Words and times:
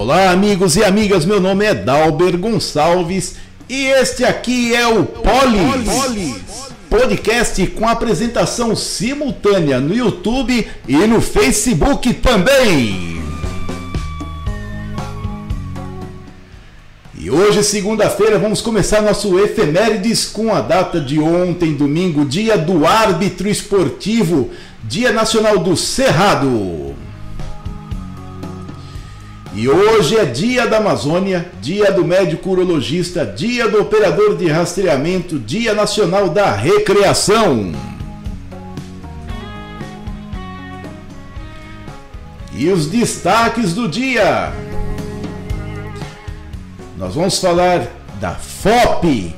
Olá, 0.00 0.30
amigos 0.30 0.76
e 0.76 0.84
amigas. 0.84 1.24
Meu 1.24 1.40
nome 1.40 1.64
é 1.64 1.74
Dalber 1.74 2.38
Gonçalves 2.38 3.34
e 3.68 3.86
este 3.86 4.24
aqui 4.24 4.72
é 4.72 4.86
o 4.86 5.04
Polis, 5.04 6.38
podcast 6.88 7.66
com 7.66 7.88
apresentação 7.88 8.76
simultânea 8.76 9.80
no 9.80 9.92
YouTube 9.92 10.68
e 10.86 10.96
no 10.98 11.20
Facebook 11.20 12.14
também. 12.14 13.20
E 17.18 17.28
hoje, 17.28 17.64
segunda-feira, 17.64 18.38
vamos 18.38 18.60
começar 18.60 19.02
nosso 19.02 19.36
efemérides 19.36 20.26
com 20.26 20.54
a 20.54 20.60
data 20.60 21.00
de 21.00 21.18
ontem, 21.18 21.74
domingo, 21.74 22.24
dia 22.24 22.56
do 22.56 22.86
árbitro 22.86 23.48
esportivo, 23.48 24.48
Dia 24.84 25.10
Nacional 25.10 25.58
do 25.58 25.76
Cerrado. 25.76 26.87
E 29.60 29.68
hoje 29.68 30.16
é 30.16 30.24
dia 30.24 30.68
da 30.68 30.76
Amazônia, 30.76 31.50
dia 31.60 31.90
do 31.90 32.04
médico 32.04 32.50
urologista, 32.50 33.26
dia 33.26 33.68
do 33.68 33.80
operador 33.80 34.36
de 34.36 34.46
rastreamento, 34.46 35.36
dia 35.36 35.74
nacional 35.74 36.28
da 36.28 36.52
recreação. 36.52 37.72
E 42.54 42.68
os 42.68 42.86
destaques 42.86 43.74
do 43.74 43.88
dia. 43.88 44.52
Nós 46.96 47.16
vamos 47.16 47.40
falar 47.40 47.88
da 48.20 48.36
FOP, 48.36 49.34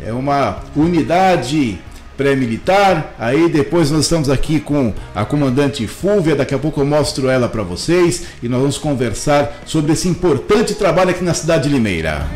é 0.00 0.12
uma 0.12 0.60
unidade 0.76 1.80
pré-militar. 2.16 3.14
Aí 3.18 3.48
depois 3.48 3.90
nós 3.90 4.02
estamos 4.02 4.30
aqui 4.30 4.60
com 4.60 4.92
a 5.14 5.24
comandante 5.24 5.86
Fúvia, 5.86 6.36
daqui 6.36 6.54
a 6.54 6.58
pouco 6.58 6.80
eu 6.80 6.86
mostro 6.86 7.28
ela 7.28 7.48
para 7.48 7.62
vocês 7.62 8.24
e 8.42 8.48
nós 8.48 8.60
vamos 8.60 8.78
conversar 8.78 9.62
sobre 9.66 9.92
esse 9.92 10.08
importante 10.08 10.74
trabalho 10.74 11.10
aqui 11.10 11.24
na 11.24 11.34
cidade 11.34 11.68
de 11.68 11.74
Limeira. 11.74 12.26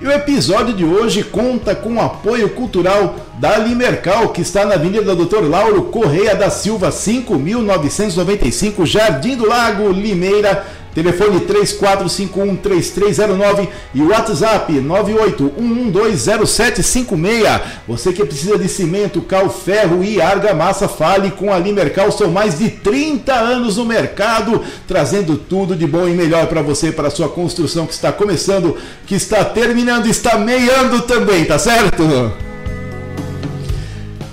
E 0.00 0.06
o 0.06 0.12
episódio 0.12 0.74
de 0.74 0.84
hoje 0.84 1.24
conta 1.24 1.74
com 1.74 1.94
o 1.94 2.00
apoio 2.00 2.50
cultural 2.50 3.16
da 3.36 3.58
Limercal, 3.58 4.28
que 4.28 4.42
está 4.42 4.64
na 4.64 4.74
Avenida 4.74 5.14
Doutor 5.14 5.42
Lauro 5.42 5.84
Correia 5.84 6.36
da 6.36 6.50
Silva, 6.50 6.92
5995, 6.92 8.86
Jardim 8.86 9.34
do 9.34 9.44
Lago, 9.44 9.90
Limeira 9.90 10.64
Telefone 10.94 11.40
34513309 11.40 13.68
e 13.94 14.02
WhatsApp 14.02 14.72
981120756. 14.72 17.60
Você 17.86 18.12
que 18.12 18.24
precisa 18.24 18.58
de 18.58 18.68
cimento, 18.68 19.22
cal, 19.22 19.48
ferro 19.50 20.02
e 20.02 20.20
argamassa, 20.20 20.88
fale 20.88 21.30
com 21.30 21.52
a 21.52 21.58
Limercal. 21.58 22.10
São 22.10 22.30
mais 22.30 22.58
de 22.58 22.70
30 22.70 23.34
anos 23.34 23.76
no 23.76 23.84
mercado, 23.84 24.64
trazendo 24.86 25.36
tudo 25.36 25.76
de 25.76 25.86
bom 25.86 26.08
e 26.08 26.12
melhor 26.12 26.46
para 26.46 26.62
você, 26.62 26.90
para 26.90 27.10
sua 27.10 27.28
construção 27.28 27.86
que 27.86 27.92
está 27.92 28.10
começando, 28.10 28.74
que 29.06 29.14
está 29.14 29.44
terminando, 29.44 30.06
está 30.06 30.38
meiando 30.38 31.02
também, 31.02 31.44
tá 31.44 31.58
certo? 31.58 32.47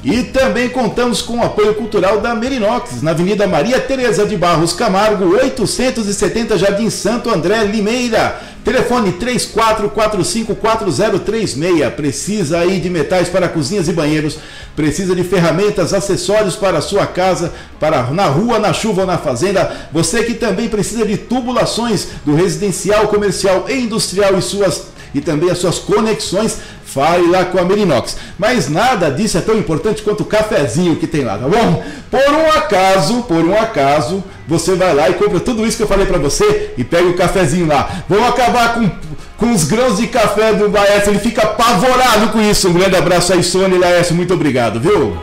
E 0.05 0.21
também 0.21 0.69
contamos 0.69 1.23
com 1.23 1.39
o 1.39 1.43
apoio 1.43 1.73
cultural 1.73 2.21
da 2.21 2.35
Merinox, 2.35 3.01
na 3.01 3.09
Avenida 3.09 3.47
Maria 3.47 3.79
Tereza 3.79 4.23
de 4.23 4.38
Barros 4.38 4.71
Camargo, 4.71 5.33
870 5.33 6.59
Jardim 6.59 6.91
Santo 6.91 7.31
André, 7.31 7.63
Limeira. 7.63 8.39
Telefone 8.63 9.13
34454036. 9.13 11.89
Precisa 11.95 12.59
aí 12.59 12.79
de 12.79 12.88
metais 12.88 13.29
para 13.29 13.49
cozinhas 13.49 13.88
e 13.88 13.93
banheiros, 13.93 14.38
precisa 14.75 15.16
de 15.16 15.23
ferramentas, 15.23 15.91
acessórios 15.91 16.55
para 16.55 16.77
a 16.77 16.81
sua 16.81 17.07
casa, 17.07 17.51
para 17.79 18.03
na 18.11 18.25
rua, 18.25 18.59
na 18.59 18.73
chuva 18.73 19.01
ou 19.01 19.07
na 19.07 19.17
fazenda. 19.17 19.89
Você 19.91 20.23
que 20.23 20.35
também 20.35 20.69
precisa 20.69 21.03
de 21.03 21.17
tubulações 21.17 22.09
do 22.23 22.35
residencial, 22.35 23.07
comercial 23.07 23.66
e 23.67 23.73
industrial 23.73 24.37
e 24.37 24.41
suas 24.43 24.93
e 25.16 25.22
também 25.22 25.50
as 25.50 25.58
suas 25.58 25.80
conexões 25.80 26.59
Fale 26.96 27.28
lá 27.28 27.44
com 27.44 27.59
a 27.59 27.66
Merinox. 27.66 28.16
Mas 28.40 28.70
nada 28.70 29.09
disso 29.12 29.38
é 29.38 29.42
tão 29.42 29.58
importante 29.58 30.02
quanto 30.02 30.22
o 30.22 30.26
cafezinho 30.26 30.96
que 30.96 31.06
tem 31.06 31.26
lá, 31.26 31.38
tá 31.38 31.46
bom? 31.46 31.84
Por 32.09 32.34
um 32.34 32.50
acaso, 32.52 33.24
por 33.24 33.44
um 33.44 33.53
acaso, 33.53 34.24
você 34.48 34.76
vai 34.76 34.94
lá 34.96 35.09
e 35.09 35.16
compra 35.16 35.42
tudo 35.42 35.66
isso 35.66 35.76
que 35.76 35.84
eu 35.84 35.88
falei 35.88 36.06
para 36.06 36.20
você 36.20 36.72
e 36.78 36.86
pega 36.86 37.09
o 37.09 37.14
cafezinho 37.14 37.68
lá. 37.68 38.03
Vamos 38.08 38.30
acabar 38.30 38.76
com, 38.76 38.90
com 39.36 39.52
os 39.52 39.66
grãos 39.66 39.98
de 39.98 40.08
café 40.08 40.53
do 40.53 40.72
Laércio, 40.72 41.12
ele 41.12 41.20
fica 41.20 41.42
apavorado 41.42 42.30
com 42.30 42.40
isso. 42.40 42.70
Um 42.70 42.74
grande 42.74 42.96
abraço 42.96 43.34
aí, 43.34 43.44
Sônia 43.44 43.76
e 43.76 43.80
Laércio, 43.80 44.16
muito 44.16 44.34
obrigado, 44.34 44.80
viu? 44.80 45.18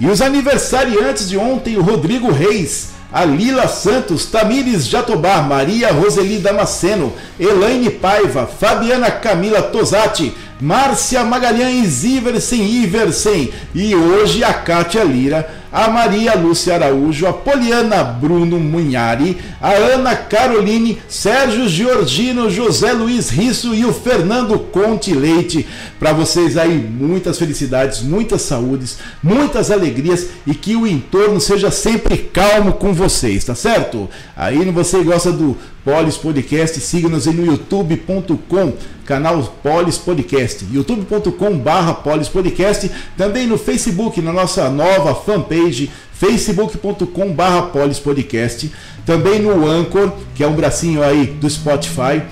E 0.00 0.06
os 0.08 0.20
aniversariantes 0.20 1.28
de 1.28 1.38
ontem, 1.38 1.76
o 1.76 1.82
Rodrigo 1.82 2.32
Reis, 2.32 2.91
a 3.12 3.24
Lila 3.24 3.68
Santos, 3.68 4.26
Tamires 4.26 4.88
Jatobá, 4.88 5.42
Maria 5.42 5.92
Roseli 5.92 6.38
Damasceno, 6.38 7.12
Elaine 7.38 7.90
Paiva, 7.90 8.46
Fabiana 8.46 9.10
Camila 9.10 9.62
Tosati, 9.62 10.32
Márcia 10.60 11.22
Magalhães, 11.22 12.04
Iversen 12.04 12.62
Iversen. 12.62 13.52
E 13.74 13.94
hoje 13.94 14.42
a 14.42 14.54
Kátia 14.54 15.04
Lira, 15.04 15.61
a 15.72 15.88
Maria 15.88 16.34
Lúcia 16.34 16.74
Araújo, 16.74 17.26
a 17.26 17.32
Poliana 17.32 18.04
Bruno 18.04 18.60
Munhari, 18.60 19.38
a 19.60 19.70
Ana 19.72 20.14
Caroline, 20.14 21.00
Sérgio 21.08 21.66
Giorgino, 21.66 22.50
José 22.50 22.92
Luiz 22.92 23.30
Risso 23.30 23.74
e 23.74 23.84
o 23.84 23.92
Fernando 23.92 24.58
Conte 24.58 25.14
Leite. 25.14 25.66
Para 25.98 26.12
vocês 26.12 26.58
aí, 26.58 26.76
muitas 26.76 27.38
felicidades, 27.38 28.02
muitas 28.02 28.42
saúdes, 28.42 28.98
muitas 29.22 29.70
alegrias 29.70 30.28
e 30.46 30.54
que 30.54 30.76
o 30.76 30.86
entorno 30.86 31.40
seja 31.40 31.70
sempre 31.70 32.18
calmo 32.18 32.74
com 32.74 32.92
vocês, 32.92 33.44
tá 33.44 33.54
certo? 33.54 34.10
Aí 34.36 34.70
você 34.70 35.02
gosta 35.02 35.32
do 35.32 35.56
Polis 35.84 36.16
Podcast, 36.16 36.80
siga-nos 36.80 37.26
aí 37.26 37.34
no 37.34 37.44
youtube.com, 37.44 38.72
canal 39.04 39.42
Polis 39.62 39.98
Podcast, 39.98 40.64
youtube.com 40.70 41.58
barra 41.58 41.94
Polis 41.94 42.28
Podcast, 42.28 42.88
também 43.16 43.48
no 43.48 43.58
Facebook, 43.58 44.20
na 44.20 44.32
nossa 44.32 44.70
nova 44.70 45.12
fanpage, 45.14 45.90
facebook.com 46.12 47.32
barra 47.32 47.62
Polis 47.62 47.98
Podcast, 47.98 48.70
também 49.04 49.40
no 49.40 49.68
Anchor, 49.68 50.12
que 50.36 50.44
é 50.44 50.46
um 50.46 50.54
bracinho 50.54 51.02
aí 51.02 51.26
do 51.26 51.50
Spotify, 51.50 52.22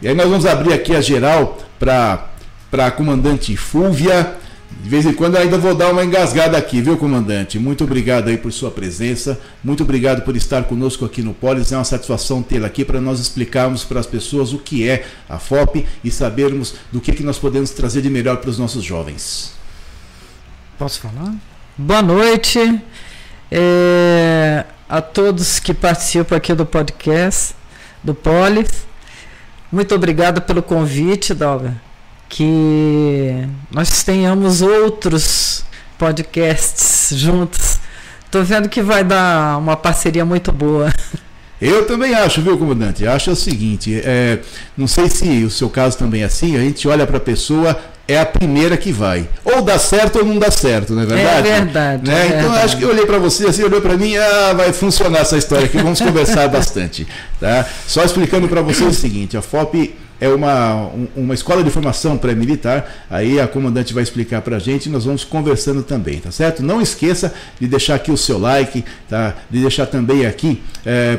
E 0.00 0.08
aí 0.08 0.14
nós 0.14 0.28
vamos 0.28 0.46
abrir 0.46 0.74
aqui 0.74 0.94
a 0.94 1.00
geral 1.00 1.58
para 1.78 2.90
comandante 2.90 3.56
Fúvia. 3.56 4.36
De 4.82 4.88
vez 4.88 5.06
em 5.06 5.14
quando 5.14 5.36
ainda 5.36 5.56
vou 5.56 5.74
dar 5.74 5.92
uma 5.92 6.04
engasgada 6.04 6.58
aqui, 6.58 6.82
viu, 6.82 6.96
comandante? 6.96 7.58
Muito 7.58 7.84
obrigado 7.84 8.28
aí 8.28 8.36
por 8.36 8.52
sua 8.52 8.70
presença, 8.70 9.40
muito 9.62 9.82
obrigado 9.82 10.22
por 10.22 10.36
estar 10.36 10.64
conosco 10.64 11.04
aqui 11.04 11.22
no 11.22 11.32
Polis. 11.32 11.72
É 11.72 11.76
uma 11.76 11.84
satisfação 11.84 12.42
tê-la 12.42 12.66
aqui 12.66 12.84
para 12.84 13.00
nós 13.00 13.20
explicarmos 13.20 13.84
para 13.84 14.00
as 14.00 14.06
pessoas 14.06 14.52
o 14.52 14.58
que 14.58 14.86
é 14.86 15.06
a 15.28 15.38
FOP 15.38 15.86
e 16.02 16.10
sabermos 16.10 16.74
do 16.92 17.00
que, 17.00 17.12
que 17.12 17.22
nós 17.22 17.38
podemos 17.38 17.70
trazer 17.70 18.02
de 18.02 18.10
melhor 18.10 18.38
para 18.38 18.50
os 18.50 18.58
nossos 18.58 18.84
jovens. 18.84 19.52
Posso 20.76 21.00
falar? 21.00 21.34
Boa 21.78 22.02
noite 22.02 22.58
é, 23.50 24.64
a 24.88 25.00
todos 25.00 25.60
que 25.60 25.72
participam 25.72 26.36
aqui 26.36 26.52
do 26.52 26.66
podcast 26.66 27.54
do 28.02 28.14
Polis. 28.14 28.86
Muito 29.74 29.92
obrigado 29.92 30.40
pelo 30.40 30.62
convite, 30.62 31.34
Dalga. 31.34 31.74
Que 32.28 33.44
nós 33.72 34.04
tenhamos 34.04 34.62
outros 34.62 35.64
podcasts 35.98 37.10
juntos. 37.18 37.80
Estou 38.24 38.44
vendo 38.44 38.68
que 38.68 38.80
vai 38.80 39.02
dar 39.02 39.58
uma 39.58 39.76
parceria 39.76 40.24
muito 40.24 40.52
boa. 40.52 40.92
Eu 41.64 41.86
também 41.86 42.14
acho, 42.14 42.42
viu, 42.42 42.58
comandante? 42.58 43.06
Acho 43.06 43.30
o 43.30 43.36
seguinte, 43.36 43.98
é, 44.04 44.38
não 44.76 44.86
sei 44.86 45.08
se 45.08 45.44
o 45.44 45.50
seu 45.50 45.70
caso 45.70 45.96
também 45.96 46.20
é 46.20 46.26
assim, 46.26 46.56
a 46.56 46.60
gente 46.60 46.86
olha 46.86 47.06
para 47.06 47.16
a 47.16 47.20
pessoa, 47.20 47.74
é 48.06 48.20
a 48.20 48.26
primeira 48.26 48.76
que 48.76 48.92
vai. 48.92 49.26
Ou 49.42 49.62
dá 49.62 49.78
certo 49.78 50.18
ou 50.18 50.26
não 50.26 50.38
dá 50.38 50.50
certo, 50.50 50.92
não 50.92 51.04
é 51.04 51.06
verdade? 51.06 51.48
É 51.48 51.52
verdade. 51.60 52.06
Né? 52.06 52.20
É 52.20 52.26
então 52.26 52.40
verdade. 52.40 52.64
acho 52.66 52.76
que 52.76 52.82
eu 52.82 52.90
olhei 52.90 53.06
para 53.06 53.18
você, 53.18 53.46
assim, 53.46 53.62
olhou 53.62 53.80
para 53.80 53.96
mim, 53.96 54.14
ah, 54.14 54.52
vai 54.54 54.74
funcionar 54.74 55.20
essa 55.20 55.38
história 55.38 55.64
aqui, 55.64 55.78
vamos 55.78 55.98
conversar 56.02 56.48
bastante. 56.48 57.06
Tá? 57.40 57.66
Só 57.86 58.04
explicando 58.04 58.46
para 58.46 58.60
você 58.60 58.84
o 58.84 58.92
seguinte, 58.92 59.34
a 59.34 59.40
FOP 59.40 59.94
é 60.20 60.28
uma, 60.28 60.74
um- 60.86 61.08
uma 61.16 61.34
escola 61.34 61.62
de 61.62 61.70
formação 61.70 62.16
pré-militar, 62.16 63.06
aí 63.10 63.40
a 63.40 63.46
comandante 63.48 63.92
vai 63.92 64.02
explicar 64.02 64.40
para 64.42 64.56
a 64.56 64.58
gente 64.58 64.86
e 64.86 64.88
nós 64.92 65.04
vamos 65.04 65.24
conversando 65.24 65.82
também, 65.82 66.18
tá 66.20 66.30
certo? 66.30 66.62
Não 66.62 66.80
esqueça 66.80 67.34
de 67.60 67.66
deixar 67.66 67.96
aqui 67.96 68.10
o 68.10 68.16
seu 68.16 68.38
like, 68.38 68.84
tá? 69.08 69.34
de 69.50 69.60
deixar 69.60 69.86
também 69.86 70.24
aqui 70.26 70.62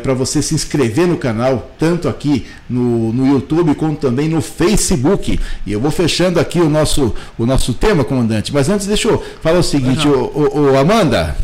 para 0.01 0.13
você 0.13 0.41
se 0.41 0.55
inscrever 0.55 1.07
no 1.07 1.17
canal, 1.17 1.71
tanto 1.77 2.07
aqui 2.07 2.45
no, 2.69 3.11
no 3.13 3.27
YouTube 3.27 3.75
como 3.75 3.95
também 3.95 4.27
no 4.29 4.41
Facebook. 4.41 5.39
E 5.65 5.71
eu 5.71 5.79
vou 5.79 5.91
fechando 5.91 6.39
aqui 6.39 6.59
o 6.59 6.69
nosso, 6.69 7.13
o 7.37 7.45
nosso 7.45 7.73
tema, 7.73 8.03
comandante, 8.03 8.53
mas 8.53 8.69
antes 8.69 8.87
deixa 8.87 9.07
eu 9.09 9.23
falar 9.41 9.59
o 9.59 9.63
seguinte, 9.63 10.07
ô, 10.07 10.31
ô, 10.33 10.71
ô, 10.71 10.77
Amanda, 10.77 11.35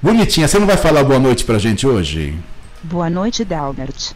bonitinha, 0.00 0.48
você 0.48 0.58
não 0.58 0.66
vai 0.66 0.76
falar 0.76 1.04
boa 1.04 1.18
noite 1.18 1.44
para 1.44 1.56
a 1.56 1.58
gente 1.58 1.86
hoje? 1.86 2.34
Boa 2.82 3.08
noite, 3.08 3.44
Dalbert. 3.44 4.12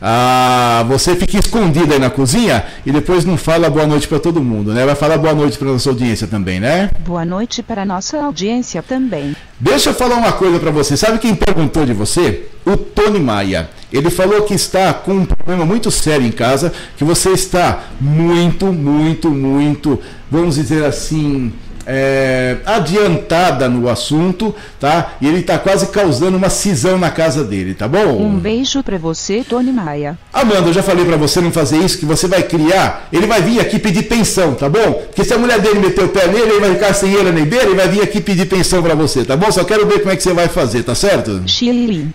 Ah, 0.00 0.84
você 0.88 1.14
fica 1.16 1.38
escondido 1.38 1.92
aí 1.92 1.98
na 1.98 2.10
cozinha 2.10 2.64
e 2.84 2.92
depois 2.92 3.24
não 3.24 3.36
fala 3.36 3.70
boa 3.70 3.86
noite 3.86 4.06
para 4.06 4.18
todo 4.18 4.42
mundo, 4.42 4.72
né? 4.72 4.84
Vai 4.84 4.94
falar 4.94 5.16
boa 5.18 5.34
noite 5.34 5.56
para 5.56 5.68
nossa 5.68 5.88
audiência 5.90 6.26
também, 6.26 6.60
né? 6.60 6.90
Boa 7.00 7.24
noite 7.24 7.62
para 7.62 7.84
nossa 7.84 8.18
audiência 8.22 8.82
também. 8.82 9.34
Deixa 9.58 9.90
eu 9.90 9.94
falar 9.94 10.16
uma 10.16 10.32
coisa 10.32 10.58
para 10.58 10.70
você. 10.70 10.96
Sabe 10.96 11.18
quem 11.18 11.34
perguntou 11.34 11.86
de 11.86 11.92
você? 11.92 12.46
O 12.66 12.76
Tony 12.76 13.20
Maia. 13.20 13.70
Ele 13.92 14.10
falou 14.10 14.42
que 14.42 14.54
está 14.54 14.92
com 14.92 15.12
um 15.12 15.24
problema 15.24 15.64
muito 15.64 15.90
sério 15.90 16.26
em 16.26 16.32
casa, 16.32 16.72
que 16.96 17.04
você 17.04 17.30
está 17.30 17.84
muito, 18.00 18.72
muito, 18.72 19.30
muito, 19.30 20.00
vamos 20.28 20.56
dizer 20.56 20.84
assim, 20.84 21.52
é, 21.86 22.56
adiantada 22.64 23.68
no 23.68 23.88
assunto, 23.88 24.54
tá? 24.80 25.12
E 25.20 25.26
ele 25.26 25.40
está 25.40 25.58
quase 25.58 25.88
causando 25.88 26.36
uma 26.36 26.48
cisão 26.48 26.98
na 26.98 27.10
casa 27.10 27.44
dele, 27.44 27.74
tá 27.74 27.86
bom? 27.86 28.20
Um 28.20 28.38
beijo 28.38 28.82
para 28.82 28.98
você, 28.98 29.44
Tony 29.48 29.72
Maia. 29.72 30.18
Amanda, 30.32 30.68
eu 30.68 30.72
já 30.72 30.82
falei 30.82 31.04
para 31.04 31.16
você 31.16 31.40
não 31.40 31.52
fazer 31.52 31.78
isso, 31.78 31.98
que 31.98 32.06
você 32.06 32.26
vai 32.26 32.42
criar. 32.42 33.08
Ele 33.12 33.26
vai 33.26 33.42
vir 33.42 33.60
aqui 33.60 33.78
pedir 33.78 34.04
pensão, 34.04 34.54
tá 34.54 34.68
bom? 34.68 34.92
Porque 34.92 35.24
se 35.24 35.34
a 35.34 35.38
mulher 35.38 35.60
dele 35.60 35.78
meter 35.78 36.04
o 36.04 36.08
pé 36.08 36.26
nele, 36.26 36.52
ele 36.52 36.60
vai 36.60 36.74
ficar 36.74 36.94
sem 36.94 37.12
ele 37.12 37.32
nem 37.32 37.44
dele, 37.44 37.66
ele 37.66 37.74
vai 37.74 37.88
vir 37.88 38.02
aqui 38.02 38.20
pedir 38.20 38.46
pensão 38.46 38.82
para 38.82 38.94
você, 38.94 39.24
tá 39.24 39.36
bom? 39.36 39.50
Só 39.50 39.64
quero 39.64 39.86
ver 39.86 40.00
como 40.00 40.12
é 40.12 40.16
que 40.16 40.22
você 40.22 40.32
vai 40.32 40.48
fazer, 40.48 40.82
tá 40.82 40.94
certo? 40.94 41.42
Chile. 41.46 42.08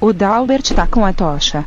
O 0.00 0.12
Dalbert 0.12 0.70
tá 0.74 0.86
com 0.86 1.04
a 1.04 1.12
tocha. 1.12 1.64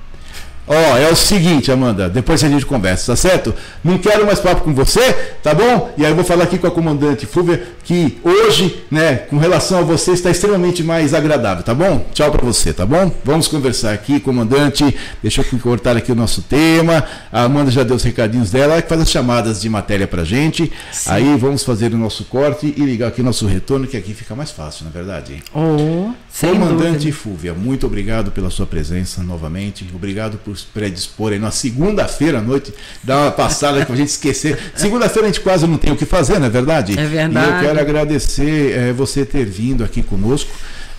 Ó, 0.68 0.74
oh, 0.74 0.98
é 0.98 1.10
o 1.10 1.16
seguinte, 1.16 1.72
Amanda, 1.72 2.10
depois 2.10 2.44
a 2.44 2.50
gente 2.50 2.66
conversa, 2.66 3.14
tá 3.14 3.16
certo? 3.16 3.56
Não 3.82 3.98
quero 3.98 4.26
mais 4.26 4.40
papo 4.40 4.62
com 4.62 4.74
você, 4.74 5.14
tá 5.42 5.54
bom? 5.54 5.94
E 5.98 6.04
aí 6.04 6.12
eu 6.12 6.16
vou 6.16 6.26
falar 6.26 6.44
aqui 6.44 6.58
com 6.58 6.68
a 6.68 6.72
comandante 6.72 7.26
Fúvia 7.26 7.64
que 7.86 8.18
hoje, 8.22 8.84
né, 8.92 9.16
com 9.16 9.38
relação 9.38 9.80
a 9.80 9.82
você, 9.82 10.12
está 10.12 10.30
extremamente 10.30 10.84
mais 10.84 11.14
agradável, 11.14 11.64
tá 11.64 11.74
bom? 11.74 12.06
Tchau 12.14 12.30
para 12.30 12.46
você, 12.46 12.74
tá 12.74 12.86
bom? 12.86 13.10
Vamos 13.24 13.48
conversar 13.48 13.94
aqui, 13.94 14.20
comandante. 14.20 14.94
Deixa 15.22 15.42
eu 15.42 15.60
cortar 15.60 15.96
aqui 15.96 16.12
o 16.12 16.16
nosso 16.16 16.42
tema. 16.42 17.02
A 17.32 17.44
Amanda 17.44 17.72
já 17.72 17.84
deu 17.84 17.96
os 17.96 18.04
recadinhos 18.04 18.52
dela, 18.52 18.74
ela 18.74 18.82
que 18.82 18.90
faz 18.90 19.00
as 19.00 19.10
chamadas 19.10 19.62
de 19.62 19.70
matéria 19.70 20.06
pra 20.06 20.26
gente. 20.26 20.70
Sim. 20.92 21.10
Aí 21.10 21.38
vamos 21.38 21.64
fazer 21.64 21.94
o 21.94 21.98
nosso 21.98 22.26
corte 22.26 22.74
e 22.76 22.82
ligar 22.82 23.08
aqui 23.08 23.22
o 23.22 23.24
nosso 23.24 23.48
retorno, 23.48 23.88
que 23.88 23.96
aqui 23.96 24.14
fica 24.14 24.36
mais 24.36 24.52
fácil, 24.52 24.84
na 24.84 24.90
é 24.90 24.94
verdade. 24.94 25.42
Oh, 25.54 26.12
comandante 26.42 27.10
Fúvia, 27.14 27.54
muito 27.54 27.88
obrigado 27.88 28.32
pela 28.32 28.50
sua 28.50 28.66
presença 28.66 29.24
novamente. 29.24 29.86
Obrigado 29.96 30.38
por 30.38 30.57
predispor 30.64 31.32
aí 31.32 31.40
na 31.40 31.52
segunda-feira 31.52 32.40
à 32.40 32.42
noite, 32.42 32.74
dar 33.04 33.24
uma 33.24 33.32
passada 33.32 33.86
com 33.86 33.94
a 33.94 33.96
gente 33.96 34.10
esquecer. 34.10 34.58
Segunda-feira 34.76 35.28
a 35.28 35.32
gente 35.32 35.42
quase 35.42 35.68
não 35.68 35.78
tem 35.78 35.92
o 35.92 35.96
que 35.96 36.06
fazer, 36.06 36.40
não 36.40 36.48
é 36.48 36.50
verdade? 36.50 36.98
É 36.98 37.06
verdade. 37.06 37.48
E 37.48 37.54
eu 37.54 37.60
quero 37.62 37.80
agradecer 37.80 38.78
é, 38.78 38.94
você 38.94 39.26
ter 39.26 39.46
vindo 39.46 39.84
aqui 39.84 40.02
conosco. 40.02 40.50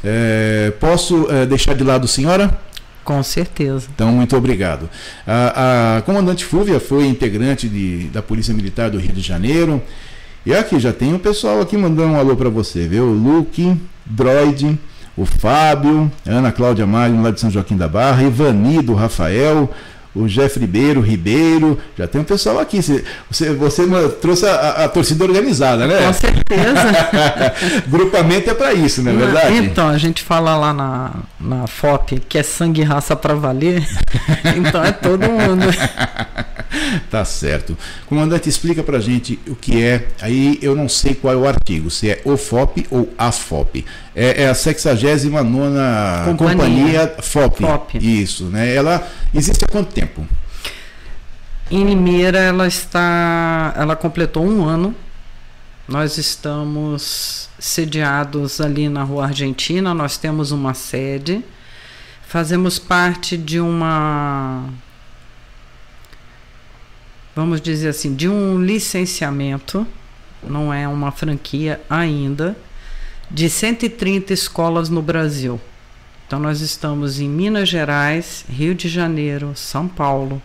É, 0.05 0.73
posso 0.79 1.27
é, 1.31 1.47
deixar 1.47 1.75
de 1.75 1.85
lado, 1.85 2.07
senhora? 2.07 2.59
Com 3.05 3.23
certeza. 3.23 3.89
Então, 3.95 4.13
muito 4.13 4.37
obrigado. 4.37 4.89
A, 5.27 5.97
a 5.97 6.03
comandante 6.03 6.45
Fúvia 6.45 6.79
foi 6.79 7.07
integrante 7.07 7.67
de, 7.67 8.05
da 8.09 8.21
Polícia 8.21 8.53
Militar 8.53 8.91
do 8.91 8.99
Rio 8.99 9.13
de 9.13 9.23
Janeiro. 9.23 9.83
E 10.45 10.55
aqui 10.55 10.79
já 10.79 10.93
tem 10.93 11.15
o 11.15 11.19
pessoal 11.19 11.61
aqui 11.61 11.77
mandando 11.77 12.13
um 12.13 12.17
alô 12.17 12.37
para 12.37 12.51
você, 12.51 12.87
viu? 12.87 13.07
Luke, 13.07 13.77
Droid, 14.05 14.79
o 15.19 15.27
Fábio, 15.27 16.11
Ana 16.25 16.53
Cláudia 16.53 16.87
Magno, 16.87 17.23
lá 17.23 17.33
de 17.33 17.41
São 17.41 17.51
Joaquim 17.51 17.77
da 17.77 17.89
Barra, 17.89 18.23
Ivanido, 18.23 18.95
Rafael, 18.95 19.69
o 20.15 20.27
Jeff 20.27 20.59
Ribeiro, 20.59 21.01
Ribeiro, 21.01 21.77
já 21.97 22.07
tem 22.07 22.21
um 22.21 22.25
pessoal 22.25 22.61
aqui. 22.61 22.81
Você, 22.81 23.05
você, 23.29 23.53
você 23.53 24.09
trouxe 24.21 24.47
a, 24.47 24.85
a, 24.85 24.89
torcida 24.89 25.25
organizada, 25.25 25.87
né? 25.87 26.07
Com 26.07 26.13
certeza. 26.13 27.85
Grupamento 27.89 28.49
é 28.49 28.55
para 28.55 28.73
isso, 28.73 29.03
não 29.03 29.13
é 29.13 29.17
verdade? 29.17 29.57
Então, 29.57 29.89
a 29.89 29.99
gente 29.99 30.23
fala 30.23 30.57
lá 30.57 30.73
na, 30.73 31.11
na 31.41 31.67
FOP 31.67 32.21
que 32.29 32.39
é 32.39 32.43
sangue 32.43 32.81
e 32.81 32.85
raça 32.85 33.17
para 33.17 33.35
valer, 33.35 33.87
então 34.57 34.83
é 34.85 34.93
todo 34.93 35.29
mundo. 35.29 35.67
tá 37.11 37.25
certo. 37.25 37.77
Comandante, 38.07 38.49
explica 38.49 38.83
pra 38.83 39.01
gente 39.01 39.39
o 39.47 39.55
que 39.55 39.83
é, 39.83 40.09
aí 40.21 40.59
eu 40.63 40.75
não 40.75 40.89
sei 40.89 41.15
qual 41.15 41.35
é 41.35 41.37
o 41.37 41.47
artigo, 41.47 41.91
se 41.91 42.11
é 42.11 42.21
OFOP 42.25 42.87
ou 42.91 43.13
AFOP. 43.17 43.85
É, 44.15 44.45
é 44.45 44.49
a 44.49 44.55
69 44.55 45.49
Companhia, 46.25 46.37
Companhia 46.37 47.17
FOP. 47.21 47.63
FOP. 47.63 47.99
Isso, 47.99 48.45
né? 48.45 48.75
Ela 48.75 49.07
existe 49.35 49.65
há 49.65 49.69
quanto 49.69 49.93
tempo? 49.93 50.27
Em 51.71 51.85
Limeira 51.85 52.39
ela 52.39 52.67
está, 52.67 53.75
ela 53.77 53.95
completou 53.95 54.45
um 54.45 54.65
ano. 54.65 54.95
Nós 55.87 56.19
estamos 56.19 57.49
sediados 57.59 58.61
ali 58.61 58.89
na 58.89 59.03
Rua 59.03 59.27
Argentina, 59.27 59.95
nós 59.95 60.17
temos 60.19 60.51
uma 60.51 60.75
sede. 60.75 61.43
Fazemos 62.27 62.79
parte 62.79 63.39
de 63.39 63.59
uma 63.59 64.69
vamos 67.39 67.61
dizer 67.61 67.91
assim, 67.91 68.17
de 68.17 68.29
um 68.29 68.61
licenciamento, 68.61 69.87
não 70.43 70.75
é 70.75 70.89
uma 70.89 71.13
franquia 71.13 71.81
ainda, 71.89 72.57
de 73.31 73.49
130 73.49 74.33
escolas 74.33 74.89
no 74.89 75.01
Brasil. 75.01 75.61
Então 76.27 76.41
nós 76.41 76.61
estamos 76.61 77.21
em 77.21 77.29
Minas 77.29 77.69
Gerais, 77.69 78.45
Rio 78.51 78.75
de 78.75 78.89
Janeiro, 78.89 79.53
São 79.55 79.87
Paulo, 79.87 80.43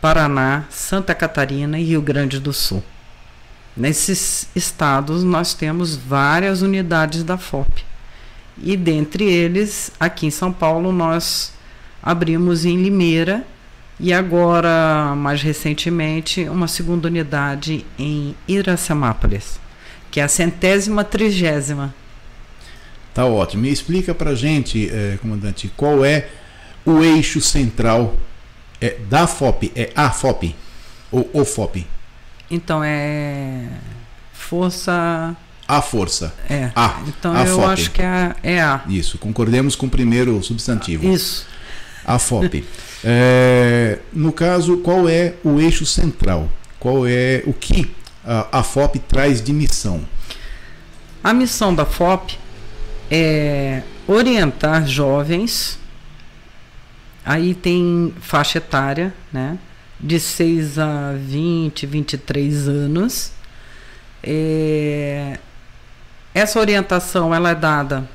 Paraná, 0.00 0.64
Santa 0.68 1.14
Catarina 1.14 1.78
e 1.78 1.84
Rio 1.84 2.02
Grande 2.02 2.40
do 2.40 2.52
Sul. 2.52 2.82
Nesses 3.76 4.48
estados 4.56 5.22
nós 5.22 5.54
temos 5.54 5.94
várias 5.94 6.60
unidades 6.60 7.22
da 7.22 7.38
FOP. 7.38 7.84
E 8.60 8.76
dentre 8.76 9.22
eles, 9.22 9.92
aqui 10.00 10.26
em 10.26 10.30
São 10.32 10.52
Paulo, 10.52 10.90
nós 10.90 11.52
abrimos 12.02 12.64
em 12.64 12.82
Limeira 12.82 13.46
e 14.00 14.12
agora, 14.12 15.14
mais 15.16 15.42
recentemente, 15.42 16.48
uma 16.48 16.68
segunda 16.68 17.08
unidade 17.08 17.84
em 17.98 18.34
Iracemápolis, 18.46 19.58
que 20.10 20.20
é 20.20 20.22
a 20.22 20.28
centésima 20.28 21.02
trigésima. 21.02 21.94
Tá 23.12 23.24
ótimo. 23.24 23.62
Me 23.62 23.70
explica 23.70 24.14
para 24.14 24.34
gente, 24.34 24.88
eh, 24.88 25.18
comandante, 25.20 25.72
qual 25.76 26.04
é 26.04 26.28
o 26.86 27.02
eixo 27.02 27.40
central 27.40 28.16
é, 28.80 28.96
da 29.08 29.26
FOP? 29.26 29.72
É 29.74 29.90
a 29.96 30.10
FOP 30.10 30.54
ou 31.10 31.28
o 31.32 31.44
FOP? 31.44 31.84
Então, 32.48 32.82
é 32.84 33.66
Força... 34.48 35.36
A 35.66 35.82
força. 35.82 36.32
É. 36.48 36.70
A. 36.74 37.02
Então 37.06 37.36
a 37.36 37.44
eu 37.44 37.56
FOP. 37.56 37.66
acho 37.66 37.90
que 37.90 38.00
é, 38.00 38.34
é 38.42 38.60
A. 38.62 38.82
Isso, 38.88 39.18
concordemos 39.18 39.76
com 39.76 39.84
o 39.84 39.90
primeiro 39.90 40.42
substantivo. 40.42 41.06
Isso. 41.12 41.46
A 42.06 42.18
FOP. 42.18 42.64
É, 43.04 43.98
no 44.12 44.32
caso, 44.32 44.78
qual 44.78 45.08
é 45.08 45.34
o 45.44 45.60
eixo 45.60 45.86
central? 45.86 46.48
Qual 46.78 47.06
é 47.06 47.42
o 47.46 47.52
que 47.52 47.90
a, 48.24 48.58
a 48.58 48.62
FOP 48.62 48.98
traz 48.98 49.42
de 49.42 49.52
missão? 49.52 50.04
A 51.22 51.32
missão 51.32 51.74
da 51.74 51.84
FOP 51.84 52.38
é 53.10 53.82
orientar 54.06 54.86
jovens, 54.86 55.78
aí 57.24 57.54
tem 57.54 58.14
faixa 58.20 58.58
etária, 58.58 59.14
né? 59.32 59.58
De 60.00 60.20
6 60.20 60.78
a 60.78 61.12
20, 61.14 61.86
23 61.86 62.68
anos. 62.68 63.32
É, 64.22 65.38
essa 66.34 66.60
orientação 66.60 67.34
ela 67.34 67.50
é 67.50 67.54
dada 67.54 68.08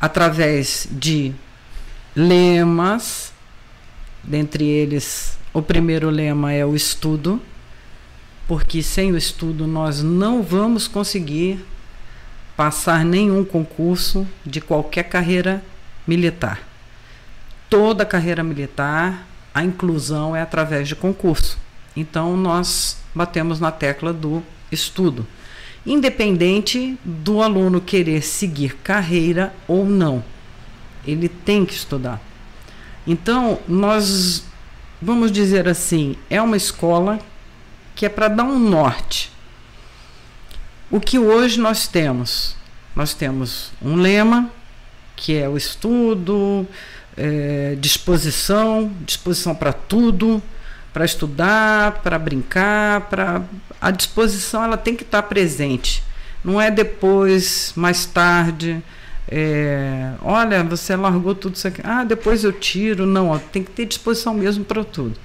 através 0.00 0.88
de 0.90 1.32
lemas, 2.14 3.29
dentre 4.22 4.64
eles 4.64 5.38
o 5.52 5.60
primeiro 5.60 6.10
lema 6.10 6.52
é 6.52 6.64
o 6.64 6.74
estudo, 6.74 7.40
porque 8.46 8.82
sem 8.82 9.12
o 9.12 9.16
estudo 9.16 9.66
nós 9.66 10.02
não 10.02 10.42
vamos 10.42 10.86
conseguir 10.86 11.64
passar 12.56 13.04
nenhum 13.04 13.44
concurso 13.44 14.26
de 14.44 14.60
qualquer 14.60 15.04
carreira 15.04 15.62
militar. 16.06 16.60
Toda 17.68 18.04
carreira 18.04 18.42
militar, 18.42 19.26
a 19.54 19.64
inclusão 19.64 20.34
é 20.34 20.42
através 20.42 20.86
de 20.86 20.94
concurso. 20.94 21.58
Então 21.96 22.36
nós 22.36 22.98
batemos 23.14 23.58
na 23.58 23.72
tecla 23.72 24.12
do 24.12 24.42
estudo, 24.70 25.26
independente 25.84 26.98
do 27.04 27.42
aluno 27.42 27.80
querer 27.80 28.22
seguir 28.22 28.76
carreira 28.76 29.52
ou 29.66 29.84
não 29.84 30.22
ele 31.06 31.28
tem 31.28 31.64
que 31.64 31.72
estudar. 31.72 32.20
Então, 33.06 33.58
nós 33.66 34.44
vamos 35.00 35.32
dizer 35.32 35.68
assim, 35.68 36.16
é 36.28 36.40
uma 36.40 36.56
escola 36.56 37.18
que 37.94 38.04
é 38.04 38.08
para 38.08 38.28
dar 38.28 38.44
um 38.44 38.58
norte. 38.58 39.32
O 40.90 41.00
que 41.00 41.18
hoje 41.18 41.58
nós 41.58 41.86
temos? 41.86 42.56
Nós 42.94 43.14
temos 43.14 43.72
um 43.80 43.94
lema, 43.96 44.50
que 45.16 45.36
é 45.36 45.48
o 45.48 45.56
estudo, 45.56 46.66
é, 47.16 47.76
disposição, 47.80 48.92
disposição 49.00 49.54
para 49.54 49.72
tudo, 49.72 50.42
para 50.92 51.04
estudar, 51.04 52.00
para 52.02 52.18
brincar, 52.18 53.02
para 53.02 53.42
a 53.80 53.90
disposição 53.90 54.64
ela 54.64 54.76
tem 54.76 54.96
que 54.96 55.04
estar 55.04 55.22
presente. 55.22 56.02
Não 56.44 56.60
é 56.60 56.70
depois, 56.70 57.72
mais 57.76 58.04
tarde, 58.06 58.82
É, 59.30 60.14
olha, 60.22 60.64
você 60.64 60.96
largou 60.96 61.34
tudo 61.34 61.54
isso 61.54 61.68
aqui. 61.68 61.80
Ah, 61.84 62.02
depois 62.02 62.42
eu 62.42 62.52
tiro. 62.52 63.06
Não, 63.06 63.28
ó, 63.28 63.38
tem 63.38 63.62
que 63.62 63.70
ter 63.70 63.86
disposição 63.86 64.34
mesmo 64.34 64.64
para 64.64 64.82
tudo. 64.82 65.16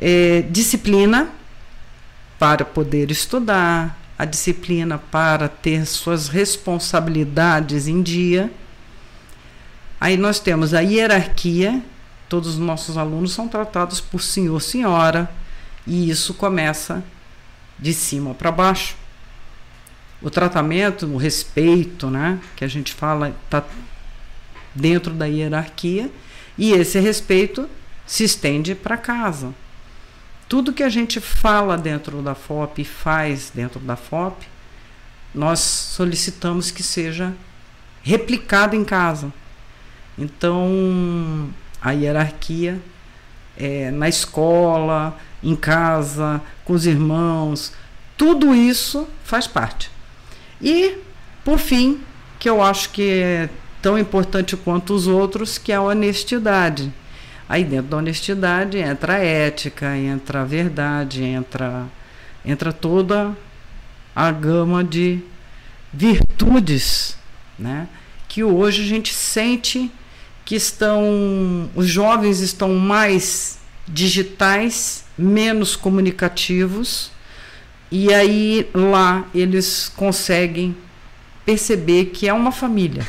É, 0.00 0.42
disciplina 0.50 1.30
para 2.38 2.64
poder 2.64 3.10
estudar, 3.10 3.98
a 4.18 4.24
disciplina 4.24 4.98
para 4.98 5.48
ter 5.48 5.86
suas 5.86 6.28
responsabilidades 6.28 7.86
em 7.86 8.02
dia. 8.02 8.50
Aí 10.00 10.16
nós 10.16 10.40
temos 10.40 10.74
a 10.74 10.80
hierarquia, 10.80 11.80
todos 12.28 12.54
os 12.54 12.58
nossos 12.58 12.96
alunos 12.96 13.32
são 13.32 13.46
tratados 13.46 14.00
por 14.00 14.20
senhor, 14.20 14.60
senhora, 14.60 15.30
e 15.86 16.10
isso 16.10 16.34
começa 16.34 17.04
de 17.78 17.92
cima 17.92 18.34
para 18.34 18.50
baixo. 18.50 18.96
O 20.22 20.30
tratamento, 20.30 21.06
o 21.06 21.16
respeito, 21.16 22.08
né, 22.08 22.38
que 22.56 22.64
a 22.64 22.68
gente 22.68 22.94
fala, 22.94 23.34
está 23.44 23.64
dentro 24.74 25.12
da 25.12 25.26
hierarquia, 25.26 26.10
e 26.56 26.72
esse 26.72 26.98
respeito 27.00 27.68
se 28.06 28.24
estende 28.24 28.74
para 28.74 28.96
casa. 28.96 29.52
Tudo 30.48 30.72
que 30.72 30.82
a 30.82 30.88
gente 30.88 31.20
fala 31.20 31.78
dentro 31.78 32.22
da 32.22 32.34
FOP 32.34 32.82
e 32.82 32.84
faz 32.84 33.50
dentro 33.54 33.80
da 33.80 33.96
FOP, 33.96 34.46
nós 35.34 35.60
solicitamos 35.60 36.70
que 36.70 36.82
seja 36.82 37.32
replicado 38.02 38.76
em 38.76 38.84
casa. 38.84 39.32
Então, 40.18 41.48
a 41.80 41.92
hierarquia 41.92 42.80
é, 43.56 43.90
na 43.90 44.08
escola, 44.08 45.16
em 45.42 45.56
casa, 45.56 46.40
com 46.64 46.72
os 46.72 46.86
irmãos, 46.86 47.72
tudo 48.16 48.54
isso 48.54 49.08
faz 49.24 49.46
parte. 49.46 49.91
E, 50.62 50.98
por 51.44 51.58
fim, 51.58 52.00
que 52.38 52.48
eu 52.48 52.62
acho 52.62 52.90
que 52.90 53.02
é 53.02 53.50
tão 53.80 53.98
importante 53.98 54.56
quanto 54.56 54.94
os 54.94 55.06
outros, 55.06 55.58
que 55.58 55.72
é 55.72 55.74
a 55.74 55.82
honestidade. 55.82 56.92
Aí 57.48 57.64
dentro 57.64 57.90
da 57.90 57.96
honestidade 57.98 58.78
entra 58.78 59.14
a 59.14 59.18
ética, 59.18 59.96
entra 59.96 60.42
a 60.42 60.44
verdade, 60.44 61.22
entra, 61.22 61.86
entra 62.44 62.72
toda 62.72 63.36
a 64.14 64.30
gama 64.30 64.82
de 64.82 65.20
virtudes, 65.92 67.16
né? 67.58 67.88
Que 68.28 68.42
hoje 68.42 68.82
a 68.82 68.86
gente 68.86 69.12
sente 69.12 69.90
que 70.44 70.54
estão 70.54 71.70
os 71.74 71.86
jovens 71.86 72.40
estão 72.40 72.74
mais 72.74 73.58
digitais, 73.86 75.04
menos 75.16 75.76
comunicativos, 75.76 77.11
e 77.92 78.12
aí 78.14 78.66
lá 78.72 79.26
eles 79.34 79.92
conseguem 79.94 80.74
perceber 81.44 82.06
que 82.06 82.26
é 82.26 82.32
uma 82.32 82.50
família. 82.50 83.06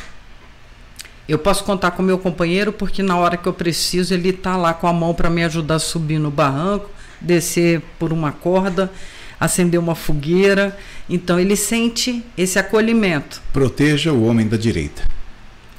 Eu 1.26 1.38
posso 1.38 1.64
contar 1.64 1.92
com 1.92 2.02
meu 2.02 2.18
companheiro 2.18 2.70
porque 2.70 3.02
na 3.02 3.16
hora 3.16 3.38
que 3.38 3.46
eu 3.46 3.54
preciso 3.54 4.12
ele 4.12 4.28
está 4.28 4.58
lá 4.58 4.74
com 4.74 4.86
a 4.86 4.92
mão 4.92 5.14
para 5.14 5.30
me 5.30 5.42
ajudar 5.42 5.76
a 5.76 5.78
subir 5.78 6.18
no 6.18 6.30
barranco, 6.30 6.90
descer 7.18 7.80
por 7.98 8.12
uma 8.12 8.30
corda, 8.30 8.92
acender 9.40 9.80
uma 9.80 9.94
fogueira. 9.94 10.78
Então 11.08 11.40
ele 11.40 11.56
sente 11.56 12.22
esse 12.36 12.58
acolhimento. 12.58 13.40
Proteja 13.54 14.12
o 14.12 14.26
homem 14.26 14.46
da 14.46 14.58
direita. 14.58 15.02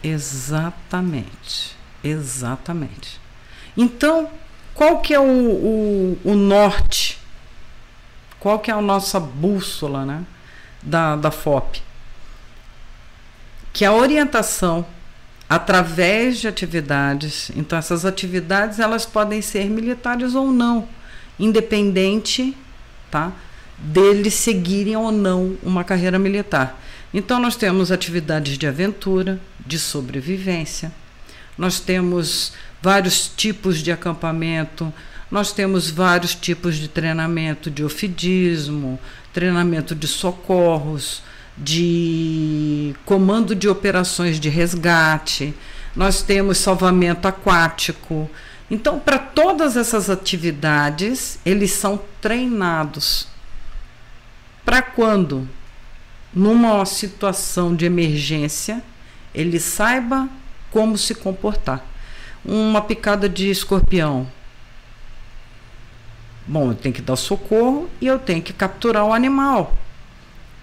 Exatamente, 0.04 1.78
exatamente. 2.04 3.20
Então, 3.78 4.30
qual 4.74 5.00
que 5.00 5.14
é 5.14 5.20
o, 5.20 5.24
o, 5.24 6.18
o 6.24 6.34
norte? 6.34 7.15
Qual 8.46 8.60
que 8.60 8.70
é 8.70 8.76
a 8.76 8.80
nossa 8.80 9.20
bússola 9.20 10.06
né, 10.06 10.24
da, 10.80 11.16
da 11.16 11.32
FOP? 11.32 11.82
Que 13.74 13.84
a 13.84 13.92
orientação 13.92 14.86
através 15.50 16.38
de 16.38 16.48
atividades, 16.48 17.50
então 17.56 17.76
essas 17.76 18.06
atividades 18.06 18.80
elas 18.80 19.04
podem 19.04 19.42
ser 19.42 19.68
militares 19.68 20.36
ou 20.36 20.52
não, 20.52 20.88
independente 21.40 22.56
tá, 23.10 23.32
deles 23.80 24.36
seguirem 24.36 24.96
ou 24.96 25.12
não 25.12 25.58
uma 25.64 25.84
carreira 25.84 26.20
militar. 26.20 26.80
Então, 27.12 27.40
nós 27.40 27.56
temos 27.56 27.92
atividades 27.92 28.60
de 28.60 28.68
aventura, 28.68 29.40
de 29.60 29.80
sobrevivência, 29.80 30.92
nós 31.58 31.80
temos 31.80 32.54
vários 32.80 33.28
tipos 33.28 33.80
de 33.80 33.92
acampamento, 33.92 34.94
nós 35.30 35.52
temos 35.52 35.90
vários 35.90 36.36
tipos 36.36 36.76
de 36.76 36.88
treinamento 36.88 37.70
de 37.72 37.84
ofidismo, 37.84 39.00
treinamento 39.34 39.96
de 39.96 40.08
socorros, 40.08 41.22
de 41.58 42.96
comando 43.06 43.56
de 43.56 43.68
operações 43.68 44.40
de 44.40 44.50
resgate, 44.50 45.54
nós 45.96 46.22
temos 46.22 46.58
salvamento 46.58 47.28
aquático. 47.28 48.30
Então, 48.70 49.00
para 49.00 49.18
todas 49.18 49.78
essas 49.78 50.10
atividades, 50.10 51.40
eles 51.46 51.72
são 51.72 52.00
treinados. 52.20 53.28
Para 54.66 54.82
quando 54.82 55.48
numa 56.34 56.86
situação 56.86 57.74
de 57.74 57.86
emergência, 57.86 58.84
ele 59.34 59.60
saiba 59.60 60.28
como 60.70 60.98
se 60.98 61.16
comportar. 61.16 61.86
Uma 62.44 62.82
picada 62.82 63.30
de 63.30 63.50
escorpião. 63.50 64.28
Bom, 66.48 66.70
eu 66.70 66.76
tenho 66.76 66.94
que 66.94 67.02
dar 67.02 67.16
socorro 67.16 67.90
e 68.00 68.08
eu 68.08 68.20
tenho 68.20 68.42
que 68.42 68.54
capturar 68.54 69.06
o 69.06 69.14
animal. 69.14 69.76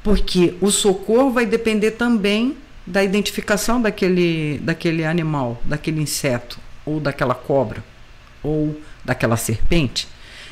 Porque 0.02 0.54
o 0.60 0.70
socorro 0.70 1.30
vai 1.30 1.46
depender 1.46 1.92
também 1.92 2.56
da 2.86 3.02
identificação 3.02 3.80
daquele, 3.80 4.58
daquele 4.58 5.04
animal, 5.04 5.60
daquele 5.64 6.00
inseto, 6.00 6.58
ou 6.84 7.00
daquela 7.00 7.34
cobra, 7.34 7.82
ou 8.42 8.80
daquela 9.04 9.36
serpente. 9.36 10.08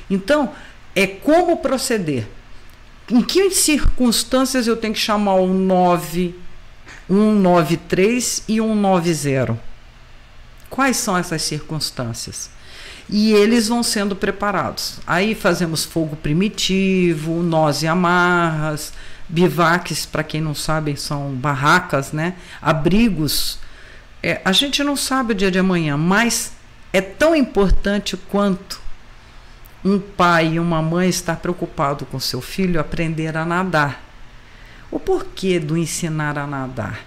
Então, 0.08 0.52
é 0.94 1.06
como 1.06 1.56
proceder 1.56 2.26
em 3.10 3.22
que 3.22 3.50
circunstâncias 3.50 4.66
eu 4.66 4.76
tenho 4.76 4.94
que 4.94 5.00
chamar 5.00 5.34
o 5.34 5.52
9, 5.52 6.34
193 7.08 8.44
e 8.48 8.60
190? 8.60 9.58
Quais 10.68 10.96
são 10.96 11.16
essas 11.16 11.42
circunstâncias? 11.42 12.50
E 13.10 13.32
eles 13.32 13.66
vão 13.66 13.82
sendo 13.82 14.14
preparados. 14.14 15.00
Aí 15.06 15.34
fazemos 15.34 15.84
fogo 15.84 16.14
primitivo, 16.14 17.42
nós 17.42 17.82
e 17.82 17.88
amarras, 17.88 18.92
bivaques, 19.28 20.06
para 20.06 20.22
quem 20.22 20.40
não 20.40 20.54
sabe, 20.54 20.96
são 20.96 21.32
barracas, 21.32 22.12
né? 22.12 22.34
Abrigos. 22.62 23.58
É, 24.22 24.40
a 24.44 24.52
gente 24.52 24.84
não 24.84 24.94
sabe 24.94 25.32
o 25.32 25.34
dia 25.34 25.50
de 25.50 25.58
amanhã, 25.58 25.96
mas 25.96 26.52
é 26.92 27.00
tão 27.00 27.34
importante 27.34 28.16
quanto 28.16 28.80
um 29.84 29.98
pai 29.98 30.54
e 30.54 30.60
uma 30.60 30.80
mãe 30.82 31.08
estar 31.08 31.36
preocupado 31.36 32.04
com 32.06 32.20
seu 32.20 32.40
filho 32.40 32.78
aprender 32.78 33.36
a 33.36 33.44
nadar. 33.44 34.04
O 34.90 35.00
porquê 35.00 35.58
do 35.58 35.76
ensinar 35.76 36.38
a 36.38 36.46
nadar? 36.46 37.00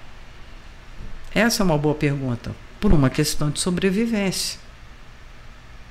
Essa 1.34 1.64
é 1.64 1.66
uma 1.66 1.78
boa 1.78 1.96
pergunta. 1.96 2.52
Por 2.80 2.94
uma 2.94 3.10
questão 3.10 3.50
de 3.50 3.60
sobrevivência. 3.60 4.63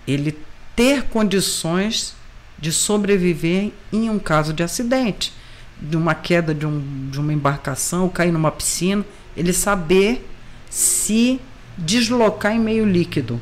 Ele 0.07 0.37
ter 0.75 1.05
condições 1.05 2.15
de 2.59 2.73
sobreviver 2.73 3.73
em 3.93 4.09
um 4.09 4.19
caso 4.19 4.53
de 4.53 4.63
acidente, 4.63 5.33
de 5.81 5.97
uma 5.97 6.15
queda 6.15 6.55
de, 6.55 6.65
um, 6.65 7.09
de 7.11 7.19
uma 7.19 7.33
embarcação, 7.33 8.09
cair 8.09 8.33
numa 8.33 8.51
piscina, 8.51 9.05
ele 9.37 9.53
saber 9.53 10.27
se 10.71 11.41
deslocar 11.77 12.53
em 12.53 12.61
meio 12.61 12.87
líquido. 12.87 13.41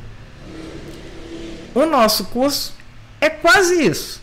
O 1.73 1.85
nosso 1.85 2.25
curso 2.25 2.73
é 3.19 3.29
quase 3.29 3.83
isso. 3.83 4.21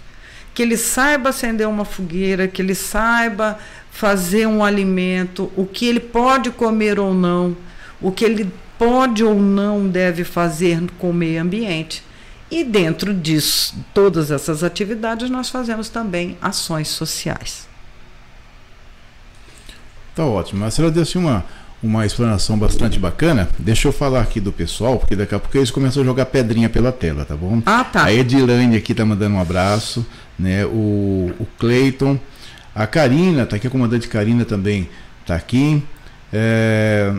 Que 0.52 0.62
ele 0.62 0.76
saiba 0.76 1.30
acender 1.30 1.68
uma 1.68 1.84
fogueira, 1.84 2.48
que 2.48 2.60
ele 2.60 2.74
saiba 2.74 3.58
fazer 3.90 4.46
um 4.46 4.64
alimento, 4.64 5.50
o 5.56 5.64
que 5.64 5.86
ele 5.86 6.00
pode 6.00 6.50
comer 6.50 6.98
ou 6.98 7.14
não, 7.14 7.56
o 8.00 8.10
que 8.10 8.24
ele 8.24 8.50
pode 8.76 9.24
ou 9.24 9.34
não 9.34 9.88
deve 9.88 10.24
fazer 10.24 10.80
com 10.98 11.10
o 11.10 11.14
meio 11.14 11.40
ambiente. 11.40 12.02
E 12.50 12.64
dentro 12.64 13.12
disso, 13.12 13.74
todas 13.92 14.30
essas 14.30 14.64
atividades, 14.64 15.28
nós 15.28 15.50
fazemos 15.50 15.88
também 15.88 16.38
ações 16.40 16.88
sociais. 16.88 17.68
Tá 20.14 20.24
ótimo. 20.24 20.64
A 20.64 20.70
senhora 20.70 20.92
deu 20.92 21.02
assim 21.02 21.18
uma, 21.18 21.44
uma 21.82 22.06
explanação 22.06 22.58
bastante 22.58 22.98
bacana. 22.98 23.48
Deixa 23.58 23.86
eu 23.86 23.92
falar 23.92 24.22
aqui 24.22 24.40
do 24.40 24.50
pessoal, 24.50 24.98
porque 24.98 25.14
daqui 25.14 25.34
a 25.34 25.38
pouco 25.38 25.56
eles 25.56 25.70
começam 25.70 26.02
a 26.02 26.06
jogar 26.06 26.26
pedrinha 26.26 26.68
pela 26.68 26.90
tela, 26.90 27.24
tá 27.24 27.36
bom? 27.36 27.62
Ah, 27.66 27.84
tá. 27.84 28.04
A 28.04 28.12
Edilane 28.12 28.76
aqui 28.76 28.94
tá 28.94 29.04
mandando 29.04 29.36
um 29.36 29.40
abraço, 29.40 30.04
né? 30.38 30.64
O, 30.64 31.32
o 31.38 31.46
Cleiton, 31.58 32.18
a 32.74 32.86
Karina, 32.86 33.44
tá 33.44 33.56
aqui, 33.56 33.66
a 33.66 33.70
comandante 33.70 34.08
Karina 34.08 34.44
também 34.44 34.88
tá 35.26 35.36
aqui. 35.36 35.82
É, 36.32 37.14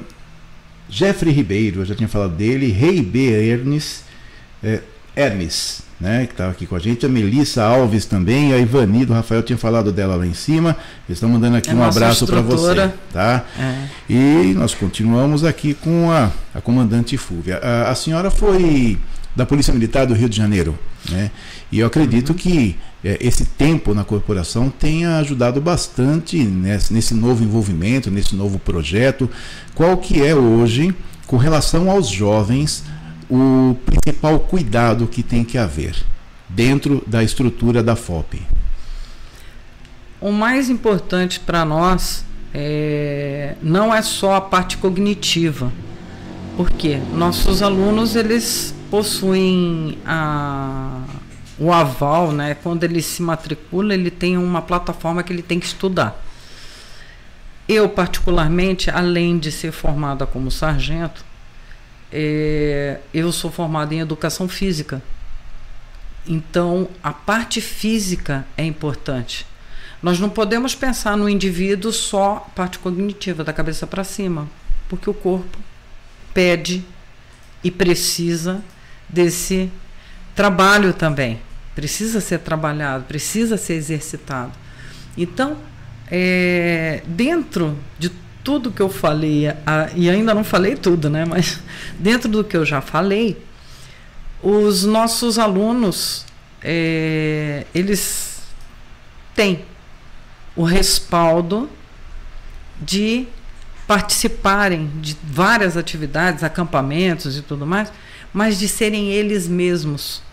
Jeffrey 0.90 1.32
Ribeiro, 1.32 1.82
eu 1.82 1.86
já 1.86 1.96
tinha 1.96 2.10
falado 2.10 2.36
dele. 2.36 2.72
Rei 2.72 3.02
B. 3.02 3.30
Ernes. 3.30 4.04
É, 4.64 4.82
Hermes, 5.20 5.82
né, 6.00 6.26
que 6.26 6.32
estava 6.32 6.52
aqui 6.52 6.66
com 6.66 6.76
a 6.76 6.80
gente, 6.80 7.06
a 7.06 7.10
Melissa 7.10 7.62
Alves 7.64 8.06
também, 8.06 8.54
a 8.54 8.58
Ivani 8.58 9.06
do 9.06 9.12
Rafael 9.12 9.44
tinha 9.44 9.58
falado 9.58 9.92
dela 9.92 10.16
lá 10.16 10.26
em 10.26 10.34
cima. 10.34 10.78
Eles 11.08 11.18
estão 11.18 11.28
mandando 11.28 11.58
aqui 11.58 11.72
É 11.72 11.74
um 11.74 11.84
abraço 11.84 12.26
para 12.26 12.40
você, 12.40 12.90
tá? 13.12 13.44
É. 13.60 13.88
E 14.10 14.54
nós 14.56 14.74
continuamos 14.74 15.44
aqui 15.44 15.74
com 15.74 16.10
a, 16.10 16.32
a 16.56 16.62
comandante 16.62 17.18
Fúvia. 17.18 17.58
A, 17.58 17.92
a 17.92 17.96
senhora 17.96 18.32
foi 18.32 18.98
da 19.36 19.46
Polícia 19.46 19.74
Militar 19.74 20.06
do 20.08 20.14
Rio 20.14 20.30
de 20.30 20.38
Janeiro, 20.38 20.78
né? 21.10 21.32
E 21.72 21.80
eu 21.80 21.88
acredito 21.88 22.34
que 22.34 22.78
eh, 23.04 23.18
esse 23.22 23.46
tempo 23.46 23.94
na 23.94 24.04
corporação 24.04 24.70
tenha 24.70 25.18
ajudado 25.18 25.62
bastante 25.62 26.38
nesse, 26.38 26.94
nesse 26.94 27.14
novo 27.14 27.44
envolvimento, 27.44 28.10
nesse 28.10 28.36
novo 28.36 28.58
projeto. 28.58 29.30
Qual 29.76 29.98
que 29.98 30.26
é 30.26 30.34
hoje, 30.34 30.96
com 31.28 31.38
relação 31.38 31.92
aos 31.92 32.08
jovens, 32.08 32.84
o 33.30 33.78
principal 33.86 34.40
cuidado 34.40 35.08
que 35.08 35.22
tem 35.22 35.44
que 35.44 35.58
haver 35.58 35.96
dentro 36.48 37.04
da 37.06 37.24
estrutura 37.24 37.84
da 37.84 37.96
FOP? 37.96 38.42
O 40.20 40.32
mais 40.32 40.70
importante 40.70 41.40
para 41.40 41.64
nós 41.64 42.26
é, 42.54 43.56
não 43.62 43.94
é 43.94 44.02
só 44.02 44.36
a 44.36 44.42
parte 44.42 44.78
cognitiva, 44.78 45.72
porque 46.58 46.98
nossos 47.14 47.62
alunos 47.62 48.16
eles 48.16 48.74
possuem 48.90 49.98
a, 50.06 51.04
o 51.58 51.72
aval, 51.72 52.32
né? 52.32 52.56
Quando 52.56 52.84
ele 52.84 53.02
se 53.02 53.22
matricula, 53.22 53.94
ele 53.94 54.10
tem 54.10 54.38
uma 54.38 54.62
plataforma 54.62 55.22
que 55.24 55.32
ele 55.32 55.44
tem 55.44 55.60
que 55.60 55.68
estudar. 55.68 56.26
Eu 57.68 57.88
particularmente, 57.88 58.90
além 58.90 59.38
de 59.38 59.52
ser 59.52 59.72
formada 59.72 60.26
como 60.26 60.50
sargento, 60.50 61.24
é, 62.12 63.00
eu 63.14 63.32
sou 63.32 63.52
formada 63.52 63.94
em 63.94 64.00
educação 64.00 64.48
física. 64.48 65.02
Então, 66.28 66.88
a 67.04 67.12
parte 67.12 67.62
física 67.62 68.46
é 68.58 68.64
importante. 68.64 69.46
Nós 70.02 70.20
não 70.20 70.30
podemos 70.30 70.76
pensar 70.76 71.18
no 71.18 71.28
indivíduo 71.28 71.92
só 71.92 72.48
parte 72.56 72.80
cognitiva, 72.80 73.44
da 73.44 73.52
cabeça 73.52 73.86
para 73.86 74.04
cima, 74.04 74.48
porque 74.88 75.10
o 75.10 75.14
corpo 75.14 75.58
pede 76.34 76.84
e 77.64 77.70
precisa 77.70 78.64
desse 79.08 79.70
trabalho 80.36 80.94
também. 80.94 81.42
Precisa 81.76 82.22
ser 82.22 82.40
trabalhado, 82.40 83.04
precisa 83.06 83.58
ser 83.58 83.74
exercitado. 83.74 84.52
Então, 85.18 85.58
é, 86.10 87.04
dentro 87.06 87.78
de 87.98 88.12
tudo 88.50 88.72
que 88.72 88.82
eu 88.82 88.90
falei, 88.90 89.48
a, 89.48 89.92
e 89.96 90.10
ainda 90.10 90.34
não 90.34 90.44
falei 90.44 90.76
tudo, 90.76 91.08
né? 91.08 91.24
Mas 91.24 91.60
dentro 92.00 92.28
do 92.28 92.44
que 92.44 92.58
eu 92.58 92.66
já 92.66 92.82
falei, 92.82 93.40
os 94.42 94.86
nossos 94.86 95.38
alunos, 95.38 96.26
é, 96.60 97.68
eles 97.76 98.42
têm 99.36 99.64
o 100.56 100.64
respaldo 100.64 101.70
de 102.82 103.28
participarem 103.86 104.90
de 105.00 105.16
várias 105.24 105.78
atividades, 105.78 106.44
acampamentos 106.44 107.38
e 107.38 107.44
tudo 107.44 107.68
mais, 107.68 107.94
mas 108.34 108.58
de 108.58 108.68
serem 108.68 109.12
eles 109.12 109.48
mesmos. 109.48 110.24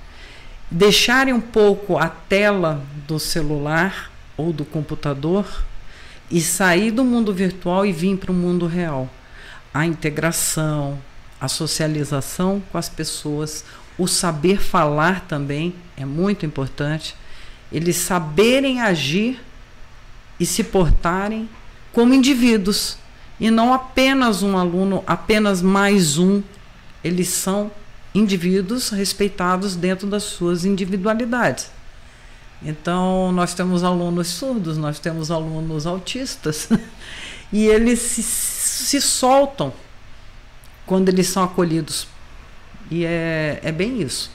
Deixarem 0.70 1.34
um 1.34 1.40
pouco 1.40 1.98
a 1.98 2.08
tela 2.08 2.82
do 3.06 3.18
celular 3.18 4.10
ou 4.38 4.54
do 4.54 4.64
computador 4.64 5.44
e 6.30 6.40
sair 6.40 6.90
do 6.90 7.04
mundo 7.04 7.32
virtual 7.32 7.86
e 7.86 7.92
vir 7.92 8.16
para 8.16 8.32
o 8.32 8.34
mundo 8.34 8.66
real. 8.66 9.08
A 9.72 9.86
integração, 9.86 10.98
a 11.40 11.48
socialização 11.48 12.62
com 12.70 12.78
as 12.78 12.88
pessoas, 12.88 13.64
o 13.98 14.06
saber 14.06 14.60
falar 14.60 15.26
também 15.26 15.74
é 15.96 16.04
muito 16.04 16.44
importante. 16.44 17.14
Eles 17.72 17.96
saberem 17.96 18.80
agir 18.80 19.40
e 20.38 20.46
se 20.46 20.64
portarem 20.64 21.48
como 21.92 22.14
indivíduos 22.14 22.98
e 23.38 23.50
não 23.50 23.72
apenas 23.72 24.42
um 24.42 24.56
aluno, 24.56 25.02
apenas 25.06 25.62
mais 25.62 26.18
um. 26.18 26.42
Eles 27.02 27.28
são 27.28 27.70
indivíduos 28.14 28.90
respeitados 28.90 29.76
dentro 29.76 30.06
das 30.06 30.22
suas 30.22 30.64
individualidades. 30.64 31.70
Então, 32.62 33.32
nós 33.32 33.54
temos 33.54 33.84
alunos 33.84 34.28
surdos, 34.28 34.78
nós 34.78 34.98
temos 34.98 35.30
alunos 35.30 35.86
autistas, 35.86 36.68
e 37.52 37.66
eles 37.66 37.98
se, 38.00 38.22
se 38.22 39.00
soltam 39.00 39.72
quando 40.86 41.08
eles 41.08 41.28
são 41.28 41.44
acolhidos. 41.44 42.06
E 42.90 43.04
é, 43.04 43.60
é 43.62 43.72
bem 43.72 44.00
isso. 44.00 44.30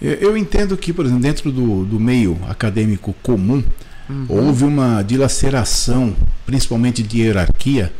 Eu, 0.00 0.36
entendo 0.36 0.76
que, 0.76 0.92
por 0.92 1.04
exemplo, 1.04 1.22
dentro 1.22 1.50
do, 1.50 1.84
do 1.84 1.98
meio 1.98 2.38
acadêmico 2.48 3.12
comum, 3.20 3.64
houve 4.28 4.64
uma 4.64 5.02
dilaceração, 5.02 6.14
principalmente 6.46 7.02
de 7.02 7.22
hierarquia, 7.22 7.92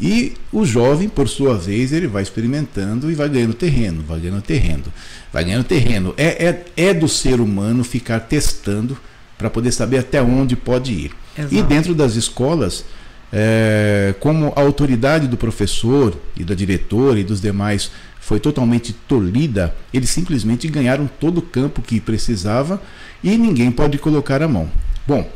e 0.00 0.34
o 0.52 0.64
jovem, 0.64 1.08
por 1.08 1.28
sua 1.28 1.58
vez, 1.58 1.92
ele 1.92 2.06
vai 2.06 2.22
experimentando 2.22 3.10
e 3.10 3.14
vai 3.14 3.28
ganhando 3.28 3.54
terreno, 3.54 4.04
vai 4.06 4.20
ganhando 4.20 4.42
terreno, 4.42 4.84
vai 5.32 5.44
ganhando 5.44 5.64
terreno. 5.64 6.14
É, 6.16 6.46
é, 6.76 6.88
é 6.88 6.94
do 6.94 7.08
ser 7.08 7.40
humano 7.40 7.82
ficar 7.82 8.20
testando 8.20 8.96
para 9.36 9.50
poder 9.50 9.72
saber 9.72 9.98
até 9.98 10.22
onde 10.22 10.54
pode 10.54 10.92
ir. 10.92 11.10
Exato. 11.36 11.54
E 11.54 11.62
dentro 11.62 11.94
das 11.94 12.14
escolas, 12.14 12.84
é, 13.32 14.14
como 14.20 14.52
a 14.54 14.60
autoridade 14.60 15.26
do 15.26 15.36
professor 15.36 16.16
e 16.36 16.44
da 16.44 16.54
diretora 16.54 17.18
e 17.18 17.24
dos 17.24 17.40
demais 17.40 17.90
foi 18.20 18.38
totalmente 18.38 18.92
tolhida, 18.92 19.74
eles 19.92 20.10
simplesmente 20.10 20.68
ganharam 20.68 21.08
todo 21.18 21.38
o 21.38 21.42
campo 21.42 21.82
que 21.82 22.00
precisava 22.00 22.80
e 23.22 23.36
ninguém 23.36 23.70
pode 23.70 23.98
colocar 23.98 24.42
a 24.42 24.48
mão. 24.48 24.70
Bom, 25.06 25.28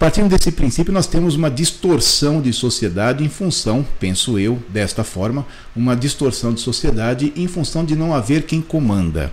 partindo 0.00 0.30
desse 0.30 0.50
princípio, 0.50 0.94
nós 0.94 1.06
temos 1.06 1.34
uma 1.34 1.50
distorção 1.50 2.40
de 2.40 2.54
sociedade 2.54 3.22
em 3.22 3.28
função, 3.28 3.86
penso 4.00 4.38
eu, 4.38 4.58
desta 4.70 5.04
forma, 5.04 5.46
uma 5.76 5.94
distorção 5.94 6.54
de 6.54 6.60
sociedade 6.62 7.34
em 7.36 7.46
função 7.46 7.84
de 7.84 7.94
não 7.94 8.14
haver 8.14 8.44
quem 8.44 8.62
comanda. 8.62 9.30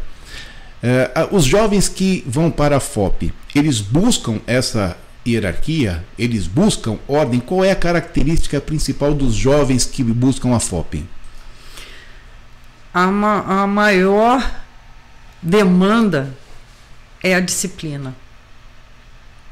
É, 0.83 1.09
os 1.31 1.45
jovens 1.45 1.87
que 1.87 2.21
vão 2.27 2.51
para 2.51 2.75
a 2.75 2.79
FOP, 2.81 3.33
eles 3.55 3.79
buscam 3.79 4.41
essa 4.45 4.97
hierarquia, 5.25 6.05
eles 6.19 6.47
buscam 6.47 6.99
ordem. 7.07 7.39
Qual 7.39 7.63
é 7.63 7.71
a 7.71 7.75
característica 7.75 8.59
principal 8.59 9.13
dos 9.13 9.35
jovens 9.35 9.85
que 9.85 10.03
buscam 10.03 10.53
a 10.53 10.59
FOP? 10.59 11.05
A, 12.93 13.07
ma 13.07 13.63
a 13.63 13.65
maior 13.65 14.61
demanda 15.41 16.35
é 17.23 17.33
a 17.35 17.39
disciplina. 17.39 18.13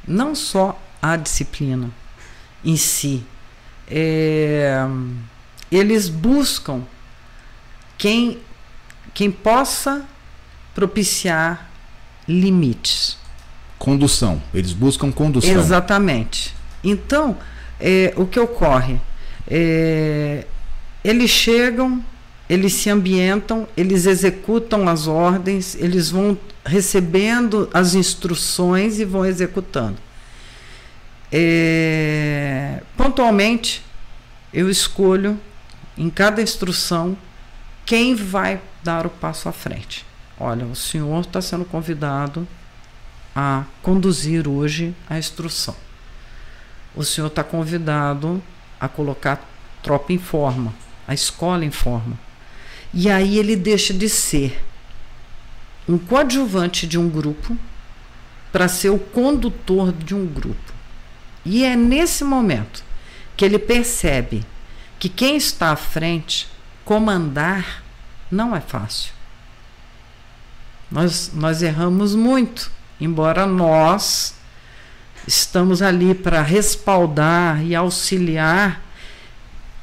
Não 0.05 0.35
só 0.35 0.77
a 1.13 1.15
disciplina 1.15 1.89
em 2.63 2.75
si. 2.75 3.23
É, 3.87 4.83
eles 5.71 6.09
buscam 6.09 6.81
quem, 7.97 8.39
quem 9.13 9.29
possa 9.31 10.05
propiciar 10.73 11.69
limites. 12.27 13.17
Condução. 13.77 14.41
Eles 14.53 14.73
buscam 14.73 15.11
condução. 15.11 15.51
Exatamente. 15.51 16.55
Então, 16.83 17.37
é, 17.79 18.13
o 18.15 18.25
que 18.25 18.39
ocorre? 18.39 18.99
É, 19.47 20.45
eles 21.03 21.29
chegam, 21.29 22.03
eles 22.49 22.73
se 22.73 22.89
ambientam, 22.89 23.67
eles 23.77 24.07
executam 24.07 24.87
as 24.87 25.07
ordens, 25.07 25.75
eles 25.75 26.09
vão 26.09 26.37
recebendo 26.65 27.69
as 27.71 27.93
instruções 27.93 28.99
e 28.99 29.05
vão 29.05 29.23
executando. 29.23 29.97
É, 31.31 32.81
pontualmente, 32.95 33.83
eu 34.53 34.69
escolho 34.69 35.39
em 35.97 36.09
cada 36.09 36.41
instrução 36.41 37.17
quem 37.85 38.15
vai 38.15 38.61
dar 38.83 39.05
o 39.05 39.09
passo 39.09 39.49
à 39.49 39.51
frente. 39.51 40.05
Olha, 40.39 40.65
o 40.65 40.75
senhor 40.75 41.21
está 41.21 41.41
sendo 41.41 41.65
convidado 41.65 42.47
a 43.35 43.63
conduzir 43.81 44.47
hoje 44.47 44.95
a 45.09 45.17
instrução. 45.17 45.75
O 46.95 47.03
senhor 47.03 47.27
está 47.27 47.43
convidado 47.43 48.41
a 48.79 48.87
colocar 48.87 49.33
a 49.33 49.83
tropa 49.83 50.13
em 50.13 50.17
forma, 50.17 50.73
a 51.07 51.13
escola 51.13 51.65
em 51.65 51.71
forma. 51.71 52.17
E 52.93 53.09
aí 53.09 53.37
ele 53.37 53.55
deixa 53.55 53.93
de 53.93 54.07
ser 54.07 54.63
um 55.87 55.97
coadjuvante 55.97 56.87
de 56.87 56.97
um 56.97 57.09
grupo 57.09 57.57
para 58.51 58.67
ser 58.67 58.89
o 58.89 58.97
condutor 58.97 59.91
de 59.91 60.15
um 60.15 60.25
grupo. 60.25 60.74
E 61.45 61.63
é 61.63 61.75
nesse 61.75 62.23
momento 62.23 62.83
que 63.37 63.45
ele 63.45 63.59
percebe 63.59 64.43
que 64.97 65.07
quem 65.07 65.37
está 65.37 65.71
à 65.71 65.75
frente, 65.75 66.47
comandar, 66.83 67.83
não 68.31 68.55
é 68.55 68.59
fácil. 68.59 69.13
Nós, 70.89 71.31
nós 71.33 71.61
erramos 71.61 72.15
muito, 72.15 72.71
embora 72.99 73.45
nós 73.45 74.35
estamos 75.27 75.81
ali 75.81 76.13
para 76.15 76.41
respaldar 76.41 77.63
e 77.63 77.75
auxiliar 77.75 78.81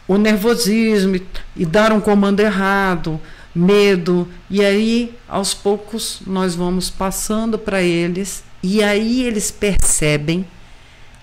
o 0.06 0.16
nervosismo 0.16 1.16
e, 1.16 1.26
e 1.56 1.66
dar 1.66 1.92
um 1.92 2.00
comando 2.00 2.40
errado, 2.40 3.20
medo. 3.54 4.28
E 4.50 4.64
aí, 4.64 5.16
aos 5.28 5.54
poucos, 5.54 6.20
nós 6.26 6.54
vamos 6.54 6.90
passando 6.90 7.58
para 7.58 7.82
eles, 7.82 8.44
e 8.62 8.82
aí 8.82 9.22
eles 9.24 9.50
percebem 9.50 10.46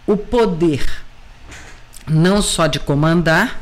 o 0.09 0.17
poder 0.17 0.83
não 2.07 2.41
só 2.41 2.65
de 2.65 2.79
comandar, 2.79 3.61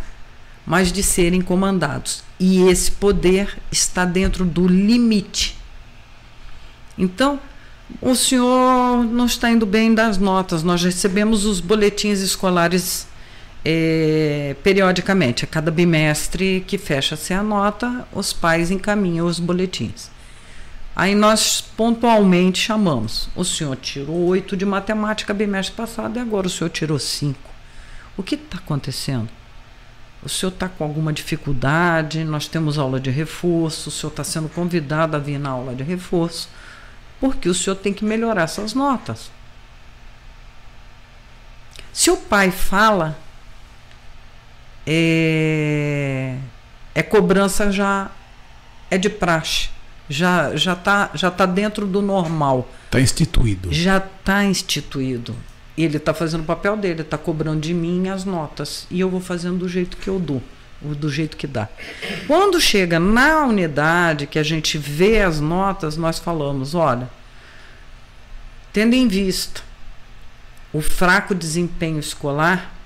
mas 0.65 0.93
de 0.93 1.03
serem 1.03 1.41
comandados. 1.41 2.23
E 2.39 2.61
esse 2.69 2.89
poder 2.89 3.57
está 3.69 4.05
dentro 4.05 4.45
do 4.45 4.65
limite. 4.65 5.57
Então, 6.97 7.37
o 8.01 8.15
senhor 8.15 9.03
não 9.03 9.25
está 9.25 9.51
indo 9.51 9.65
bem 9.65 9.93
das 9.93 10.17
notas. 10.17 10.63
Nós 10.63 10.81
recebemos 10.81 11.43
os 11.43 11.59
boletins 11.59 12.19
escolares 12.19 13.09
é, 13.65 14.55
periodicamente. 14.63 15.43
A 15.43 15.47
cada 15.47 15.69
bimestre 15.69 16.63
que 16.65 16.77
fecha-se 16.77 17.33
a 17.33 17.43
nota, 17.43 18.07
os 18.13 18.31
pais 18.31 18.71
encaminham 18.71 19.27
os 19.27 19.37
boletins. 19.37 20.09
Aí 20.99 21.13
nós 21.13 21.61
pontualmente 21.61 22.59
chamamos. 22.59 23.29
O 23.35 23.43
senhor 23.43 23.75
tirou 23.75 24.15
oito 24.25 24.57
de 24.57 24.65
matemática 24.65 25.31
bimestre 25.31 25.75
passado 25.75 26.17
e 26.17 26.19
agora 26.19 26.47
o 26.47 26.49
senhor 26.49 26.71
tirou 26.71 26.97
cinco. 26.97 27.51
O 28.17 28.23
que 28.23 28.33
está 28.33 28.57
acontecendo? 28.57 29.29
O 30.23 30.27
senhor 30.27 30.51
está 30.51 30.67
com 30.67 30.83
alguma 30.83 31.13
dificuldade? 31.13 32.23
Nós 32.23 32.47
temos 32.47 32.79
aula 32.79 32.99
de 32.99 33.11
reforço. 33.11 33.89
O 33.89 33.91
senhor 33.91 34.09
está 34.09 34.23
sendo 34.23 34.49
convidado 34.49 35.15
a 35.15 35.19
vir 35.19 35.37
na 35.37 35.51
aula 35.51 35.75
de 35.75 35.83
reforço 35.83 36.49
porque 37.19 37.49
o 37.49 37.53
senhor 37.53 37.75
tem 37.75 37.93
que 37.93 38.05
melhorar 38.05 38.43
essas 38.43 38.73
notas. 38.73 39.31
Se 41.91 42.11
o 42.11 42.17
pai 42.17 42.51
fala, 42.51 43.17
é, 44.85 46.37
é 46.93 47.03
cobrança 47.03 47.71
já 47.71 48.11
é 48.89 48.97
de 48.97 49.09
praxe, 49.09 49.69
já 50.09 50.55
já 50.55 50.73
está 50.73 51.11
já 51.13 51.31
tá 51.31 51.45
dentro 51.45 51.85
do 51.85 52.01
normal. 52.01 52.69
Está 52.85 52.99
instituído. 52.99 53.69
Já 53.71 53.97
está 53.97 54.43
instituído. 54.43 55.35
Ele 55.77 55.97
está 55.97 56.13
fazendo 56.13 56.41
o 56.41 56.45
papel 56.45 56.75
dele, 56.75 57.01
está 57.01 57.17
cobrando 57.17 57.61
de 57.61 57.73
mim 57.73 58.09
as 58.09 58.25
notas 58.25 58.87
e 58.89 58.99
eu 58.99 59.09
vou 59.09 59.19
fazendo 59.19 59.59
do 59.59 59.69
jeito 59.69 59.97
que 59.97 60.07
eu 60.07 60.19
dou 60.19 60.41
do 60.81 61.09
jeito 61.09 61.35
que 61.35 61.47
dá. 61.47 61.67
Quando 62.27 62.61
chega 62.61 62.99
na 62.99 63.45
unidade, 63.45 64.27
que 64.27 64.37
a 64.37 64.43
gente 64.43 64.77
vê 64.77 65.21
as 65.21 65.39
notas, 65.39 65.97
nós 65.97 66.19
falamos: 66.19 66.75
olha, 66.75 67.09
tendo 68.71 68.93
em 68.93 69.07
vista 69.07 69.61
o 70.71 70.81
fraco 70.81 71.33
desempenho 71.33 71.99
escolar 71.99 72.76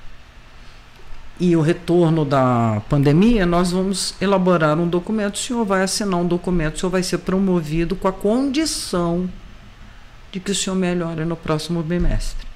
e 1.39 1.55
o 1.55 1.61
retorno 1.61 2.23
da 2.23 2.81
pandemia, 2.87 3.45
nós 3.45 3.71
vamos 3.71 4.13
elaborar 4.21 4.77
um 4.79 4.87
documento. 4.87 5.35
O 5.35 5.37
senhor 5.39 5.65
vai 5.65 5.83
assinar 5.83 6.19
um 6.19 6.27
documento, 6.27 6.75
o 6.75 6.79
senhor 6.79 6.91
vai 6.91 7.03
ser 7.03 7.19
promovido 7.19 7.95
com 7.95 8.07
a 8.07 8.13
condição 8.13 9.29
de 10.31 10.39
que 10.39 10.51
o 10.51 10.55
senhor 10.55 10.75
melhore 10.75 11.25
no 11.25 11.35
próximo 11.35 11.81
bimestre. 11.81 12.47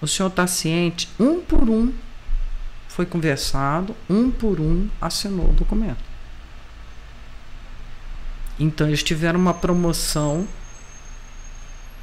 O 0.00 0.06
senhor 0.06 0.28
está 0.28 0.46
ciente, 0.46 1.08
um 1.18 1.40
por 1.40 1.68
um, 1.68 1.92
foi 2.88 3.06
conversado, 3.06 3.94
um 4.08 4.30
por 4.30 4.60
um 4.60 4.88
assinou 5.00 5.50
o 5.50 5.52
documento. 5.52 6.04
Então 8.58 8.86
eles 8.86 9.02
tiveram 9.02 9.38
uma 9.38 9.52
promoção 9.52 10.46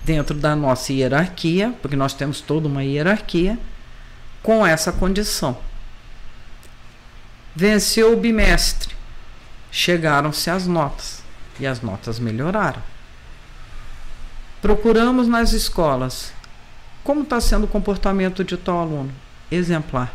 dentro 0.04 0.38
da 0.38 0.56
nossa 0.56 0.94
hierarquia, 0.94 1.74
porque 1.82 1.96
nós 1.96 2.14
temos 2.14 2.42
toda 2.42 2.68
uma 2.68 2.84
hierarquia, 2.84 3.58
com 4.44 4.66
essa 4.66 4.92
condição. 4.92 5.58
Venceu 7.56 8.14
o 8.14 8.18
bimestre, 8.18 8.96
chegaram-se 9.72 10.50
as 10.52 10.68
notas 10.68 11.24
e 11.60 11.66
as 11.66 11.82
notas 11.82 12.20
melhoraram. 12.20 12.82
Procuramos 14.62 15.28
nas 15.28 15.54
escolas 15.54 16.32
como 17.04 17.24
está 17.24 17.42
sendo 17.42 17.64
o 17.64 17.68
comportamento 17.68 18.44
de 18.44 18.56
tal 18.58 18.80
aluno? 18.80 19.12
Exemplar 19.50 20.14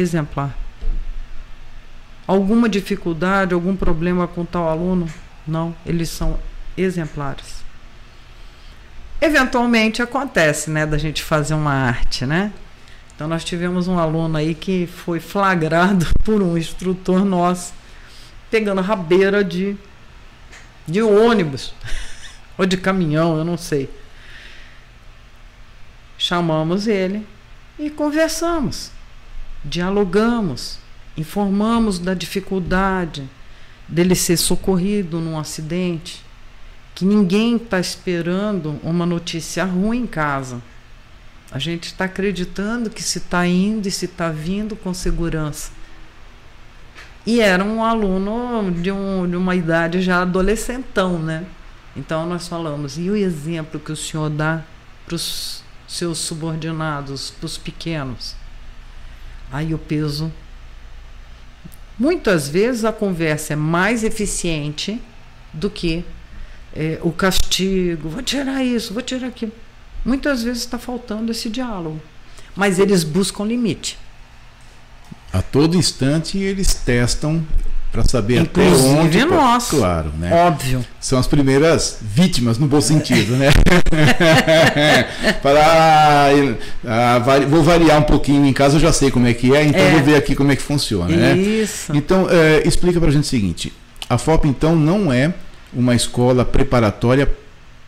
exemplar. 0.00 0.56
Alguma 2.26 2.68
dificuldade, 2.68 3.54
algum 3.54 3.76
problema 3.76 4.26
com 4.26 4.44
tal 4.44 4.68
aluno? 4.68 5.08
Não, 5.46 5.74
eles 5.84 6.08
são 6.08 6.38
exemplares. 6.76 7.64
Eventualmente 9.20 10.02
acontece, 10.02 10.70
né, 10.70 10.84
da 10.86 10.98
gente 10.98 11.22
fazer 11.22 11.54
uma 11.54 11.72
arte, 11.72 12.26
né? 12.26 12.52
Então 13.14 13.26
nós 13.26 13.44
tivemos 13.44 13.88
um 13.88 13.98
aluno 13.98 14.36
aí 14.36 14.54
que 14.54 14.86
foi 14.86 15.20
flagrado 15.20 16.06
por 16.24 16.42
um 16.42 16.56
instrutor 16.56 17.24
nosso 17.24 17.72
pegando 18.50 18.80
rabeira 18.80 19.42
de 19.42 19.76
de 20.86 21.02
ônibus 21.02 21.74
ou 22.56 22.64
de 22.64 22.76
caminhão, 22.76 23.36
eu 23.36 23.44
não 23.44 23.56
sei. 23.56 23.90
Chamamos 26.16 26.86
ele 26.86 27.26
e 27.78 27.90
conversamos 27.90 28.92
dialogamos, 29.66 30.78
informamos 31.16 31.98
da 31.98 32.14
dificuldade 32.14 33.28
dele 33.88 34.14
ser 34.14 34.36
socorrido 34.36 35.20
num 35.20 35.38
acidente, 35.38 36.24
que 36.96 37.04
ninguém 37.04 37.56
está 37.56 37.78
esperando 37.78 38.80
uma 38.82 39.04
notícia 39.04 39.66
ruim 39.66 40.04
em 40.04 40.06
casa. 40.06 40.62
A 41.52 41.58
gente 41.58 41.84
está 41.84 42.06
acreditando 42.06 42.88
que 42.88 43.02
se 43.02 43.18
está 43.18 43.46
indo 43.46 43.86
e 43.86 43.90
se 43.90 44.06
está 44.06 44.30
vindo 44.30 44.74
com 44.74 44.94
segurança. 44.94 45.72
E 47.26 47.38
era 47.38 47.62
um 47.62 47.84
aluno 47.84 48.72
de, 48.72 48.90
um, 48.90 49.28
de 49.28 49.36
uma 49.36 49.54
idade 49.54 50.00
já 50.00 50.22
adolescentão, 50.22 51.18
né? 51.18 51.44
Então 51.94 52.26
nós 52.26 52.48
falamos, 52.48 52.96
e 52.96 53.10
o 53.10 53.16
exemplo 53.16 53.78
que 53.78 53.92
o 53.92 53.96
senhor 53.96 54.30
dá 54.30 54.62
para 55.04 55.16
os 55.16 55.62
seus 55.86 56.16
subordinados, 56.16 57.30
para 57.30 57.44
os 57.44 57.58
pequenos? 57.58 58.34
Aí 59.52 59.74
o 59.74 59.78
peso. 59.78 60.32
Muitas 61.98 62.48
vezes 62.48 62.86
a 62.86 62.92
conversa 62.92 63.52
é 63.52 63.56
mais 63.56 64.02
eficiente 64.02 64.98
do 65.52 65.68
que 65.68 66.02
é, 66.76 66.98
o 67.02 67.10
castigo. 67.10 68.08
Vou 68.08 68.22
tirar 68.22 68.62
isso, 68.62 68.92
vou 68.92 69.02
tirar 69.02 69.28
aquilo. 69.28 69.52
Muitas 70.04 70.42
vezes 70.42 70.62
está 70.62 70.78
faltando 70.78 71.32
esse 71.32 71.48
diálogo. 71.48 72.00
Mas 72.54 72.78
eles 72.78 73.02
buscam 73.02 73.44
limite. 73.44 73.98
A 75.32 75.42
todo 75.42 75.76
instante 75.76 76.38
eles 76.38 76.74
testam 76.74 77.44
para 77.90 78.04
saber 78.04 78.40
Inclusive 78.42 78.88
até 78.88 79.00
onde. 79.00 79.24
nós. 79.24 79.68
Claro, 79.70 80.12
né? 80.18 80.30
Óbvio. 80.32 80.84
São 81.00 81.18
as 81.18 81.26
primeiras 81.26 81.98
vítimas, 82.02 82.58
no 82.58 82.66
bom 82.66 82.80
sentido, 82.80 83.36
né? 83.36 83.48
para 85.42 86.28
ah, 86.84 87.18
vou 87.48 87.62
variar 87.62 87.98
um 87.98 88.04
pouquinho 88.04 88.44
em 88.44 88.52
casa, 88.52 88.76
eu 88.76 88.80
já 88.80 88.92
sei 88.92 89.10
como 89.10 89.26
é 89.26 89.34
que 89.34 89.54
é, 89.54 89.64
então 89.64 89.80
é. 89.80 89.90
vou 89.92 90.02
ver 90.02 90.16
aqui 90.16 90.34
como 90.34 90.52
é 90.52 90.56
que 90.56 90.62
funciona, 90.62 91.10
Isso. 91.10 91.20
né? 91.20 91.36
Isso. 91.36 91.96
Então, 91.96 92.28
é, 92.30 92.66
explica 92.66 93.00
para 93.00 93.08
a 93.08 93.12
gente 93.12 93.24
o 93.24 93.28
seguinte: 93.28 93.72
a 94.08 94.18
FOP 94.18 94.46
então 94.46 94.76
não 94.76 95.12
é 95.12 95.32
uma 95.76 95.94
escola 95.94 96.44
preparatória 96.44 97.30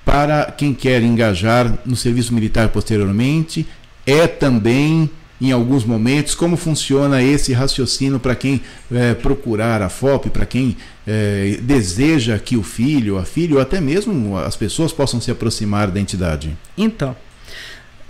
para 0.05 0.46
quem 0.53 0.72
quer 0.72 1.03
engajar 1.03 1.79
no 1.85 1.96
serviço 1.96 2.33
militar 2.33 2.68
posteriormente, 2.68 3.66
é 4.07 4.27
também 4.27 5.11
em 5.40 5.53
alguns 5.53 5.85
momentos, 5.85 6.35
como 6.35 6.57
funciona 6.57 7.22
esse 7.22 7.53
raciocínio 7.53 8.18
para 8.18 8.35
quem 8.35 8.61
é, 8.90 9.14
procurar 9.14 9.83
a 9.83 9.88
FOP, 9.88 10.31
para 10.31 10.44
quem 10.44 10.77
é, 11.07 11.59
deseja 11.62 12.38
que 12.38 12.57
o 12.57 12.62
filho, 12.62 13.18
a 13.18 13.24
filha 13.24 13.55
ou 13.55 13.61
até 13.61 13.81
mesmo 13.81 14.37
as 14.37 14.57
pessoas 14.57 14.92
possam 14.92 15.20
se 15.20 15.31
aproximar 15.31 15.90
da 15.90 16.01
entidade? 16.01 16.57
Então, 16.77 17.14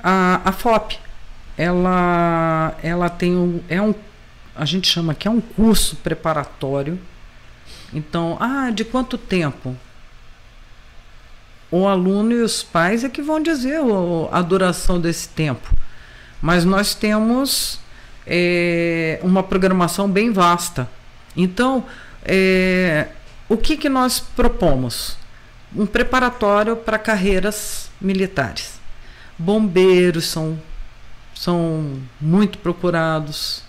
a, 0.03 0.41
a 0.45 0.53
FOP, 0.53 0.99
ela, 1.57 2.77
ela 2.83 3.11
tem 3.11 3.35
um, 3.35 3.61
é 3.69 3.83
um, 3.83 3.95
a 4.57 4.65
gente 4.65 4.89
chama 4.89 5.15
que 5.15 5.29
é 5.29 5.31
um 5.31 5.41
curso 5.41 5.97
preparatório. 5.97 6.99
Então, 7.93 8.37
ah, 8.41 8.71
de 8.71 8.85
quanto 8.85 9.17
tempo? 9.17 9.77
O 11.71 11.87
aluno 11.87 12.33
e 12.33 12.43
os 12.43 12.63
pais 12.63 13.05
é 13.05 13.09
que 13.09 13.21
vão 13.21 13.43
dizer 13.43 13.81
a 14.33 14.43
duração 14.43 15.01
desse 15.01 15.29
tempo 15.29 15.79
mas 16.41 16.65
nós 16.65 16.95
temos 16.95 17.81
é, 18.27 19.19
uma 19.23 19.43
programação 19.43 20.09
bem 20.09 20.33
vasta. 20.33 20.89
Então, 21.37 21.85
é, 22.25 23.09
o 23.49 23.57
que, 23.57 23.77
que 23.77 23.89
nós 23.89 24.21
propomos? 24.21 25.17
Um 25.75 25.87
preparatório 25.87 26.77
para 26.77 26.99
carreiras 26.99 27.91
militares. 28.01 28.81
Bombeiros 29.37 30.27
são, 30.27 30.59
são 31.35 32.01
muito 32.21 32.59
procurados, 32.59 33.63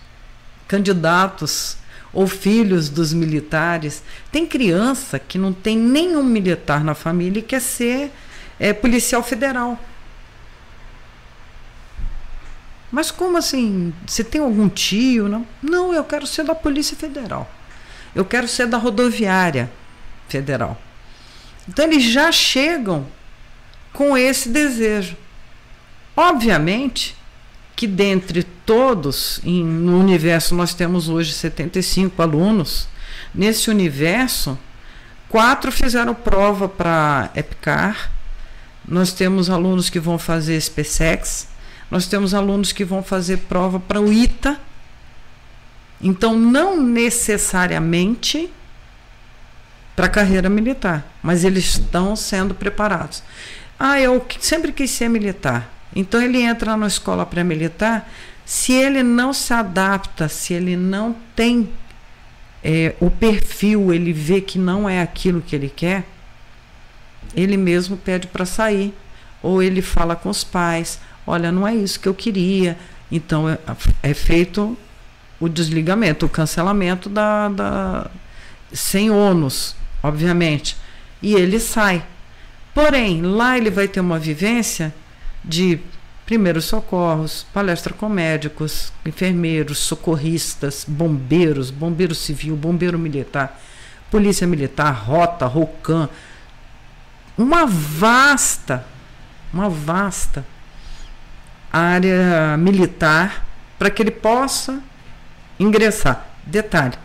candidatos 0.67 1.77
ou 2.13 2.27
filhos 2.27 2.89
dos 2.89 3.13
militares. 3.13 4.03
Tem 4.31 4.45
criança 4.45 5.19
que 5.19 5.37
não 5.37 5.53
tem 5.53 5.77
nenhum 5.77 6.23
militar 6.23 6.83
na 6.83 6.93
família 6.93 7.39
e 7.39 7.43
quer 7.43 7.61
ser 7.61 8.11
é, 8.59 8.73
policial 8.73 9.23
federal. 9.23 9.79
Mas 12.91 13.11
como 13.11 13.37
assim? 13.37 13.93
Você 14.07 14.23
tem 14.23 14.41
algum 14.41 14.67
tio? 14.67 15.27
Não, 15.27 15.45
não 15.61 15.93
eu 15.93 16.03
quero 16.03 16.25
ser 16.25 16.43
da 16.43 16.55
Polícia 16.55 16.97
Federal. 16.97 17.49
eu 18.15 18.25
quero 18.25 18.47
ser 18.47 18.65
da 18.65 18.77
rodoviária 18.77 19.71
federal. 20.27 20.79
Então 21.67 21.85
eles 21.85 22.03
já 22.03 22.31
chegam 22.31 23.05
com 23.93 24.17
esse 24.17 24.49
desejo. 24.49 25.15
Obviamente 26.17 27.15
que 27.79 27.87
dentre 27.87 28.43
todos, 28.43 29.39
em, 29.41 29.63
no 29.63 29.97
universo 29.97 30.53
nós 30.53 30.73
temos 30.73 31.07
hoje 31.07 31.31
75 31.31 32.21
alunos, 32.21 32.89
nesse 33.33 33.69
universo, 33.69 34.59
quatro 35.29 35.71
fizeram 35.71 36.13
prova 36.13 36.67
para 36.67 37.29
EPCAR, 37.33 38.11
nós 38.85 39.13
temos 39.13 39.49
alunos 39.49 39.89
que 39.89 39.97
vão 39.97 40.19
fazer 40.19 40.59
SpaceX, 40.59 41.47
nós 41.89 42.05
temos 42.05 42.33
alunos 42.33 42.73
que 42.73 42.83
vão 42.83 43.01
fazer 43.01 43.37
prova 43.47 43.79
para 43.79 44.01
o 44.01 44.11
ITA. 44.11 44.59
Então, 46.01 46.37
não 46.37 46.83
necessariamente 46.83 48.51
para 49.95 50.07
a 50.07 50.09
carreira 50.09 50.49
militar, 50.49 51.09
mas 51.23 51.45
eles 51.45 51.63
estão 51.63 52.13
sendo 52.13 52.53
preparados. 52.53 53.23
Ah, 53.79 54.01
eu 54.01 54.25
sempre 54.41 54.73
quis 54.73 54.91
ser 54.91 55.07
militar. 55.07 55.78
Então, 55.95 56.21
ele 56.21 56.41
entra 56.41 56.77
na 56.77 56.87
escola 56.87 57.25
pré-militar. 57.25 58.09
Se 58.45 58.73
ele 58.73 59.03
não 59.03 59.31
se 59.31 59.53
adapta, 59.53 60.27
se 60.27 60.53
ele 60.53 60.75
não 60.75 61.15
tem 61.35 61.69
é, 62.63 62.95
o 62.99 63.09
perfil, 63.09 63.93
ele 63.93 64.11
vê 64.11 64.41
que 64.41 64.57
não 64.57 64.89
é 64.89 65.01
aquilo 65.01 65.41
que 65.41 65.55
ele 65.55 65.69
quer, 65.69 66.05
ele 67.35 67.57
mesmo 67.57 67.97
pede 67.97 68.27
para 68.27 68.45
sair. 68.45 68.93
Ou 69.41 69.63
ele 69.63 69.81
fala 69.81 70.15
com 70.15 70.29
os 70.29 70.43
pais: 70.43 70.99
olha, 71.25 71.51
não 71.51 71.67
é 71.67 71.75
isso 71.75 71.99
que 71.99 72.07
eu 72.07 72.13
queria. 72.13 72.77
Então 73.11 73.49
é, 73.49 73.57
é 74.03 74.13
feito 74.13 74.77
o 75.39 75.47
desligamento, 75.47 76.25
o 76.25 76.29
cancelamento 76.29 77.09
da, 77.09 77.49
da 77.49 78.11
sem 78.71 79.09
ônus, 79.09 79.75
obviamente. 80.03 80.75
E 81.21 81.33
ele 81.33 81.59
sai. 81.59 82.03
Porém, 82.73 83.21
lá 83.21 83.57
ele 83.57 83.69
vai 83.69 83.87
ter 83.87 83.99
uma 83.99 84.19
vivência 84.19 84.93
de 85.43 85.79
primeiros 86.25 86.65
socorros, 86.65 87.45
palestra 87.53 87.93
com 87.93 88.07
médicos, 88.07 88.93
enfermeiros, 89.05 89.79
socorristas, 89.79 90.85
bombeiros, 90.87 91.71
bombeiro 91.71 92.13
civil, 92.13 92.55
bombeiro 92.55 92.99
militar, 92.99 93.59
polícia 94.11 94.45
militar, 94.45 94.91
rota, 94.91 95.45
ROCAM, 95.45 96.07
uma 97.37 97.65
vasta, 97.65 98.85
uma 99.51 99.69
vasta 99.69 100.45
área 101.71 102.57
militar 102.57 103.45
para 103.77 103.89
que 103.89 104.01
ele 104.01 104.11
possa 104.11 104.81
ingressar. 105.59 106.27
Detalhe: 106.45 106.97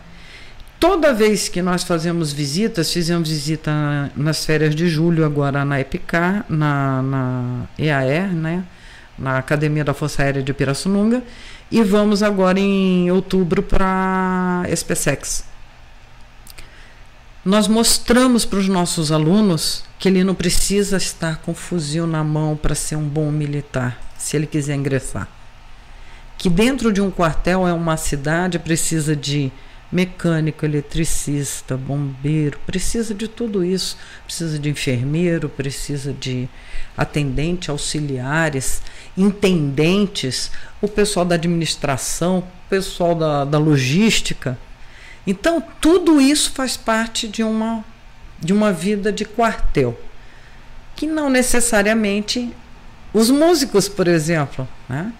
toda 0.79 1.13
vez 1.13 1.49
que 1.49 1.63
nós 1.63 1.85
fazemos 1.85 2.33
visitas, 2.33 2.93
fizemos 2.93 3.29
visita 3.29 4.11
nas 4.17 4.45
férias 4.45 4.75
de 4.75 4.89
julho, 4.89 5.25
agora 5.25 5.65
na 5.65 5.81
EPICAR, 5.81 6.45
na, 6.49 7.03
na 7.03 7.63
EAR, 7.79 8.33
né? 8.33 8.65
na 9.19 9.39
Academia 9.39 9.85
da 9.85 9.95
Força 9.95 10.23
Aérea 10.23 10.43
de 10.43 10.53
Pirassununga, 10.53 11.23
e 11.71 11.83
vamos 11.83 12.23
agora 12.23 12.59
em 12.59 13.11
outubro 13.11 13.63
para 13.63 14.65
a 14.65 14.77
SpaceX 14.77 15.55
nós 17.45 17.69
mostramos 17.69 18.47
para 18.47 18.59
os 18.59 18.69
nossos 18.69 19.13
alunos 19.13 19.85
que 19.99 20.09
ele 20.09 20.25
não 20.25 20.35
precisa 20.35 20.97
estar 20.97 21.43
com 21.43 21.55
fuzil 21.55 22.07
na 22.07 22.25
mão 22.25 22.57
para 22.57 22.75
ser 22.75 22.97
um 22.97 23.07
bom 23.07 23.31
militar, 23.31 24.01
se 24.17 24.35
ele 24.35 24.47
quiser 24.47 24.75
ingressar. 24.75 25.29
Que 26.39 26.49
dentro 26.49 26.91
de 26.91 27.03
um 27.03 27.11
quartel 27.11 27.69
é 27.69 27.73
uma 27.73 27.99
cidade, 27.99 28.59
precisa 28.59 29.15
de 29.15 29.53
mecânico, 29.95 30.65
eletricista, 30.65 31.77
bombeiro, 31.77 32.59
precisa 32.67 33.15
de 33.15 33.29
tudo 33.29 33.65
isso. 33.65 33.97
Precisa 34.25 34.59
de 34.59 34.69
enfermeiro, 34.69 35.49
precisa 35.49 36.13
de 36.13 36.49
atendente, 36.97 37.71
auxiliares, 37.71 38.83
intendentes, 39.17 40.51
o 40.83 40.89
pessoal 40.89 41.25
da 41.25 41.37
administração, 41.37 42.39
o 42.39 42.69
pessoal 42.69 43.15
da, 43.15 43.45
da 43.45 43.59
logística. 43.59 44.59
Então, 45.25 45.63
tudo 45.81 46.21
isso 46.21 46.51
faz 46.51 46.77
parte 46.77 47.29
de 47.29 47.45
uma, 47.45 47.85
de 48.41 48.53
uma 48.53 48.73
vida 48.73 49.13
de 49.13 49.25
quartel, 49.25 49.99
que 50.97 51.07
não 51.07 51.31
necessariamente 51.31 52.53
os 53.13 53.31
músicos, 53.31 53.89
por 53.89 54.09
exemplo, 54.09 54.69
né? 54.89 55.13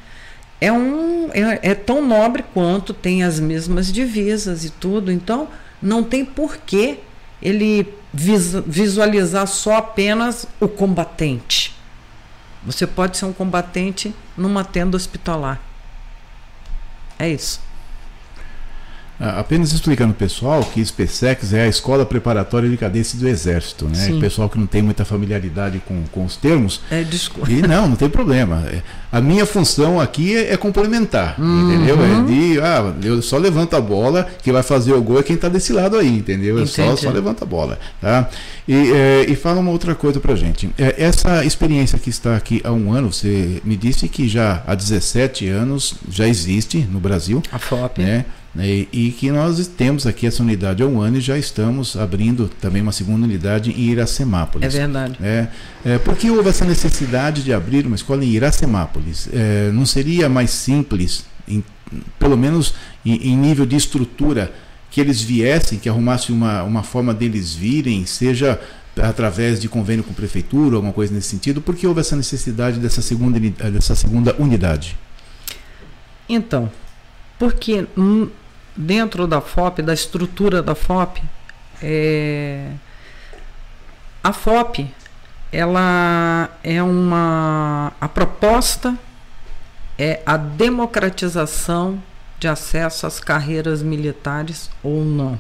É, 0.65 0.73
um, 0.73 1.31
é, 1.33 1.59
é 1.63 1.75
tão 1.75 2.07
nobre 2.07 2.43
quanto, 2.55 2.95
tem 2.95 3.23
as 3.23 3.39
mesmas 3.39 3.93
divisas 3.93 4.65
e 4.65 4.71
tudo, 4.71 5.13
então 5.13 5.49
não 5.81 6.03
tem 6.03 6.25
porquê 6.25 7.01
ele 7.43 7.87
visualizar 8.13 9.47
só 9.47 9.77
apenas 9.77 10.47
o 10.59 10.67
combatente. 10.67 11.77
Você 12.65 12.87
pode 12.87 13.19
ser 13.19 13.27
um 13.27 13.33
combatente 13.33 14.15
numa 14.37 14.65
tenda 14.65 14.97
hospitalar. 14.97 15.61
É 17.19 17.29
isso. 17.29 17.61
Apenas 19.19 19.73
explicando 19.73 20.13
pessoal 20.13 20.63
que 20.65 20.85
SpaceX 20.85 21.53
é 21.53 21.63
a 21.63 21.69
escola 21.69 22.05
preparatória 22.05 22.69
de 22.69 22.77
cadência 22.77 23.19
do 23.19 23.29
Exército, 23.29 23.87
né? 23.87 23.95
Sim. 23.95 24.21
Pessoal 24.21 24.49
que 24.49 24.59
não 24.59 24.67
tem 24.67 24.83
muita 24.83 25.05
familiaridade 25.05 25.81
com, 25.87 26.03
com 26.11 26.25
os 26.25 26.37
termos. 26.37 26.81
É, 26.91 27.03
desculpa. 27.03 27.51
E 27.51 27.63
não, 27.63 27.89
não 27.89 27.97
tem 27.97 28.09
problema. 28.09 28.65
É, 28.67 28.83
a 29.13 29.21
minha 29.21 29.47
função 29.47 30.01
aqui 30.01 30.37
é, 30.37 30.53
é 30.53 30.57
complementar, 30.57 31.37
uhum. 31.39 31.73
entendeu? 31.73 31.97
É 32.05 32.25
de, 32.25 32.61
ah, 32.61 32.93
eu 33.05 33.23
só 33.23 33.39
levanto 33.39 33.77
a 33.77 33.81
bola, 33.81 34.29
quem 34.43 34.53
vai 34.53 34.65
fazer 34.65 34.93
o 34.93 35.01
gol 35.01 35.21
é 35.21 35.23
quem 35.23 35.37
está 35.37 35.49
desse 35.49 35.73
lado 35.73 35.97
aí, 35.97 36.09
entendeu? 36.09 36.59
Eu 36.59 36.67
só, 36.67 36.97
só 36.97 37.11
levanta 37.11 37.45
a 37.45 37.47
bola, 37.47 37.79
tá? 38.01 38.29
E, 38.67 38.75
é, 38.93 39.27
e 39.29 39.37
fala 39.37 39.61
uma 39.61 39.71
outra 39.71 39.95
coisa 39.95 40.19
pra 40.19 40.35
gente. 40.35 40.69
É, 40.77 40.97
essa 40.99 41.45
experiência 41.45 41.99
que 41.99 42.11
está 42.11 42.35
aqui 42.35 42.61
há 42.65 42.73
um 42.73 42.93
ano, 42.93 43.13
você 43.13 43.61
me 43.65 43.77
disse 43.77 44.09
que 44.09 44.29
já 44.29 44.65
há 44.67 44.75
17 44.75 45.49
anos 45.49 45.95
já 46.11 46.27
existe 46.27 46.79
no 46.79 46.99
Brasil. 46.99 47.41
A 47.53 47.59
FOP. 47.61 48.03
Né? 48.03 48.25
E, 48.57 48.89
e, 48.93 49.11
que 49.11 49.33
nós 49.33 49.67
temos 49.67 50.07
aqui 50.07 50.27
essa 50.27 50.41
unidade 50.41 50.83
há 50.83 50.87
um 50.87 51.01
ano 51.01 51.19
e 51.19 51.21
já 51.21 51.37
estamos 51.37 51.97
abrindo 51.97 52.49
também 52.61 52.81
uma 52.81 52.93
segunda 52.93 53.27
unidade 53.27 53.73
em 53.73 53.91
Iracemápolis. 53.91 54.73
É 54.73 54.79
verdade. 54.79 55.19
É, 55.21 55.49
é, 55.85 55.99
por 55.99 56.17
que 56.17 56.31
houve 56.31 56.49
essa 56.49 56.65
necessidade 56.65 57.43
de 57.43 57.53
abrir 57.53 57.85
uma 57.85 57.97
escola 57.97 58.25
em 58.25 58.29
Iracemápolis? 58.29 59.29
É, 59.33 59.73
não 59.73 59.85
seria 59.85 60.29
mais 60.29 60.51
simples, 60.51 61.25
em, 61.49 61.65
pelo 62.17 62.37
menos 62.37 62.75
em, 63.05 63.33
em, 63.33 63.37
nível 63.37 63.67
de 63.67 63.75
estrutura, 63.75 64.53
que 64.89 65.01
eles 65.01 65.21
viessem, 65.21 65.77
que 65.77 65.89
arrumassem 65.89 66.33
uma, 66.33 66.63
uma 66.63 66.85
forma 66.85 67.13
deles 67.13 67.53
virem, 67.55 68.07
seja 68.07 68.61
através 69.03 69.61
de 69.61 69.69
convênio 69.69 70.05
com 70.05 70.13
a 70.13 70.15
prefeitura, 70.15 70.77
alguma 70.77 70.93
coisa 70.93 71.13
nesse 71.13 71.27
sentido? 71.27 71.61
Por 71.61 71.75
que 71.75 71.89
houve 71.89 72.01
essa 72.01 72.15
necessidade 72.15 72.79
dessa 72.79 73.03
segunda, 73.03 73.41
dessa 73.41 73.97
segunda 73.97 74.33
unidade? 74.39 74.97
Então, 76.29 76.71
porque 77.37 77.87
dentro 78.77 79.27
da 79.27 79.41
FOP, 79.41 79.83
da 79.83 79.95
estrutura 79.95 80.63
da 80.63 80.75
FOP, 80.75 81.23
é, 81.83 82.71
a 84.23 84.33
FOP 84.33 84.91
ela 85.53 86.51
é 86.65 86.83
uma 86.83 87.93
a 88.01 88.09
proposta 88.09 88.99
é 89.97 90.21
a 90.27 90.37
democratização 90.37 92.03
de 92.41 92.49
acesso 92.49 93.07
às 93.07 93.21
carreiras 93.21 93.83
militares 93.83 94.69
ou 94.83 95.05
não. 95.05 95.39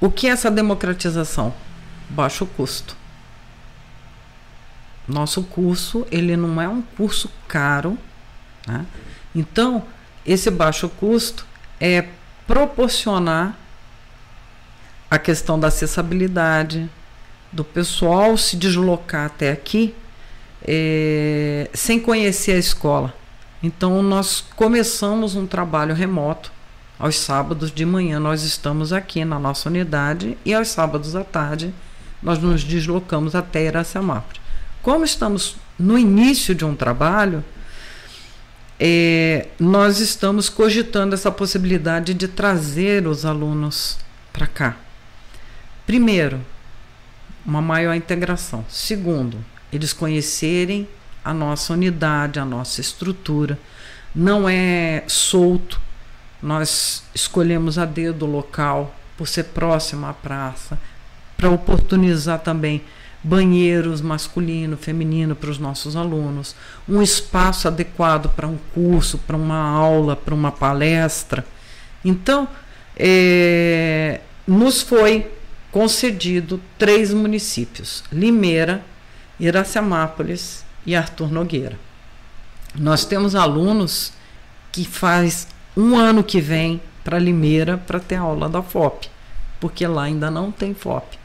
O 0.00 0.10
que 0.10 0.26
é 0.26 0.30
essa 0.30 0.50
democratização? 0.50 1.54
Baixo 2.08 2.44
custo. 2.44 2.96
Nosso 5.06 5.44
curso 5.44 6.06
ele 6.10 6.36
não 6.36 6.60
é 6.60 6.68
um 6.68 6.82
curso 6.82 7.30
caro, 7.46 7.96
né? 8.66 8.84
então 9.34 9.84
esse 10.26 10.50
baixo 10.50 10.88
custo 10.88 11.46
é 11.80 12.06
proporcionar 12.46 13.56
a 15.10 15.18
questão 15.18 15.58
da 15.58 15.68
acessibilidade, 15.68 16.88
do 17.50 17.64
pessoal 17.64 18.36
se 18.36 18.56
deslocar 18.56 19.26
até 19.26 19.50
aqui 19.50 19.94
é, 20.62 21.68
sem 21.72 21.98
conhecer 21.98 22.52
a 22.52 22.58
escola. 22.58 23.14
Então, 23.62 24.02
nós 24.02 24.44
começamos 24.56 25.34
um 25.34 25.46
trabalho 25.46 25.94
remoto. 25.94 26.52
Aos 26.98 27.18
sábados 27.18 27.72
de 27.72 27.86
manhã, 27.86 28.20
nós 28.20 28.42
estamos 28.42 28.92
aqui 28.92 29.24
na 29.24 29.38
nossa 29.38 29.70
unidade 29.70 30.36
e 30.44 30.52
aos 30.52 30.68
sábados 30.68 31.16
à 31.16 31.24
tarde, 31.24 31.72
nós 32.22 32.38
nos 32.38 32.62
deslocamos 32.62 33.34
até 33.34 33.64
Iracemápolis. 33.64 34.38
Como 34.82 35.02
estamos 35.02 35.56
no 35.78 35.98
início 35.98 36.54
de 36.54 36.62
um 36.62 36.74
trabalho, 36.74 37.42
é, 38.82 39.48
nós 39.58 40.00
estamos 40.00 40.48
cogitando 40.48 41.14
essa 41.14 41.30
possibilidade 41.30 42.14
de 42.14 42.26
trazer 42.26 43.06
os 43.06 43.26
alunos 43.26 43.98
para 44.32 44.46
cá. 44.46 44.76
Primeiro, 45.86 46.40
uma 47.44 47.60
maior 47.60 47.94
integração. 47.94 48.64
Segundo, 48.70 49.44
eles 49.70 49.92
conhecerem 49.92 50.88
a 51.22 51.34
nossa 51.34 51.74
unidade, 51.74 52.40
a 52.40 52.44
nossa 52.46 52.80
estrutura. 52.80 53.58
Não 54.14 54.48
é 54.48 55.04
solto. 55.06 55.78
Nós 56.42 57.02
escolhemos 57.14 57.76
a 57.76 57.84
dedo 57.84 58.24
o 58.24 58.30
local 58.30 58.96
por 59.14 59.28
ser 59.28 59.44
próximo 59.44 60.06
à 60.06 60.14
praça, 60.14 60.78
para 61.36 61.50
oportunizar 61.50 62.38
também 62.38 62.82
banheiros 63.22 64.00
masculino, 64.00 64.76
feminino 64.76 65.36
para 65.36 65.50
os 65.50 65.58
nossos 65.58 65.94
alunos, 65.94 66.54
um 66.88 67.02
espaço 67.02 67.68
adequado 67.68 68.30
para 68.30 68.46
um 68.46 68.58
curso, 68.74 69.18
para 69.18 69.36
uma 69.36 69.58
aula, 69.58 70.16
para 70.16 70.34
uma 70.34 70.50
palestra. 70.50 71.44
Então, 72.04 72.48
é, 72.96 74.20
nos 74.46 74.80
foi 74.80 75.30
concedido 75.70 76.60
três 76.78 77.12
municípios: 77.12 78.02
Limeira, 78.10 78.84
Iracemápolis 79.38 80.64
e 80.86 80.96
Arthur 80.96 81.30
Nogueira. 81.30 81.78
Nós 82.74 83.04
temos 83.04 83.34
alunos 83.34 84.12
que 84.72 84.84
faz 84.84 85.48
um 85.76 85.96
ano 85.96 86.22
que 86.22 86.40
vem 86.40 86.80
para 87.02 87.18
Limeira 87.18 87.76
para 87.76 88.00
ter 88.00 88.16
aula 88.16 88.48
da 88.48 88.62
FOP, 88.62 89.08
porque 89.58 89.86
lá 89.86 90.04
ainda 90.04 90.30
não 90.30 90.50
tem 90.52 90.74
FOP. 90.74 91.19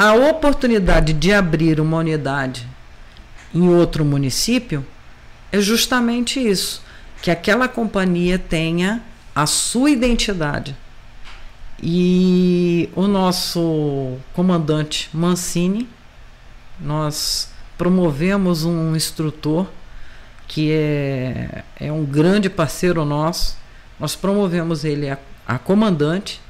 A 0.00 0.14
oportunidade 0.14 1.12
de 1.12 1.32
abrir 1.32 1.80
uma 1.80 1.96
unidade 1.96 2.64
em 3.52 3.68
outro 3.68 4.04
município 4.04 4.86
é 5.50 5.60
justamente 5.60 6.38
isso, 6.38 6.84
que 7.20 7.32
aquela 7.32 7.66
companhia 7.66 8.38
tenha 8.38 9.02
a 9.34 9.44
sua 9.44 9.90
identidade. 9.90 10.76
E 11.82 12.88
o 12.94 13.08
nosso 13.08 14.18
comandante 14.34 15.10
Mancini, 15.12 15.88
nós 16.78 17.50
promovemos 17.76 18.64
um 18.64 18.94
instrutor 18.94 19.66
que 20.46 20.70
é, 20.70 21.64
é 21.74 21.90
um 21.90 22.04
grande 22.04 22.48
parceiro 22.48 23.04
nosso. 23.04 23.58
Nós 23.98 24.14
promovemos 24.14 24.84
ele 24.84 25.10
a, 25.10 25.18
a 25.44 25.58
comandante 25.58 26.40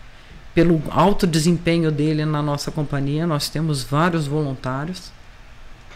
pelo 0.59 0.83
alto 0.91 1.25
desempenho 1.25 1.89
dele 1.89 2.25
na 2.25 2.43
nossa 2.43 2.73
companhia. 2.73 3.29
Nós 3.29 3.49
temos 3.49 3.85
vários 3.85 4.27
voluntários. 4.27 5.13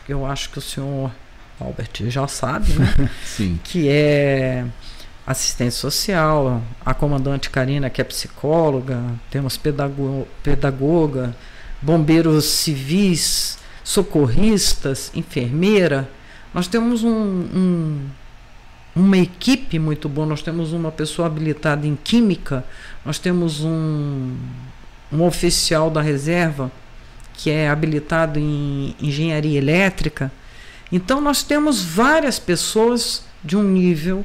Eu 0.09 0.25
acho 0.25 0.51
que 0.51 0.59
o 0.59 0.63
senhor 0.63 1.11
Albert 1.59 2.09
já 2.09 2.29
sabe, 2.29 2.73
né? 2.75 3.11
Sim. 3.27 3.59
Que 3.65 3.89
é 3.89 4.65
assistente 5.27 5.75
social, 5.75 6.63
a 6.87 6.95
comandante 6.95 7.51
Karina, 7.51 7.91
que 7.91 8.01
é 8.01 8.05
psicóloga, 8.05 9.03
temos 9.33 9.57
pedago 9.57 10.29
pedagoga, 10.45 11.35
bombeiros 11.81 12.45
civis, 12.45 13.59
socorristas, 13.83 15.11
enfermeira. 15.13 16.09
Nós 16.55 16.69
temos 16.69 17.03
um, 17.03 17.11
um, 17.11 18.07
uma 18.95 19.17
equipe 19.17 19.79
muito 19.79 20.09
boa, 20.09 20.27
nós 20.27 20.43
temos 20.43 20.73
uma 20.73 20.93
pessoa 20.93 21.27
habilitada 21.27 21.87
em 21.87 21.97
química, 21.97 22.65
nós 23.05 23.19
temos 23.19 23.63
um, 23.63 24.37
um 25.11 25.23
oficial 25.23 25.91
da 25.91 26.03
reserva 26.03 26.71
que 27.35 27.51
é 27.51 27.69
habilitado 27.69 28.39
em 28.39 28.95
engenharia 29.01 29.59
elétrica. 29.59 30.31
Então, 30.91 31.21
nós 31.21 31.43
temos 31.43 31.83
várias 31.83 32.39
pessoas 32.39 33.25
de 33.43 33.57
um 33.57 33.63
nível 33.63 34.25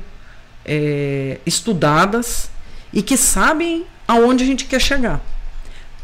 é, 0.65 1.39
estudadas 1.45 2.51
e 2.91 3.01
que 3.01 3.15
sabem 3.15 3.85
aonde 4.07 4.43
a 4.43 4.47
gente 4.47 4.65
quer 4.65 4.81
chegar. 4.81 5.21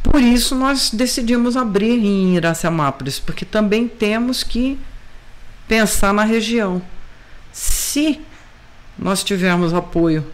Por 0.01 0.21
isso, 0.21 0.55
nós 0.55 0.89
decidimos 0.89 1.55
abrir 1.57 1.97
em 1.99 2.35
Iracemápolis, 2.35 3.19
porque 3.19 3.45
também 3.45 3.87
temos 3.87 4.43
que 4.43 4.79
pensar 5.67 6.13
na 6.13 6.23
região. 6.23 6.81
Se 7.51 8.21
nós 8.97 9.23
tivermos 9.23 9.73
apoio 9.73 10.25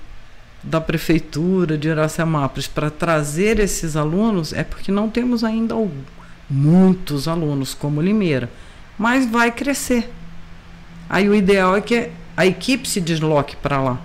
da 0.62 0.82
prefeitura 0.82 1.78
de 1.78 1.88
Iracemápolis 1.88 2.68
para 2.68 2.90
trazer 2.90 3.60
esses 3.60 3.96
alunos, 3.96 4.52
é 4.52 4.64
porque 4.64 4.92
não 4.92 5.10
temos 5.10 5.44
ainda 5.44 5.76
muitos 6.50 7.28
alunos 7.28 7.74
como 7.74 8.02
Limeira, 8.02 8.50
mas 8.98 9.30
vai 9.30 9.52
crescer. 9.52 10.12
Aí 11.10 11.30
o 11.30 11.36
ideal 11.36 11.76
é 11.76 11.82
que 11.82 12.10
a 12.36 12.46
equipe 12.46 12.88
se 12.88 13.00
desloque 13.00 13.56
para 13.56 13.82
lá, 13.82 14.00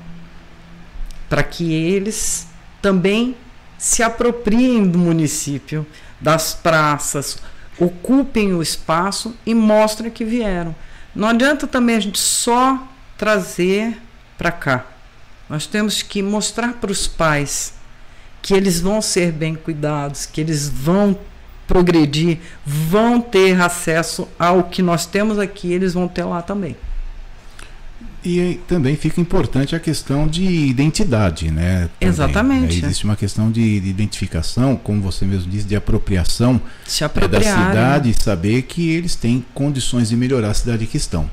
para 1.29 1.43
que 1.43 1.73
eles 1.73 2.47
também 2.81 3.37
se 3.77 4.03
apropriem 4.03 4.88
do 4.88 4.99
município, 4.99 5.87
das 6.21 6.55
praças, 6.55 7.38
ocupem 7.79 8.55
o 8.55 8.62
espaço 8.62 9.35
e 9.45 9.55
mostrem 9.55 10.11
que 10.11 10.25
vieram. 10.25 10.75
Não 11.14 11.29
adianta 11.29 11.67
também 11.67 11.97
a 11.97 12.01
gente 12.01 12.19
só 12.19 12.83
trazer 13.19 14.01
para 14.37 14.53
cá. 14.53 14.87
Nós 15.49 15.66
temos 15.66 16.03
que 16.03 16.23
mostrar 16.23 16.75
para 16.75 16.90
os 16.90 17.07
pais 17.07 17.75
que 18.40 18.55
eles 18.55 18.81
vão 18.81 19.01
ser 19.01 19.33
bem 19.33 19.55
cuidados, 19.55 20.27
que 20.27 20.40
eles 20.40 20.68
vão 20.68 21.18
progredir, 21.66 22.38
vão 22.64 23.20
ter 23.20 23.61
acesso 23.61 24.29
ao 24.38 24.64
que 24.64 24.83
nós 24.83 25.07
temos 25.07 25.38
aqui, 25.38 25.73
eles 25.73 25.94
vão 25.94 26.07
ter 26.07 26.25
lá 26.25 26.42
também. 26.42 26.77
E 28.25 28.59
também 28.66 28.97
fica 28.97 29.20
importante 29.20 29.77
a 29.77 29.81
questão 29.81 30.27
de 30.27 30.42
identidade, 30.42 31.51
né? 31.51 31.90
Também, 32.01 32.09
Exatamente. 32.09 32.81
Né? 32.81 32.87
Existe 32.87 33.05
uma 33.05 33.16
questão 33.16 33.51
de, 33.51 33.81
de, 33.81 33.90
identificação, 33.90 34.77
como 34.77 35.03
você 35.03 35.27
mesmo 35.27 35.51
disse, 35.51 35.66
de 35.66 35.77
apropriação 35.77 36.55
né, 36.55 37.29
da 37.29 37.40
cidade 37.42 38.09
e 38.09 38.14
saber 38.14 38.62
que 38.62 38.88
eles 38.88 39.14
têm 39.14 39.44
condições 39.53 40.09
de 40.09 40.16
melhorar 40.16 40.51
a 40.51 40.55
cidade 40.55 40.87
que 40.87 40.97
estão. 40.97 41.29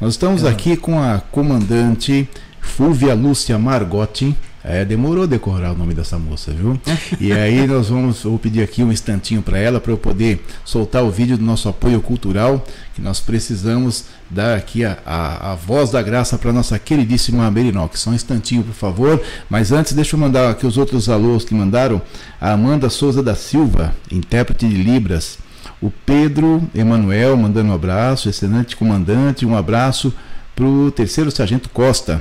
Nós 0.00 0.14
estamos 0.14 0.44
é. 0.44 0.48
aqui 0.48 0.76
com 0.76 1.02
a 1.02 1.18
comandante 1.18 2.28
Fúvia 2.60 3.14
Lúcia 3.14 3.58
Margotti, 3.58 4.36
é, 4.62 4.84
demorou 4.84 5.26
decorar 5.26 5.72
o 5.72 5.76
nome 5.76 5.92
dessa 5.92 6.16
moça, 6.18 6.52
viu? 6.52 6.78
E 7.18 7.32
aí 7.32 7.66
nós 7.66 7.88
vamos, 7.88 8.22
vou 8.22 8.38
pedir 8.38 8.62
aqui 8.62 8.82
um 8.82 8.92
instantinho 8.92 9.42
para 9.42 9.58
ela 9.58 9.80
para 9.80 9.90
eu 9.90 9.98
poder 9.98 10.44
soltar 10.64 11.02
o 11.02 11.10
vídeo 11.10 11.36
do 11.36 11.44
nosso 11.44 11.68
apoio 11.68 12.00
cultural, 12.00 12.64
que 12.94 13.02
nós 13.02 13.18
precisamos 13.18 14.04
dar 14.30 14.56
aqui 14.56 14.84
a, 14.84 14.98
a, 15.04 15.52
a 15.52 15.54
voz 15.56 15.90
da 15.90 16.00
graça 16.00 16.38
para 16.38 16.52
nossa 16.52 16.78
queridíssima 16.78 17.50
Merinox. 17.50 17.98
Só 17.98 18.10
um 18.10 18.14
instantinho, 18.14 18.62
por 18.62 18.74
favor. 18.74 19.20
Mas 19.50 19.72
antes, 19.72 19.94
deixa 19.94 20.14
eu 20.14 20.20
mandar 20.20 20.50
aqui 20.50 20.64
os 20.64 20.78
outros 20.78 21.08
alôs 21.08 21.44
que 21.44 21.54
mandaram. 21.54 22.00
A 22.40 22.52
Amanda 22.52 22.88
Souza 22.88 23.20
da 23.20 23.34
Silva, 23.34 23.92
intérprete 24.12 24.68
de 24.68 24.76
Libras. 24.76 25.38
O 25.80 25.90
Pedro 25.90 26.68
Emanuel 26.74 27.36
mandando 27.36 27.70
um 27.70 27.74
abraço, 27.74 28.28
excelente 28.28 28.76
comandante, 28.76 29.46
um 29.46 29.56
abraço 29.56 30.12
para 30.56 30.64
o 30.64 30.90
terceiro 30.90 31.30
sargento 31.30 31.68
Costa, 31.68 32.20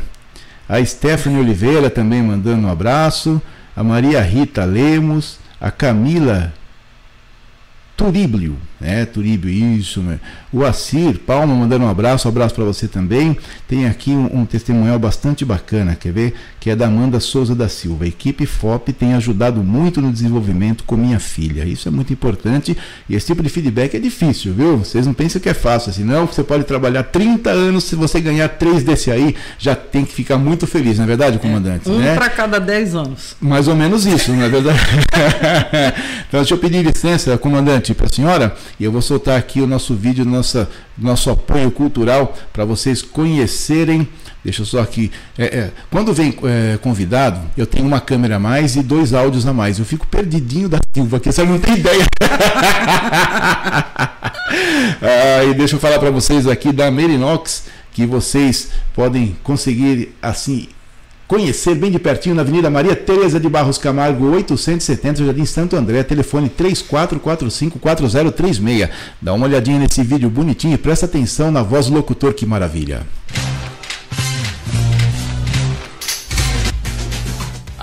a 0.70 0.84
Stephanie 0.84 1.40
Oliveira 1.40 1.90
também 1.90 2.22
mandando 2.22 2.68
um 2.68 2.70
abraço. 2.70 3.42
A 3.76 3.84
Maria 3.84 4.22
Rita 4.22 4.66
Lemos. 4.66 5.40
A 5.60 5.72
Camila 5.72 6.54
Turíblio, 7.96 8.56
né? 8.80 9.06
Turíbio, 9.06 9.50
isso, 9.50 10.02
né? 10.02 10.20
O 10.52 10.64
Assir 10.64 11.20
Palma 11.20 11.54
mandando 11.54 11.86
um 11.86 11.90
abraço, 11.90 12.28
um 12.28 12.32
abraço 12.32 12.56
para 12.56 12.64
você 12.64 12.88
também. 12.88 13.38
Tem 13.68 13.86
aqui 13.86 14.12
um, 14.12 14.40
um, 14.42 14.46
testemunhal 14.46 14.98
bastante 14.98 15.44
bacana, 15.44 15.96
quer 15.96 16.12
ver? 16.12 16.34
Que 16.60 16.70
é 16.70 16.76
da 16.76 16.88
Amanda 16.88 17.20
Souza 17.20 17.54
da 17.54 17.68
Silva. 17.68 18.06
A 18.06 18.08
equipe 18.08 18.46
FOP 18.46 18.94
tem 18.94 19.14
ajudado 19.14 19.64
muito 19.64 20.02
no 20.02 20.12
desenvolvimento 20.12 20.84
com 20.84 20.96
minha 20.96 21.20
filha. 21.20 21.64
Isso 21.66 21.88
é 21.88 21.92
muito 21.92 22.14
importante 22.14 22.78
e 23.10 23.16
esse 23.16 23.28
tipo 23.28 23.44
de 23.44 23.50
feedback 23.50 23.96
é 23.96 24.00
difícil, 24.00 24.54
viu? 24.54 24.78
Vocês 24.78 25.06
não 25.06 25.14
pensam 25.14 25.42
que 25.42 25.50
é 25.50 25.54
fácil 25.54 25.90
assim, 25.90 26.04
não? 26.04 26.26
Você 26.26 26.44
pode 26.44 26.64
trabalhar 26.64 27.04
30 27.04 27.50
anos, 27.50 27.84
se 27.84 27.96
você 27.96 28.22
ganhar 28.22 28.48
três 28.50 28.84
desse 28.84 29.12
aí, 29.12 29.36
já 29.58 29.76
tem 29.76 30.06
que 30.06 30.14
ficar 30.14 30.38
muito 30.38 30.66
feliz, 30.68 30.98
não 30.98 31.06
é 31.06 31.08
verdade, 31.08 31.40
comandante? 31.40 31.90
É, 31.90 31.92
um 31.92 32.00
né? 32.00 32.16
para 32.16 32.30
cada 32.30 32.60
10 32.60 32.96
anos. 32.96 33.36
Mais 33.40 33.68
ou 33.68 33.76
menos 33.76 34.06
isso, 34.06 34.32
não 34.32 34.44
é 34.44 34.50
verdade? 34.50 34.80
então, 36.28 36.40
deixa 36.40 36.54
eu 36.54 36.58
pedir 36.58 36.86
licença, 36.86 37.38
comandante, 37.38 37.94
para 37.94 38.06
a 38.06 38.10
senhora, 38.10 38.56
e 38.80 38.84
eu 38.84 38.92
vou 38.92 39.02
soltar 39.02 39.38
aqui 39.38 39.62
o 39.62 39.68
nosso 39.68 39.96
vídeo, 39.96 40.26
nossa, 40.26 40.70
nosso 40.98 41.30
apoio 41.30 41.72
cultural, 41.72 42.36
para 42.52 42.66
vocês 42.66 43.02
conhecerem. 43.02 44.08
Deixa 44.44 44.62
eu 44.62 44.66
só 44.66 44.80
aqui. 44.80 45.12
É, 45.38 45.46
é, 45.46 45.72
quando 45.92 46.14
vem 46.14 46.34
é, 46.44 46.78
convidado, 46.78 47.40
eu 47.58 47.66
tenho 47.66 47.86
uma 47.86 48.00
câmera 48.00 48.38
a 48.38 48.40
mais 48.40 48.76
e 48.76 48.84
dois 48.84 49.14
áudios 49.14 49.46
a 49.46 49.54
mais. 49.54 49.80
Eu 49.80 49.86
fico 49.86 50.08
perdidinho 50.08 50.70
da 50.70 50.78
Silva, 50.94 51.20
que 51.20 51.32
você 51.32 51.44
não 51.44 51.60
tem 51.60 51.76
ideia. 51.76 52.06
ah, 55.02 55.44
e 55.50 55.54
deixa 55.54 55.76
eu 55.76 55.80
falar 55.80 56.00
para 56.00 56.12
vocês 56.12 56.48
aqui 56.48 56.72
da 56.72 56.90
Merinox, 56.90 57.66
que 57.92 58.06
vocês 58.06 58.70
podem 58.94 59.36
conseguir 59.44 60.16
assim 60.22 60.70
conhecer 61.28 61.76
bem 61.76 61.92
de 61.92 62.00
pertinho 62.00 62.34
na 62.36 62.42
Avenida 62.42 62.70
Maria 62.70 62.96
Tereza 62.96 63.38
de 63.40 63.50
Barros 63.50 63.78
Camargo, 63.78 64.32
870, 64.32 65.26
Jardim 65.26 65.46
Santo 65.46 65.76
André, 65.76 66.02
telefone 66.04 66.50
34454036. 66.50 68.90
Dá 69.22 69.34
uma 69.34 69.46
olhadinha 69.46 69.80
nesse 69.80 70.02
vídeo 70.04 70.30
bonitinho 70.30 70.76
e 70.76 70.78
presta 70.78 71.06
atenção 71.06 71.52
na 71.52 71.62
voz 71.62 71.88
do 71.88 71.94
locutor, 71.94 72.34
que 72.34 72.46
maravilha. 72.46 73.06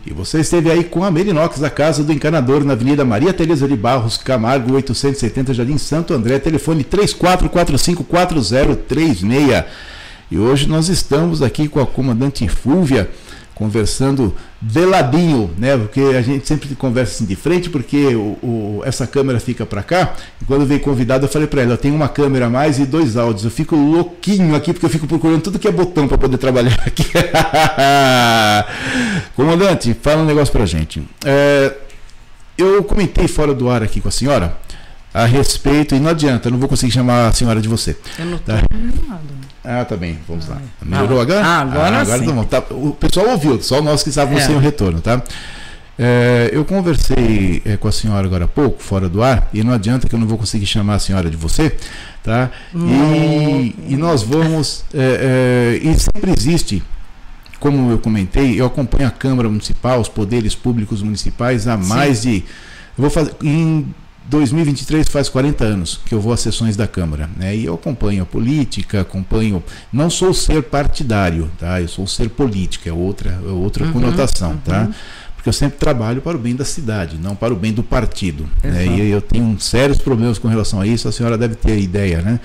E 0.09 0.13
você 0.13 0.39
esteve 0.39 0.71
aí 0.71 0.85
com 0.85 1.03
a 1.03 1.11
Merinox, 1.11 1.61
a 1.61 1.69
casa 1.69 2.01
do 2.01 2.13
encanador, 2.13 2.63
na 2.63 2.71
Avenida 2.71 3.03
Maria 3.03 3.33
Tereza 3.33 3.67
de 3.67 3.75
Barros, 3.75 4.15
Camargo, 4.15 4.73
870, 4.73 5.53
Jardim 5.53 5.77
Santo 5.77 6.13
André, 6.13 6.39
telefone 6.39 6.85
34454036. 6.85 9.65
E 10.31 10.37
hoje 10.37 10.69
nós 10.69 10.87
estamos 10.87 11.41
aqui 11.41 11.67
com 11.67 11.81
a 11.81 11.85
comandante 11.85 12.47
Fúvia, 12.47 13.09
conversando 13.57 14.35
de 14.61 14.85
ladinho, 14.85 15.49
né? 15.57 15.75
Porque 15.75 15.99
a 15.99 16.21
gente 16.21 16.47
sempre 16.47 16.75
conversa 16.75 17.15
assim 17.15 17.25
de 17.25 17.35
frente, 17.35 17.71
porque 17.71 18.15
o, 18.15 18.37
o 18.43 18.81
essa 18.85 19.07
câmera 19.07 19.39
fica 19.39 19.65
para 19.65 19.81
cá. 19.81 20.13
E 20.39 20.45
quando 20.45 20.63
veio 20.63 20.79
convidado, 20.79 21.25
eu 21.25 21.29
falei 21.29 21.47
para 21.47 21.63
ela: 21.63 21.73
eu 21.73 21.77
tenho 21.77 21.95
uma 21.95 22.07
câmera 22.07 22.45
a 22.45 22.49
mais 22.49 22.77
e 22.77 22.85
dois 22.85 23.17
áudios. 23.17 23.45
Eu 23.45 23.51
fico 23.51 23.75
louquinho 23.75 24.55
aqui 24.55 24.71
porque 24.71 24.85
eu 24.85 24.89
fico 24.89 25.07
procurando 25.07 25.41
tudo 25.41 25.57
que 25.57 25.67
é 25.67 25.71
botão 25.71 26.07
para 26.07 26.19
poder 26.19 26.37
trabalhar 26.37 26.79
aqui. 26.85 27.07
Comandante, 29.35 29.95
fala 29.99 30.21
um 30.21 30.25
negócio 30.25 30.51
para 30.51 30.65
gente. 30.67 31.01
É, 31.25 31.73
eu 32.55 32.83
comentei 32.83 33.27
fora 33.27 33.55
do 33.55 33.69
ar 33.69 33.81
aqui 33.81 33.99
com 33.99 34.07
a 34.07 34.11
senhora 34.11 34.55
a 35.17 35.25
respeito, 35.25 35.95
e 35.95 35.99
não 35.99 36.11
adianta, 36.11 36.47
eu 36.47 36.51
não 36.51 36.59
vou 36.59 36.69
conseguir 36.69 36.91
chamar 36.91 37.27
a 37.27 37.33
senhora 37.33 37.59
de 37.59 37.67
você. 37.67 37.97
Eu 38.19 38.25
não 38.25 38.37
tá? 38.37 38.61
Ah, 39.63 39.83
tá 39.83 39.97
bem, 39.97 40.19
vamos 40.27 40.47
lá. 40.47 40.61
Ah, 40.79 40.85
Melhorou 40.85 41.19
agora? 41.19 41.43
Ah, 41.43 41.61
agora, 41.61 41.97
ah, 41.97 42.01
agora 42.01 42.19
sim. 42.19 42.43
Tá, 42.43 42.63
o 42.69 42.91
pessoal 42.93 43.29
ouviu, 43.29 43.59
só 43.59 43.81
nós 43.81 44.03
que 44.03 44.09
estávamos 44.09 44.43
é. 44.43 44.45
sem 44.45 44.55
o 44.55 44.59
retorno, 44.59 45.01
tá? 45.01 45.23
É, 45.97 46.51
eu 46.53 46.63
conversei 46.63 47.63
é, 47.65 47.75
com 47.77 47.87
a 47.87 47.91
senhora 47.91 48.27
agora 48.27 48.45
há 48.45 48.47
pouco, 48.47 48.83
fora 48.83 49.09
do 49.09 49.23
ar, 49.23 49.49
e 49.51 49.63
não 49.63 49.73
adianta 49.73 50.07
que 50.07 50.13
eu 50.13 50.19
não 50.19 50.27
vou 50.27 50.37
conseguir 50.37 50.67
chamar 50.67 50.93
a 50.95 50.99
senhora 50.99 51.31
de 51.31 51.35
você, 51.35 51.75
tá? 52.23 52.51
E, 52.75 53.75
e, 53.89 53.97
nós 53.97 54.21
vamos. 54.21 54.85
É, 54.93 55.79
é, 55.81 55.89
e 55.89 55.97
sempre 55.97 56.31
existe, 56.37 56.83
como 57.59 57.89
eu 57.89 57.97
comentei, 57.97 58.61
eu 58.61 58.67
acompanho 58.67 59.07
a 59.07 59.11
Câmara 59.11 59.49
Municipal, 59.49 59.99
os 59.99 60.07
poderes 60.07 60.53
públicos 60.53 61.01
municipais 61.01 61.67
há 61.67 61.75
mais 61.75 62.19
Sim. 62.19 62.29
de. 62.29 62.35
Eu 62.95 63.01
vou 63.01 63.09
fazer. 63.09 63.31
Em 63.41 63.91
2023 64.29 65.07
faz 65.07 65.29
40 65.29 65.63
anos 65.63 66.01
que 66.05 66.13
eu 66.13 66.19
vou 66.19 66.33
às 66.33 66.41
sessões 66.41 66.75
da 66.75 66.85
Câmara, 66.85 67.29
né? 67.37 67.55
E 67.55 67.65
eu 67.65 67.75
acompanho 67.75 68.23
a 68.23 68.25
política, 68.25 69.01
acompanho. 69.01 69.63
Não 69.91 70.09
sou 70.09 70.33
ser 70.33 70.63
partidário, 70.63 71.49
tá? 71.57 71.81
Eu 71.81 71.87
sou 71.87 72.05
ser 72.05 72.29
político, 72.29 72.89
é 72.89 72.93
outra, 72.93 73.39
é 73.43 73.49
outra 73.49 73.85
uhum, 73.85 73.93
conotação, 73.93 74.51
uhum. 74.51 74.57
tá? 74.57 74.89
Porque 75.35 75.47
eu 75.47 75.53
sempre 75.53 75.77
trabalho 75.77 76.21
para 76.21 76.35
o 76.35 76.39
bem 76.39 76.55
da 76.55 76.65
cidade, 76.65 77.17
não 77.17 77.35
para 77.35 77.53
o 77.53 77.55
bem 77.55 77.71
do 77.71 77.83
partido. 77.83 78.49
Né? 78.61 78.85
E 78.85 79.09
eu 79.09 79.21
tenho 79.21 79.57
sérios 79.59 79.99
problemas 79.99 80.37
com 80.37 80.47
relação 80.49 80.81
a 80.81 80.87
isso. 80.87 81.07
A 81.07 81.11
senhora 81.11 81.37
deve 81.37 81.55
ter 81.55 81.79
ideia, 81.79 82.21
né? 82.21 82.39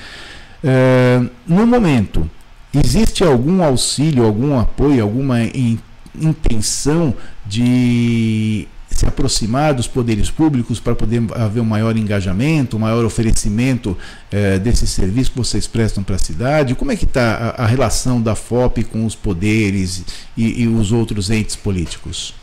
É, 0.62 1.20
no 1.46 1.66
momento, 1.66 2.30
existe 2.72 3.24
algum 3.24 3.62
auxílio, 3.62 4.24
algum 4.24 4.56
apoio, 4.58 5.02
alguma 5.02 5.42
in, 5.42 5.80
intenção 6.14 7.12
de 7.44 8.68
se 8.92 9.06
aproximar 9.06 9.74
dos 9.74 9.86
poderes 9.86 10.30
públicos 10.30 10.78
para 10.80 10.94
poder 10.94 11.22
haver 11.34 11.60
um 11.60 11.64
maior 11.64 11.96
engajamento, 11.96 12.76
um 12.76 12.80
maior 12.80 13.04
oferecimento 13.04 13.96
eh, 14.30 14.58
desse 14.58 14.86
serviço 14.86 15.32
que 15.32 15.38
vocês 15.38 15.66
prestam 15.66 16.02
para 16.02 16.16
a 16.16 16.18
cidade? 16.18 16.74
Como 16.74 16.92
é 16.92 16.96
que 16.96 17.04
está 17.04 17.54
a, 17.56 17.64
a, 17.64 17.66
relação 17.66 18.20
da 18.20 18.34
FOP 18.34 18.84
com 18.84 19.04
os 19.04 19.14
poderes 19.14 20.04
e, 20.36 20.62
e 20.62 20.68
os 20.68 20.92
outros 20.92 21.30
entes 21.30 21.56
políticos? 21.56 22.34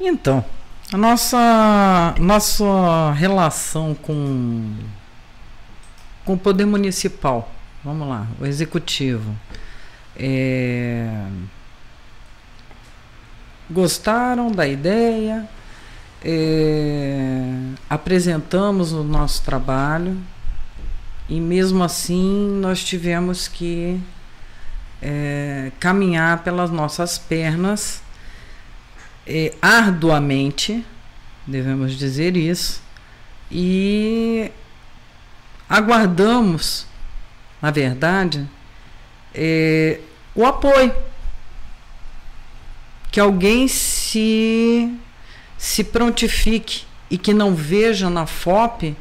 Então, 0.00 0.44
a 0.92 0.96
nossa, 0.96 2.14
nossa 2.18 3.12
relação 3.12 3.94
com, 3.94 4.72
com 6.24 6.34
o 6.34 6.38
poder 6.38 6.66
municipal, 6.66 7.52
vamos 7.84 8.08
lá, 8.08 8.26
o 8.40 8.46
executivo, 8.46 9.36
é, 10.16 11.26
gostaram 13.70 14.50
da 14.50 14.66
ideia, 14.66 15.48
é, 16.24 17.40
apresentamos 17.88 18.92
o 18.92 19.02
nosso 19.04 19.42
trabalho 19.42 20.16
e 21.28 21.40
mesmo 21.40 21.84
assim 21.84 22.58
nós 22.60 22.82
tivemos 22.82 23.46
que 23.46 24.00
é, 25.00 25.70
caminhar 25.78 26.42
pelas 26.42 26.70
nossas 26.70 27.18
pernas 27.18 28.02
é, 29.26 29.54
arduamente, 29.60 30.84
devemos 31.46 31.96
dizer 31.96 32.36
isso, 32.36 32.82
e 33.50 34.50
aguardamos, 35.68 36.86
na 37.60 37.70
verdade, 37.70 38.48
é, 39.34 40.00
o 40.34 40.46
apoio 40.46 40.94
que 43.10 43.20
alguém 43.20 43.68
se 43.68 44.94
se 45.56 45.82
prontifique 45.82 46.84
e 47.10 47.18
que 47.18 47.34
não 47.34 47.54
veja 47.54 48.08
na 48.08 48.26
FOP 48.26 48.94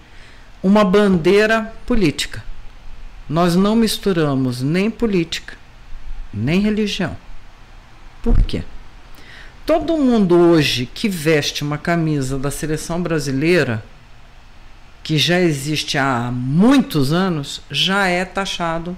uma 0.63 0.83
bandeira 0.83 1.73
política. 1.85 2.43
Nós 3.29 3.55
não 3.55 3.75
misturamos 3.75 4.61
nem 4.61 4.89
política, 4.89 5.55
nem 6.33 6.59
religião. 6.59 7.15
Por 8.23 8.41
quê? 8.43 8.63
Todo 9.65 9.97
mundo 9.97 10.35
hoje 10.35 10.85
que 10.85 11.09
veste 11.09 11.61
uma 11.61 11.77
camisa 11.77 12.39
da 12.39 12.49
seleção 12.49 13.01
brasileira, 13.01 13.83
que 15.03 15.17
já 15.17 15.39
existe 15.39 15.97
há 15.97 16.31
muitos 16.31 17.11
anos, 17.11 17.61
já 17.69 18.07
é 18.07 18.23
taxado 18.23 18.97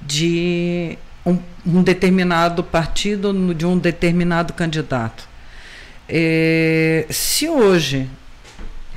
de 0.00 0.96
um, 1.24 1.38
um 1.64 1.82
determinado 1.82 2.62
partido 2.64 3.54
de 3.54 3.64
um 3.64 3.78
determinado 3.78 4.52
candidato. 4.52 5.28
É, 6.08 7.06
se 7.10 7.48
hoje 7.48 8.08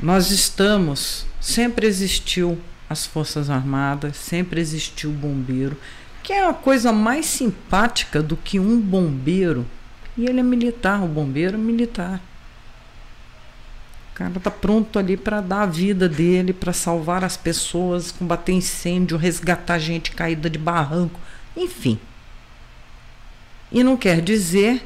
nós 0.01 0.31
estamos, 0.31 1.25
sempre 1.39 1.87
existiu 1.87 2.59
as 2.89 3.05
Forças 3.05 3.49
Armadas, 3.49 4.17
sempre 4.17 4.59
existiu 4.59 5.09
o 5.09 5.13
bombeiro, 5.13 5.77
que 6.21 6.33
é 6.33 6.47
a 6.47 6.53
coisa 6.53 6.91
mais 6.91 7.25
simpática 7.25 8.21
do 8.21 8.35
que 8.35 8.59
um 8.59 8.79
bombeiro. 8.79 9.65
E 10.17 10.25
ele 10.25 10.39
é 10.39 10.43
militar, 10.43 11.03
o 11.03 11.07
bombeiro 11.07 11.55
é 11.55 11.57
militar. 11.57 12.21
O 14.11 14.15
cara 14.15 14.39
tá 14.41 14.49
pronto 14.49 14.97
ali 14.97 15.17
para 15.17 15.41
dar 15.41 15.63
a 15.63 15.65
vida 15.65 16.07
dele, 16.07 16.53
para 16.53 16.71
salvar 16.71 17.23
as 17.23 17.35
pessoas, 17.35 18.11
combater 18.11 18.53
incêndio, 18.53 19.17
resgatar 19.17 19.77
gente 19.77 20.11
caída 20.11 20.49
de 20.49 20.57
barranco, 20.57 21.19
enfim. 21.55 21.99
E 23.71 23.83
não 23.83 23.97
quer 23.97 24.21
dizer 24.21 24.85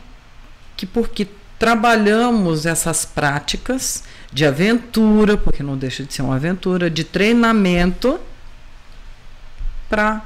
que 0.75 0.86
porque 0.86 1.27
trabalhamos 1.57 2.65
essas 2.65 3.03
práticas 3.03 4.03
de 4.32 4.45
aventura, 4.45 5.38
porque 5.38 5.61
não 5.61 5.77
deixa 5.77 6.03
de 6.03 6.13
ser 6.13 6.21
uma 6.21 6.36
aventura, 6.36 6.89
de 6.89 7.03
treinamento 7.03 8.19
para 9.89 10.23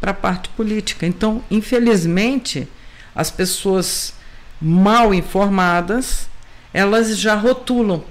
a 0.00 0.14
parte 0.14 0.48
política. 0.50 1.06
Então, 1.06 1.42
infelizmente, 1.50 2.68
as 3.14 3.30
pessoas 3.30 4.14
mal 4.60 5.12
informadas, 5.12 6.28
elas 6.72 7.18
já 7.18 7.34
rotulam. 7.34 8.04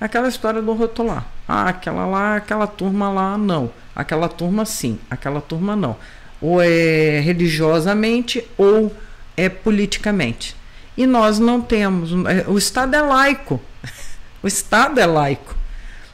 Aquela 0.00 0.28
história 0.28 0.60
do 0.60 0.72
rotular. 0.74 1.24
Ah, 1.48 1.68
aquela 1.68 2.04
lá, 2.06 2.36
aquela 2.36 2.66
turma 2.66 3.08
lá, 3.08 3.38
não. 3.38 3.70
Aquela 3.94 4.28
turma 4.28 4.64
sim, 4.64 4.98
aquela 5.08 5.40
turma 5.40 5.76
não. 5.76 5.96
Ou 6.40 6.62
é 6.62 7.20
religiosamente 7.20 8.44
ou 8.56 8.94
é 9.36 9.48
politicamente. 9.48 10.54
E 10.96 11.06
nós 11.06 11.38
não 11.38 11.60
temos. 11.60 12.10
É, 12.26 12.44
o 12.48 12.56
Estado 12.56 12.94
é 12.94 13.02
laico. 13.02 13.60
O 14.42 14.46
Estado 14.46 15.00
é 15.00 15.06
laico. 15.06 15.56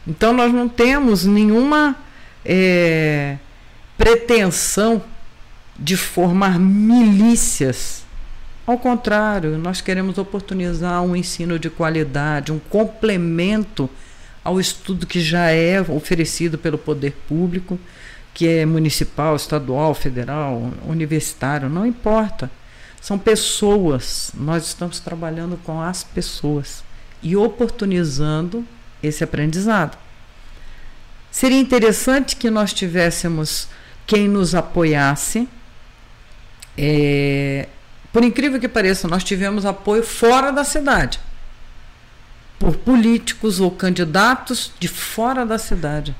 Então 0.06 0.32
nós 0.32 0.54
não 0.54 0.66
temos 0.66 1.26
nenhuma 1.26 1.94
é, 2.44 3.36
pretensão 3.98 5.02
de 5.78 5.96
formar 5.96 6.58
milícias. 6.58 8.04
Ao 8.66 8.78
contrário, 8.78 9.58
nós 9.58 9.80
queremos 9.80 10.18
oportunizar 10.18 11.02
um 11.02 11.16
ensino 11.16 11.58
de 11.58 11.68
qualidade, 11.68 12.52
um 12.52 12.58
complemento 12.58 13.90
ao 14.44 14.60
estudo 14.60 15.06
que 15.06 15.20
já 15.20 15.50
é 15.50 15.80
oferecido 15.80 16.56
pelo 16.56 16.78
poder 16.78 17.12
público, 17.28 17.78
que 18.34 18.48
é 18.48 18.66
municipal, 18.66 19.36
estadual, 19.36 19.94
federal, 19.94 20.70
universitário, 20.86 21.68
não 21.68 21.86
importa. 21.86 22.50
São 23.00 23.18
pessoas. 23.18 24.30
Nós 24.34 24.66
estamos 24.66 25.00
trabalhando 25.00 25.58
com 25.64 25.80
as 25.80 26.04
pessoas 26.04 26.82
e 27.22 27.36
oportunizando 27.36 28.64
esse 29.02 29.22
aprendizado. 29.22 29.98
Seria 31.30 31.58
interessante 31.58 32.36
que 32.36 32.50
nós 32.50 32.72
tivéssemos 32.72 33.68
quem 34.06 34.28
nos 34.28 34.54
apoiasse. 34.54 35.48
É, 36.76 37.68
por 38.12 38.22
incrível 38.22 38.60
que 38.60 38.68
pareça, 38.68 39.08
nós 39.08 39.24
tivemos 39.24 39.64
apoio 39.64 40.02
fora 40.02 40.50
da 40.50 40.64
cidade, 40.64 41.18
por 42.58 42.76
políticos 42.76 43.60
ou 43.60 43.70
candidatos 43.70 44.72
de 44.78 44.88
fora 44.88 45.44
da 45.44 45.58
cidade. 45.58 46.14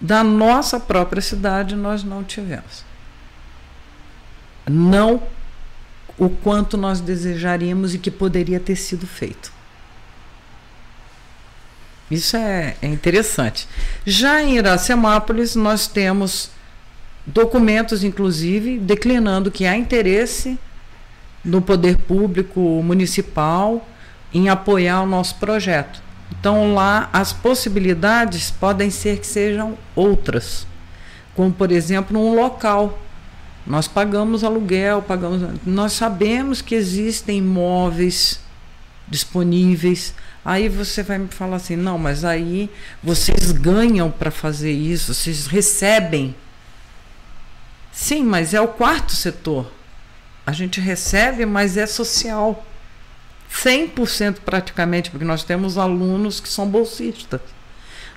Da 0.00 0.22
nossa 0.22 0.78
própria 0.78 1.22
cidade, 1.22 1.74
nós 1.74 2.04
não 2.04 2.22
tivemos. 2.22 2.84
Não 4.68 5.22
o 6.18 6.28
quanto 6.28 6.76
nós 6.76 7.00
desejaríamos 7.00 7.94
e 7.94 7.98
que 7.98 8.10
poderia 8.10 8.58
ter 8.58 8.76
sido 8.76 9.06
feito. 9.06 9.52
Isso 12.10 12.36
é, 12.36 12.76
é 12.80 12.86
interessante. 12.86 13.68
Já 14.04 14.42
em 14.42 14.56
Iracemápolis, 14.56 15.56
nós 15.56 15.86
temos 15.86 16.50
documentos, 17.26 18.04
inclusive, 18.04 18.78
declinando 18.78 19.50
que 19.50 19.66
há 19.66 19.76
interesse 19.76 20.58
no 21.44 21.60
poder 21.60 21.96
público 21.98 22.60
municipal 22.82 23.86
em 24.32 24.48
apoiar 24.48 25.02
o 25.02 25.06
nosso 25.06 25.36
projeto. 25.36 26.05
Então, 26.30 26.74
lá 26.74 27.08
as 27.12 27.32
possibilidades 27.32 28.50
podem 28.50 28.90
ser 28.90 29.18
que 29.18 29.26
sejam 29.26 29.76
outras, 29.94 30.66
como, 31.34 31.52
por 31.52 31.70
exemplo, 31.70 32.18
um 32.18 32.34
local. 32.34 32.98
Nós 33.66 33.88
pagamos 33.88 34.44
aluguel, 34.44 35.02
pagamos. 35.02 35.60
Nós 35.66 35.92
sabemos 35.92 36.62
que 36.62 36.74
existem 36.74 37.38
imóveis 37.38 38.40
disponíveis 39.08 40.14
Aí 40.46 40.68
você 40.68 41.02
vai 41.02 41.18
me 41.18 41.26
falar 41.26 41.56
assim: 41.56 41.74
não, 41.74 41.98
mas 41.98 42.24
aí 42.24 42.70
vocês 43.02 43.50
ganham 43.50 44.12
para 44.12 44.30
fazer 44.30 44.70
isso, 44.70 45.12
vocês 45.12 45.48
recebem. 45.48 46.36
Sim, 47.90 48.22
mas 48.22 48.54
é 48.54 48.60
o 48.60 48.68
quarto 48.68 49.10
setor. 49.10 49.68
A 50.46 50.52
gente 50.52 50.80
recebe, 50.80 51.44
mas 51.44 51.76
é 51.76 51.84
social. 51.84 52.64
100% 53.52 54.38
praticamente, 54.44 55.10
porque 55.10 55.24
nós 55.24 55.44
temos 55.44 55.78
alunos 55.78 56.40
que 56.40 56.48
são 56.48 56.68
bolsistas. 56.68 57.40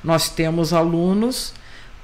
Nós 0.04 0.30
temos 0.30 0.74
alunos, 0.74 1.54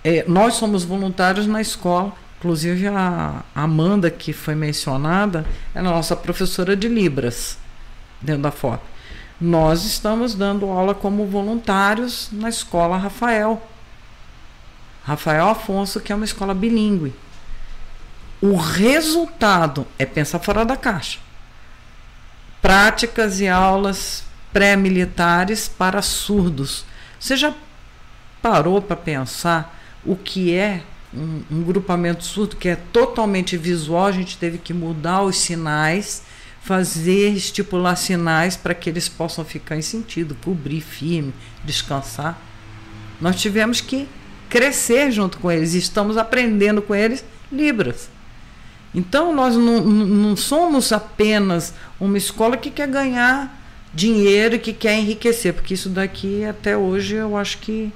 é, 0.03 0.26
nós 0.28 0.55
somos 0.55 0.84
voluntários 0.84 1.47
na 1.47 1.61
escola. 1.61 2.13
Inclusive 2.38 2.88
a 2.88 3.43
Amanda, 3.55 4.11
que 4.11 4.32
foi 4.32 4.53
mencionada, 4.53 5.45
é 5.73 5.80
a 5.80 5.84
nossa 5.84 6.15
professora 6.15 6.76
de 6.76 6.88
Libras 6.88 7.57
dentro 8.21 8.43
da 8.43 8.51
FOP. 8.51 8.84
Nós 9.39 9.84
estamos 9.84 10.36
dando 10.36 10.67
aula 10.67 10.93
como 10.93 11.26
voluntários 11.26 12.30
na 12.32 12.49
escola 12.49 12.97
Rafael. 12.97 13.61
Rafael 15.03 15.49
Afonso, 15.49 15.99
que 15.99 16.11
é 16.11 16.15
uma 16.15 16.26
escola 16.26 16.53
bilíngue. 16.53 17.13
O 18.41 18.55
resultado 18.55 19.86
é 19.97 20.05
pensar 20.05 20.39
fora 20.39 20.63
da 20.63 20.78
caixa. 20.78 21.19
Práticas 22.66 23.39
e 23.39 23.47
aulas 23.47 24.24
pré-militares 24.51 25.68
para 25.68 26.01
surdos. 26.01 26.84
Você 27.20 27.38
já 27.38 27.53
parou 28.41 28.82
para 28.82 28.95
pensar 28.95 29.80
o 30.03 30.16
que 30.16 30.51
é 30.51 30.82
um, 31.13 31.43
um 31.51 31.63
grupamento 31.63 32.24
surdo 32.24 32.55
que 32.55 32.68
é 32.68 32.76
totalmente 32.76 33.55
visual? 33.55 34.07
A 34.07 34.11
gente 34.11 34.36
teve 34.39 34.57
que 34.57 34.74
mudar 34.74 35.22
os 35.22 35.38
sinais 35.38 36.24
fazer, 36.59 37.36
estipular 37.36 37.95
sinais 37.95 38.57
para 38.57 38.74
que 38.74 38.89
eles 38.89 39.07
possam 39.07 39.45
ficar 39.45 39.78
em 39.78 39.84
sentido, 39.84 40.36
cobrir 40.43 40.82
firme, 40.82 41.36
descansar. 41.63 42.36
Nós 43.22 43.39
tivemos 43.39 43.80
que 43.80 44.07
crescer 44.49 45.11
junto 45.11 45.38
com 45.38 45.51
eles, 45.51 45.76
estamos 45.76 46.18
aprendendo 46.18 46.82
com 46.82 46.95
eles 46.95 47.24
Libras. 47.51 48.09
Então, 48.96 49.36
nós 49.36 49.58
não, 49.58 49.82
não 49.82 50.38
somos 50.38 50.93
apenas 50.93 51.74
uma 52.00 52.18
escola 52.18 52.56
que 52.56 52.72
quer 52.72 52.88
ganhar 52.88 53.62
dinheiro 53.93 54.56
e 54.56 54.60
que 54.60 54.72
quer 54.72 54.98
enriquecer, 54.98 55.54
porque 55.54 55.74
isso 55.74 55.89
daqui 55.89 56.46
até 56.46 56.78
hoje 56.78 57.16
eu 57.16 57.36
acho 57.36 57.58
que 57.58 57.91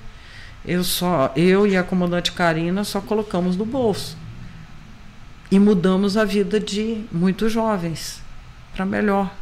eu 0.66 0.84
só 0.84 1.32
eu 1.38 1.66
e 1.66 1.78
a 1.78 1.84
comandante 1.84 2.34
Karina 2.34 2.84
só 2.84 3.00
colocamos 3.00 3.56
no 3.56 3.66
bolso 3.66 4.18
e 5.50 5.58
mudamos 5.58 6.18
a 6.18 6.26
vida 6.26 6.60
de 6.60 7.06
muitos 7.12 7.52
jovens 7.52 8.22
para 8.74 8.86
melhor. 8.86 9.34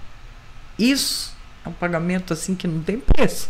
Isso 0.77 1.35
é 1.65 1.69
um 1.69 1.73
pagamento 1.73 2.33
assim 2.33 2.53
que 2.53 2.67
não 2.67 2.81
tem 2.81 2.99
preço. 2.99 3.49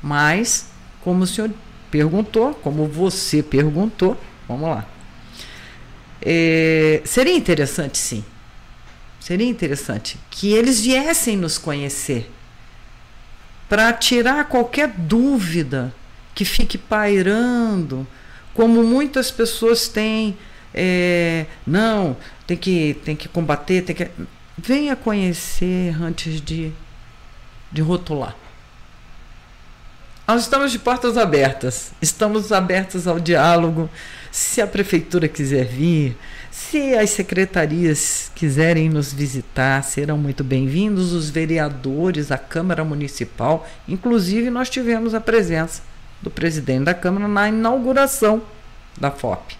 Mas, 0.00 0.70
como 1.02 1.24
o 1.24 1.26
senhor 1.26 1.50
perguntou, 1.90 2.54
como 2.54 2.86
você 2.86 3.42
perguntou, 3.42 4.16
vamos 4.46 4.68
lá. 4.68 4.86
É, 6.22 7.00
seria 7.04 7.34
interessante, 7.34 7.98
sim. 7.98 8.24
Seria 9.20 9.46
interessante 9.46 10.18
que 10.30 10.52
eles 10.52 10.80
viessem 10.80 11.36
nos 11.36 11.58
conhecer 11.58 12.30
para 13.68 13.92
tirar 13.92 14.44
qualquer 14.48 14.88
dúvida 14.88 15.94
que 16.34 16.44
fique 16.44 16.78
pairando, 16.78 18.06
como 18.54 18.82
muitas 18.82 19.30
pessoas 19.30 19.88
têm. 19.88 20.36
É, 20.72 21.46
não, 21.66 22.16
tem 22.46 22.56
que, 22.56 22.96
tem 23.04 23.16
que 23.16 23.28
combater, 23.28 23.82
tem 23.82 23.94
que. 23.94 24.08
Venha 24.56 24.96
conhecer 24.96 25.94
antes 26.00 26.40
de, 26.40 26.72
de 27.70 27.82
rotular. 27.82 28.36
Nós 30.28 30.42
estamos 30.42 30.70
de 30.70 30.78
portas 30.78 31.16
abertas, 31.16 31.90
estamos 32.02 32.52
abertos 32.52 33.08
ao 33.08 33.18
diálogo. 33.18 33.88
Se 34.30 34.60
a 34.60 34.66
prefeitura 34.66 35.26
quiser 35.26 35.64
vir, 35.64 36.18
se 36.50 36.94
as 36.94 37.08
secretarias 37.08 38.30
quiserem 38.34 38.90
nos 38.90 39.10
visitar, 39.10 39.82
serão 39.82 40.18
muito 40.18 40.44
bem-vindos. 40.44 41.14
Os 41.14 41.30
vereadores, 41.30 42.30
a 42.30 42.36
Câmara 42.36 42.84
Municipal, 42.84 43.66
inclusive 43.88 44.50
nós 44.50 44.68
tivemos 44.68 45.14
a 45.14 45.20
presença 45.20 45.80
do 46.20 46.28
presidente 46.28 46.84
da 46.84 46.92
Câmara 46.92 47.26
na 47.26 47.48
inauguração 47.48 48.42
da 49.00 49.10
FOP. 49.10 49.56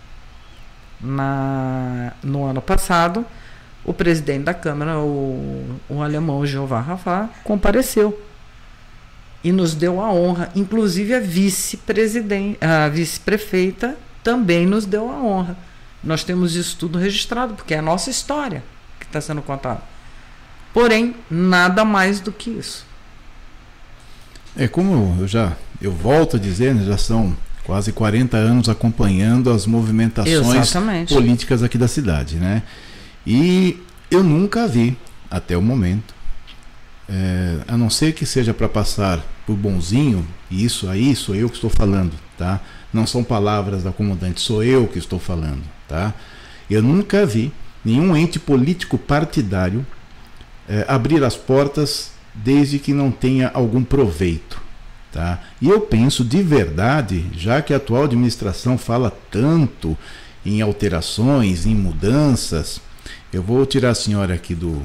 Na, 1.00 2.12
no 2.22 2.44
ano 2.44 2.60
passado, 2.60 3.24
o 3.82 3.94
presidente 3.94 4.44
da 4.44 4.52
Câmara, 4.52 4.98
o, 4.98 5.80
o 5.88 6.02
alemão 6.02 6.44
Jeová 6.44 6.82
Rafa, 6.82 7.30
compareceu 7.42 8.27
e 9.42 9.52
nos 9.52 9.74
deu 9.74 10.00
a 10.00 10.12
honra. 10.12 10.50
Inclusive 10.54 11.14
a 11.14 11.20
vice-presidente, 11.20 12.58
a 12.62 12.88
vice-prefeita 12.88 13.96
também 14.22 14.66
nos 14.66 14.84
deu 14.84 15.10
a 15.10 15.22
honra. 15.22 15.56
Nós 16.02 16.24
temos 16.24 16.54
isso 16.54 16.76
tudo 16.76 16.98
registrado, 16.98 17.54
porque 17.54 17.74
é 17.74 17.78
a 17.78 17.82
nossa 17.82 18.10
história 18.10 18.62
que 18.98 19.06
está 19.06 19.20
sendo 19.20 19.42
contada. 19.42 19.82
Porém, 20.72 21.14
nada 21.30 21.84
mais 21.84 22.20
do 22.20 22.30
que 22.30 22.50
isso. 22.50 22.86
É 24.56 24.66
como 24.68 25.16
eu 25.20 25.26
já 25.28 25.56
eu 25.80 25.92
volto 25.92 26.36
a 26.36 26.38
dizer, 26.38 26.74
né, 26.74 26.84
já 26.84 26.98
são 26.98 27.36
quase 27.64 27.92
40 27.92 28.36
anos 28.36 28.68
acompanhando 28.68 29.50
as 29.50 29.66
movimentações 29.66 30.56
Exatamente. 30.56 31.14
políticas 31.14 31.62
aqui 31.62 31.78
da 31.78 31.86
cidade, 31.86 32.36
né? 32.36 32.62
E 33.26 33.80
eu 34.10 34.22
nunca 34.22 34.66
vi, 34.66 34.96
até 35.30 35.56
o 35.56 35.62
momento, 35.62 36.14
é, 37.08 37.58
a 37.66 37.76
não 37.76 37.88
ser 37.88 38.12
que 38.12 38.26
seja 38.26 38.52
para 38.52 38.68
passar 38.68 39.24
por 39.46 39.56
bonzinho, 39.56 40.26
e 40.50 40.64
isso 40.64 40.88
aí 40.88 41.16
sou 41.16 41.34
eu 41.34 41.48
que 41.48 41.56
estou 41.56 41.70
falando, 41.70 42.12
tá? 42.36 42.60
Não 42.92 43.06
são 43.06 43.24
palavras 43.24 43.82
da 43.82 43.92
comandante, 43.92 44.40
sou 44.40 44.62
eu 44.62 44.86
que 44.86 44.98
estou 44.98 45.18
falando, 45.18 45.62
tá? 45.88 46.12
Eu 46.68 46.82
nunca 46.82 47.24
vi 47.24 47.52
nenhum 47.84 48.14
ente 48.16 48.38
político 48.38 48.98
partidário 48.98 49.86
é, 50.68 50.84
abrir 50.86 51.24
as 51.24 51.34
portas 51.34 52.12
desde 52.34 52.78
que 52.78 52.92
não 52.92 53.10
tenha 53.10 53.50
algum 53.54 53.82
proveito. 53.82 54.60
Tá? 55.10 55.40
E 55.60 55.68
eu 55.68 55.80
penso 55.80 56.22
de 56.22 56.42
verdade, 56.42 57.24
já 57.32 57.62
que 57.62 57.72
a 57.72 57.78
atual 57.78 58.04
administração 58.04 58.76
fala 58.76 59.10
tanto 59.30 59.96
em 60.44 60.60
alterações, 60.60 61.64
em 61.64 61.74
mudanças, 61.74 62.80
eu 63.32 63.42
vou 63.42 63.64
tirar 63.64 63.90
a 63.90 63.94
senhora 63.94 64.34
aqui 64.34 64.54
do, 64.54 64.82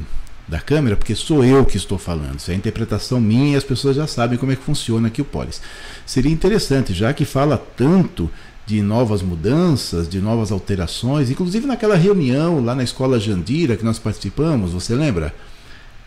da 0.47 0.59
câmera, 0.59 0.95
porque 0.95 1.15
sou 1.15 1.43
eu 1.43 1.65
que 1.65 1.77
estou 1.77 1.97
falando. 1.97 2.39
Isso 2.39 2.51
é 2.51 2.53
a 2.53 2.57
interpretação 2.57 3.19
minha 3.19 3.53
e 3.53 3.55
as 3.55 3.63
pessoas 3.63 3.95
já 3.95 4.07
sabem 4.07 4.37
como 4.37 4.51
é 4.51 4.55
que 4.55 4.63
funciona 4.63 5.07
aqui 5.07 5.21
o 5.21 5.25
Polis. 5.25 5.61
Seria 6.05 6.31
interessante, 6.31 6.93
já 6.93 7.13
que 7.13 7.25
fala 7.25 7.57
tanto 7.57 8.29
de 8.65 8.81
novas 8.81 9.21
mudanças, 9.21 10.07
de 10.07 10.21
novas 10.21 10.51
alterações, 10.51 11.29
inclusive 11.29 11.67
naquela 11.67 11.95
reunião 11.95 12.63
lá 12.63 12.73
na 12.73 12.83
escola 12.83 13.19
Jandira 13.19 13.75
que 13.75 13.83
nós 13.83 13.99
participamos, 13.99 14.71
você 14.71 14.95
lembra? 14.95 15.33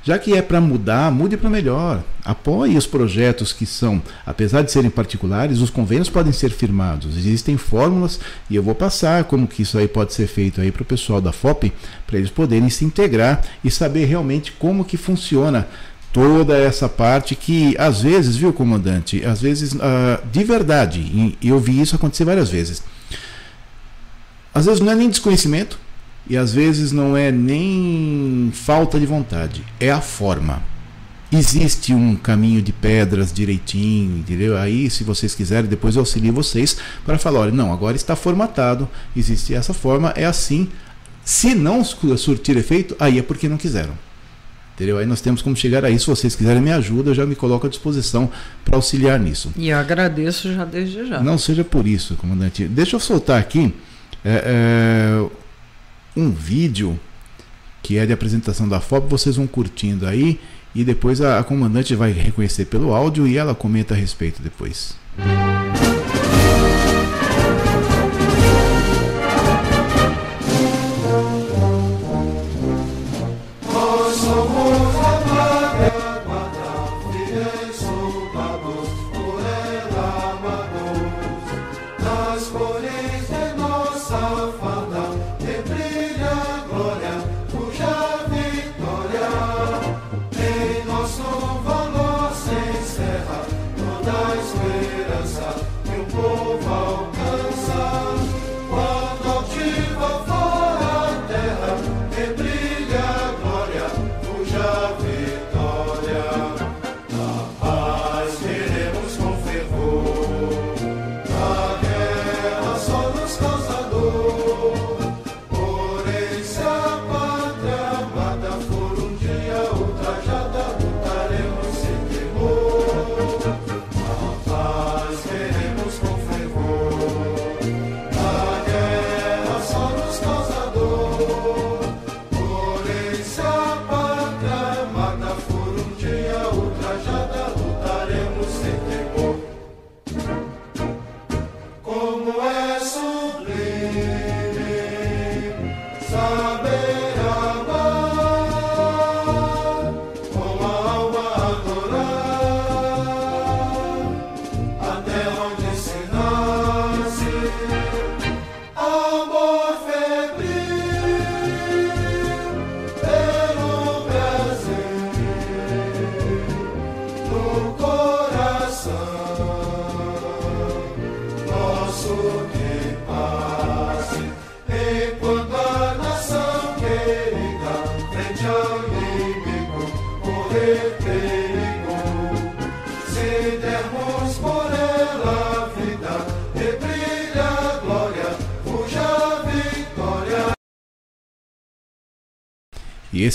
Já 0.06 0.20
que 0.20 0.34
é 0.34 0.40
para 0.40 0.60
mudar, 0.60 1.10
mude 1.10 1.36
para 1.36 1.50
melhor. 1.50 2.00
Apoie 2.24 2.76
os 2.76 2.86
projetos 2.86 3.52
que 3.52 3.66
são, 3.66 4.00
apesar 4.24 4.62
de 4.62 4.70
serem 4.70 4.88
particulares, 4.88 5.58
os 5.58 5.68
convênios 5.68 6.08
podem 6.08 6.32
ser 6.32 6.50
firmados. 6.50 7.16
Existem 7.16 7.56
fórmulas 7.56 8.20
e 8.48 8.54
eu 8.54 8.62
vou 8.62 8.72
passar 8.72 9.24
como 9.24 9.48
que 9.48 9.62
isso 9.62 9.76
aí 9.76 9.88
pode 9.88 10.14
ser 10.14 10.28
feito 10.28 10.60
aí 10.60 10.70
para 10.70 10.82
o 10.82 10.86
pessoal 10.86 11.20
da 11.20 11.32
FOP, 11.32 11.72
para 12.06 12.18
eles 12.18 12.30
poderem 12.30 12.70
se 12.70 12.84
integrar 12.84 13.42
e 13.64 13.70
saber 13.70 14.04
realmente 14.04 14.52
como 14.52 14.84
que 14.84 14.96
funciona 14.96 15.66
toda 16.12 16.56
essa 16.56 16.88
parte 16.88 17.34
que 17.34 17.74
às 17.76 18.02
vezes, 18.02 18.36
viu, 18.36 18.52
comandante, 18.52 19.24
às 19.24 19.40
vezes 19.40 19.72
uh, 19.72 20.24
de 20.30 20.44
verdade, 20.44 21.00
e 21.00 21.48
eu 21.48 21.58
vi 21.58 21.80
isso 21.80 21.96
acontecer 21.96 22.24
várias 22.24 22.48
vezes. 22.48 22.80
Às 24.54 24.66
vezes 24.66 24.80
não 24.80 24.92
é 24.92 24.94
nem 24.94 25.10
desconhecimento, 25.10 25.80
e 26.28 26.36
às 26.36 26.52
vezes 26.52 26.92
não 26.92 27.16
é 27.16 27.30
nem 27.30 28.50
falta 28.52 28.98
de 28.98 29.06
vontade, 29.06 29.64
é 29.78 29.90
a 29.90 30.00
forma. 30.00 30.62
Existe 31.32 31.92
um 31.92 32.14
caminho 32.14 32.62
de 32.62 32.72
pedras 32.72 33.32
direitinho, 33.32 34.18
entendeu? 34.18 34.56
Aí, 34.56 34.88
se 34.88 35.02
vocês 35.02 35.34
quiserem, 35.34 35.68
depois 35.68 35.96
eu 35.96 36.00
auxilio 36.00 36.32
vocês 36.32 36.76
para 37.04 37.18
falar: 37.18 37.40
olha, 37.40 37.50
não, 37.50 37.72
agora 37.72 37.96
está 37.96 38.14
formatado, 38.14 38.88
existe 39.16 39.52
essa 39.52 39.74
forma, 39.74 40.12
é 40.16 40.24
assim. 40.24 40.68
Se 41.24 41.56
não 41.56 41.82
surtir 41.82 42.56
efeito, 42.56 42.94
aí 43.00 43.18
é 43.18 43.22
porque 43.22 43.48
não 43.48 43.56
quiseram. 43.56 43.94
Entendeu? 44.76 44.98
Aí 44.98 45.06
nós 45.06 45.20
temos 45.20 45.42
como 45.42 45.56
chegar 45.56 45.84
aí. 45.84 45.98
Se 45.98 46.06
vocês 46.06 46.36
quiserem 46.36 46.62
me 46.62 46.70
ajuda, 46.70 47.10
eu 47.10 47.14
já 47.14 47.26
me 47.26 47.34
coloco 47.34 47.66
à 47.66 47.70
disposição 47.70 48.30
para 48.64 48.76
auxiliar 48.76 49.18
nisso. 49.18 49.50
E 49.56 49.70
eu 49.70 49.78
agradeço 49.78 50.52
já 50.52 50.64
desde 50.64 51.06
já. 51.06 51.20
Não 51.20 51.36
seja 51.38 51.64
por 51.64 51.86
isso, 51.86 52.14
comandante. 52.14 52.68
Deixa 52.68 52.94
eu 52.94 53.00
soltar 53.00 53.40
aqui. 53.40 53.74
É, 54.24 54.42
é, 54.44 55.26
um 56.16 56.30
vídeo 56.30 56.98
que 57.82 57.98
é 57.98 58.06
de 58.06 58.12
apresentação 58.12 58.68
da 58.68 58.80
FOP, 58.80 59.08
vocês 59.08 59.36
vão 59.36 59.46
curtindo 59.46 60.06
aí 60.06 60.40
e 60.74 60.82
depois 60.82 61.20
a, 61.20 61.38
a 61.38 61.44
comandante 61.44 61.94
vai 61.94 62.10
reconhecer 62.10 62.64
pelo 62.64 62.94
áudio 62.94 63.26
e 63.26 63.36
ela 63.36 63.54
comenta 63.54 63.94
a 63.94 63.96
respeito 63.96 64.42
depois. 64.42 64.96
Música 65.16 65.65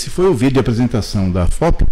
esse 0.02 0.10
foi 0.10 0.26
o 0.26 0.34
vídeo 0.34 0.54
de 0.54 0.58
apresentação 0.58 1.30
da 1.30 1.46
FOP, 1.46 1.86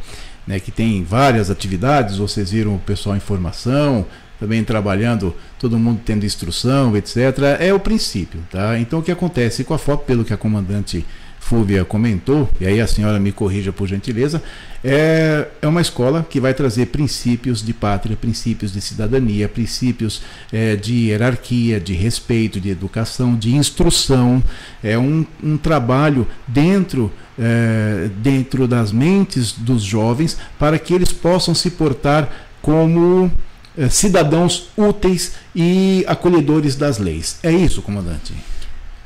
né, 0.45 0.59
que 0.59 0.73
tem 0.73 1.05
várias 1.05 1.49
atividades, 1.49 2.19
vocês 2.19 2.51
viram 2.51 2.75
o 2.75 2.79
pessoal 2.81 3.15
em 3.15 3.21
formação, 3.21 4.05
também 4.41 4.65
trabalhando, 4.65 5.33
todo 5.61 5.79
mundo 5.79 6.01
tendo 6.05 6.27
instrução, 6.27 6.97
etc. 6.97 7.17
É 7.61 7.73
o 7.73 7.79
princípio, 7.79 8.41
tá? 8.51 8.77
Então 8.81 8.99
o 8.99 9.03
que 9.03 9.13
acontece 9.13 9.63
com 9.63 9.75
a 9.75 9.79
FOP, 9.79 10.07
pelo 10.07 10.25
que 10.25 10.33
a 10.33 10.37
comandante 10.37 11.07
Fúvia 11.41 11.85
comentou, 11.85 12.49
e 12.61 12.67
aí 12.67 12.81
a 12.81 12.87
senhora 12.87 13.19
me 13.19 13.33
corrija 13.33 13.73
por 13.73 13.89
gentileza, 13.89 14.41
é, 14.85 15.49
é 15.61 15.67
uma 15.67 15.81
escola 15.81 16.25
que 16.29 16.39
vai 16.39 16.55
trazer 16.55 16.87
princípios 16.87 17.65
de 17.65 17.73
pátria, 17.73 18.17
princípios 18.17 18.73
de 18.73 18.81
cidadania, 18.81 19.49
princípios 19.49 20.23
é, 20.53 20.77
de 20.77 21.09
hierarquia, 21.09 21.81
de 21.81 21.95
respeito, 21.95 22.61
de 22.61 22.71
educação, 22.71 23.35
de 23.35 23.57
instrução. 23.57 24.43
É 24.83 24.97
um, 24.97 25.27
um 25.43 25.57
trabalho 25.57 26.27
dentro, 26.47 27.11
é, 27.39 28.09
dentro 28.19 28.69
das 28.69 28.93
mentes 28.93 29.53
dos 29.53 29.83
jovens 29.83 30.37
para 30.59 30.79
que 30.79 30.95
eles 30.95 31.11
possam 31.11 31.55
se 31.55 31.71
portar 31.71 32.31
como 32.63 33.31
é, 33.77 33.89
cidadãos 33.89 34.69
úteis 34.77 35.33
e 35.57 36.05
acolhedores 36.07 36.77
das 36.77 36.99
leis. 36.99 37.39
É 37.43 37.51
isso, 37.51 37.83
comandante? 37.83 38.35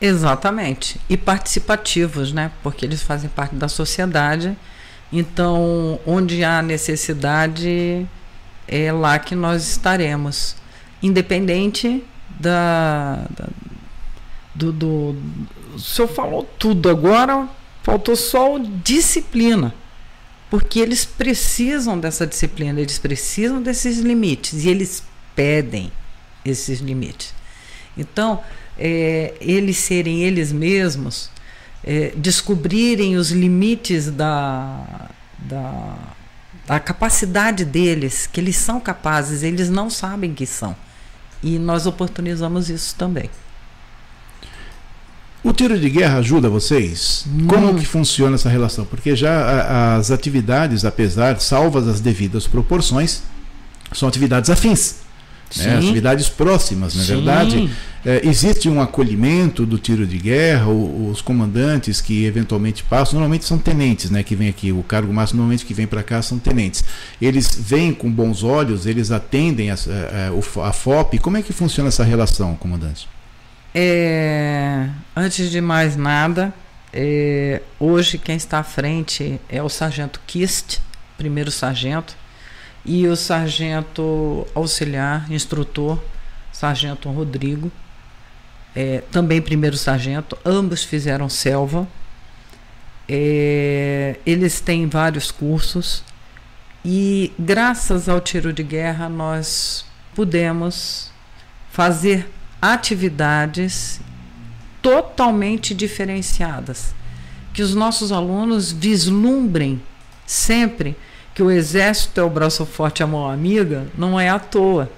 Exatamente. 0.04 1.00
E 1.08 1.16
participativos, 1.16 2.30
né? 2.30 2.52
Porque 2.62 2.84
eles 2.84 3.02
fazem 3.02 3.30
parte 3.30 3.54
da 3.54 3.68
sociedade. 3.68 4.54
Então, 5.10 5.98
onde 6.06 6.44
há 6.44 6.60
necessidade, 6.60 8.06
é 8.68 8.92
lá 8.92 9.18
que 9.18 9.34
nós 9.34 9.66
estaremos. 9.66 10.56
Independente 11.02 12.04
da. 12.38 13.26
da 13.30 13.48
do, 14.54 14.72
do, 14.72 15.16
o 15.74 15.78
senhor 15.78 16.06
falou 16.06 16.48
tudo 16.58 16.90
agora, 16.90 17.48
faltou 17.82 18.14
só 18.14 18.58
disciplina. 18.58 19.74
Porque 20.50 20.80
eles 20.80 21.06
precisam 21.06 21.98
dessa 21.98 22.26
disciplina, 22.26 22.78
eles 22.78 22.98
precisam 22.98 23.62
desses 23.62 23.98
limites 23.98 24.64
e 24.64 24.68
eles 24.68 25.02
pedem 25.34 25.90
esses 26.44 26.80
limites. 26.80 27.34
Então, 27.96 28.42
é, 28.78 29.34
eles 29.40 29.76
serem 29.78 30.22
eles 30.22 30.52
mesmos, 30.52 31.30
é, 31.82 32.12
descobrirem 32.16 33.16
os 33.16 33.30
limites 33.30 34.10
da, 34.10 35.10
da, 35.38 35.96
da 36.66 36.80
capacidade 36.80 37.64
deles, 37.64 38.26
que 38.26 38.40
eles 38.40 38.56
são 38.56 38.80
capazes, 38.80 39.42
eles 39.42 39.68
não 39.68 39.90
sabem 39.90 40.32
que 40.34 40.46
são. 40.46 40.74
E 41.42 41.58
nós 41.58 41.86
oportunizamos 41.86 42.70
isso 42.70 42.94
também. 42.96 43.28
O 45.42 45.52
tiro 45.52 45.78
de 45.78 45.90
guerra 45.90 46.18
ajuda 46.18 46.48
vocês? 46.48 47.26
Hum. 47.28 47.46
Como 47.46 47.74
que 47.78 47.84
funciona 47.84 48.36
essa 48.36 48.48
relação? 48.48 48.86
Porque 48.86 49.14
já 49.14 49.94
as 49.98 50.10
atividades, 50.10 50.86
apesar, 50.86 51.38
salvas 51.38 51.86
as 51.86 52.00
devidas 52.00 52.46
proporções, 52.46 53.22
são 53.92 54.08
atividades 54.08 54.48
afins. 54.48 55.03
Né? 55.56 55.76
atividades 55.76 56.28
próximas, 56.28 56.94
na 56.94 57.02
é 57.02 57.06
verdade. 57.06 57.70
É, 58.06 58.20
existe 58.22 58.68
um 58.68 58.82
acolhimento 58.82 59.64
do 59.64 59.78
tiro 59.78 60.06
de 60.06 60.18
guerra, 60.18 60.68
os 60.68 61.22
comandantes 61.22 62.02
que 62.02 62.26
eventualmente 62.26 62.82
passam, 62.82 63.14
normalmente 63.14 63.46
são 63.46 63.56
tenentes, 63.56 64.10
né, 64.10 64.22
que 64.22 64.36
vem 64.36 64.48
aqui, 64.50 64.70
o 64.72 64.82
cargo 64.82 65.10
máximo 65.10 65.38
normalmente 65.38 65.64
que 65.64 65.72
vem 65.72 65.86
para 65.86 66.02
cá 66.02 66.20
são 66.20 66.38
tenentes. 66.38 66.84
Eles 67.20 67.58
vêm 67.58 67.94
com 67.94 68.10
bons 68.10 68.42
olhos, 68.42 68.84
eles 68.84 69.10
atendem 69.10 69.70
a, 69.70 69.74
a, 69.74 70.68
a 70.68 70.72
FOP. 70.72 71.18
Como 71.18 71.38
é 71.38 71.42
que 71.42 71.52
funciona 71.52 71.88
essa 71.88 72.04
relação, 72.04 72.54
comandante? 72.56 73.08
É, 73.74 74.88
antes 75.16 75.50
de 75.50 75.60
mais 75.62 75.96
nada, 75.96 76.52
é, 76.92 77.62
hoje 77.80 78.18
quem 78.18 78.36
está 78.36 78.58
à 78.58 78.62
frente 78.62 79.40
é 79.48 79.62
o 79.62 79.68
sargento 79.68 80.20
Kist, 80.26 80.78
primeiro 81.16 81.50
sargento, 81.50 82.16
e 82.84 83.06
o 83.06 83.16
sargento 83.16 84.46
auxiliar, 84.54 85.30
instrutor, 85.32 86.02
sargento 86.52 87.10
Rodrigo, 87.10 87.72
é, 88.74 89.02
também 89.10 89.40
primeiro 89.40 89.76
sargento, 89.76 90.36
ambos 90.44 90.84
fizeram 90.84 91.28
selva. 91.28 91.86
É, 93.08 94.18
eles 94.26 94.60
têm 94.60 94.88
vários 94.88 95.30
cursos 95.30 96.02
e 96.84 97.32
graças 97.38 98.08
ao 98.08 98.20
tiro 98.20 98.52
de 98.52 98.62
guerra 98.62 99.08
nós 99.08 99.84
pudemos 100.14 101.10
fazer 101.70 102.30
atividades 102.60 104.00
totalmente 104.80 105.74
diferenciadas, 105.74 106.94
que 107.52 107.62
os 107.62 107.74
nossos 107.74 108.12
alunos 108.12 108.70
vislumbrem 108.70 109.80
sempre 110.26 110.96
que 111.34 111.42
o 111.42 111.50
exército 111.50 112.20
é 112.20 112.24
o 112.24 112.30
braço 112.30 112.64
forte 112.64 113.02
a 113.02 113.06
mão 113.06 113.28
amiga, 113.28 113.86
não 113.98 114.18
é 114.18 114.28
à 114.28 114.38
toa. 114.38 114.88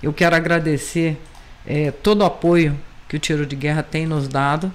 Eu 0.00 0.12
quero 0.12 0.36
agradecer 0.36 1.20
é, 1.66 1.90
todo 1.90 2.20
o 2.20 2.24
apoio 2.24 2.78
que 3.08 3.16
o 3.16 3.18
tiro 3.18 3.44
de 3.44 3.56
guerra 3.56 3.82
tem 3.82 4.06
nos 4.06 4.28
dado, 4.28 4.70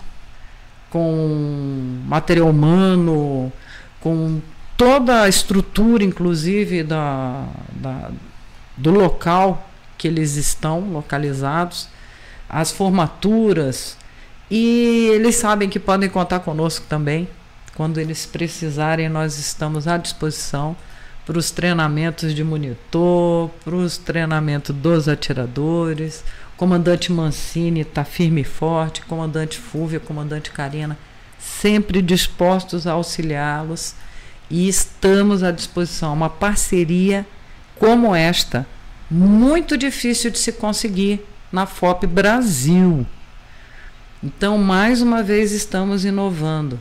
com 0.89 2.01
material 2.05 2.49
humano, 2.49 3.51
com 4.01 4.41
toda 4.75 5.21
a 5.21 5.29
estrutura, 5.29 6.03
inclusive, 6.03 6.83
da, 6.83 7.45
da, 7.71 8.11
do 8.75 8.91
local 8.91 9.69
que 9.97 10.07
eles 10.07 10.35
estão 10.35 10.81
localizados, 10.91 11.87
as 12.49 12.71
formaturas, 12.71 13.97
e 14.51 15.09
eles 15.13 15.35
sabem 15.35 15.69
que 15.69 15.79
podem 15.79 16.09
contar 16.09 16.41
conosco 16.41 16.85
também. 16.89 17.27
Quando 17.75 17.97
eles 17.97 18.25
precisarem, 18.25 19.09
nós 19.09 19.39
estamos 19.39 19.87
à 19.87 19.97
disposição 19.97 20.75
para 21.25 21.39
os 21.39 21.49
treinamentos 21.49 22.33
de 22.35 22.43
monitor, 22.43 23.49
para 23.63 23.75
os 23.75 23.97
treinamentos 23.97 24.75
dos 24.75 25.07
atiradores. 25.07 26.23
Comandante 26.55 27.11
Mancini 27.11 27.81
está 27.81 28.03
firme 28.03 28.41
e 28.41 28.43
forte, 28.43 29.01
comandante 29.01 29.57
Fúvia, 29.57 29.99
comandante 29.99 30.51
Karina, 30.51 30.95
sempre 31.39 31.99
dispostos 31.99 32.85
a 32.85 32.91
auxiliá-los 32.91 33.95
e 34.51 34.67
estamos 34.67 35.41
à 35.41 35.49
disposição. 35.49 36.13
Uma 36.13 36.29
parceria 36.29 37.25
como 37.79 38.13
esta, 38.13 38.67
muito 39.09 39.75
difícil 39.75 40.29
de 40.29 40.37
se 40.37 40.51
conseguir 40.51 41.25
na 41.51 41.65
FOP 41.65 42.05
Brasil. 42.05 43.03
Então, 44.21 44.59
mais 44.59 45.01
uma 45.01 45.23
vez, 45.23 45.51
estamos 45.51 46.05
inovando 46.05 46.79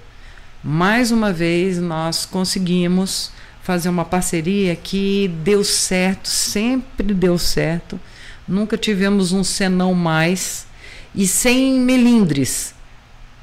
mais 0.63 1.11
uma 1.11 1.33
vez 1.33 1.79
nós 1.79 2.25
conseguimos 2.25 3.33
fazer 3.63 3.89
uma 3.89 4.05
parceria 4.05 4.77
que 4.77 5.29
deu 5.43 5.65
certo, 5.65 6.29
sempre 6.29 7.15
deu 7.15 7.39
certo. 7.39 7.99
Nunca 8.47 8.77
tivemos 8.77 9.33
um 9.33 9.43
senão 9.43 9.95
mais 9.95 10.67
e 11.15 11.27
sem 11.27 11.79
melindres, 11.81 12.75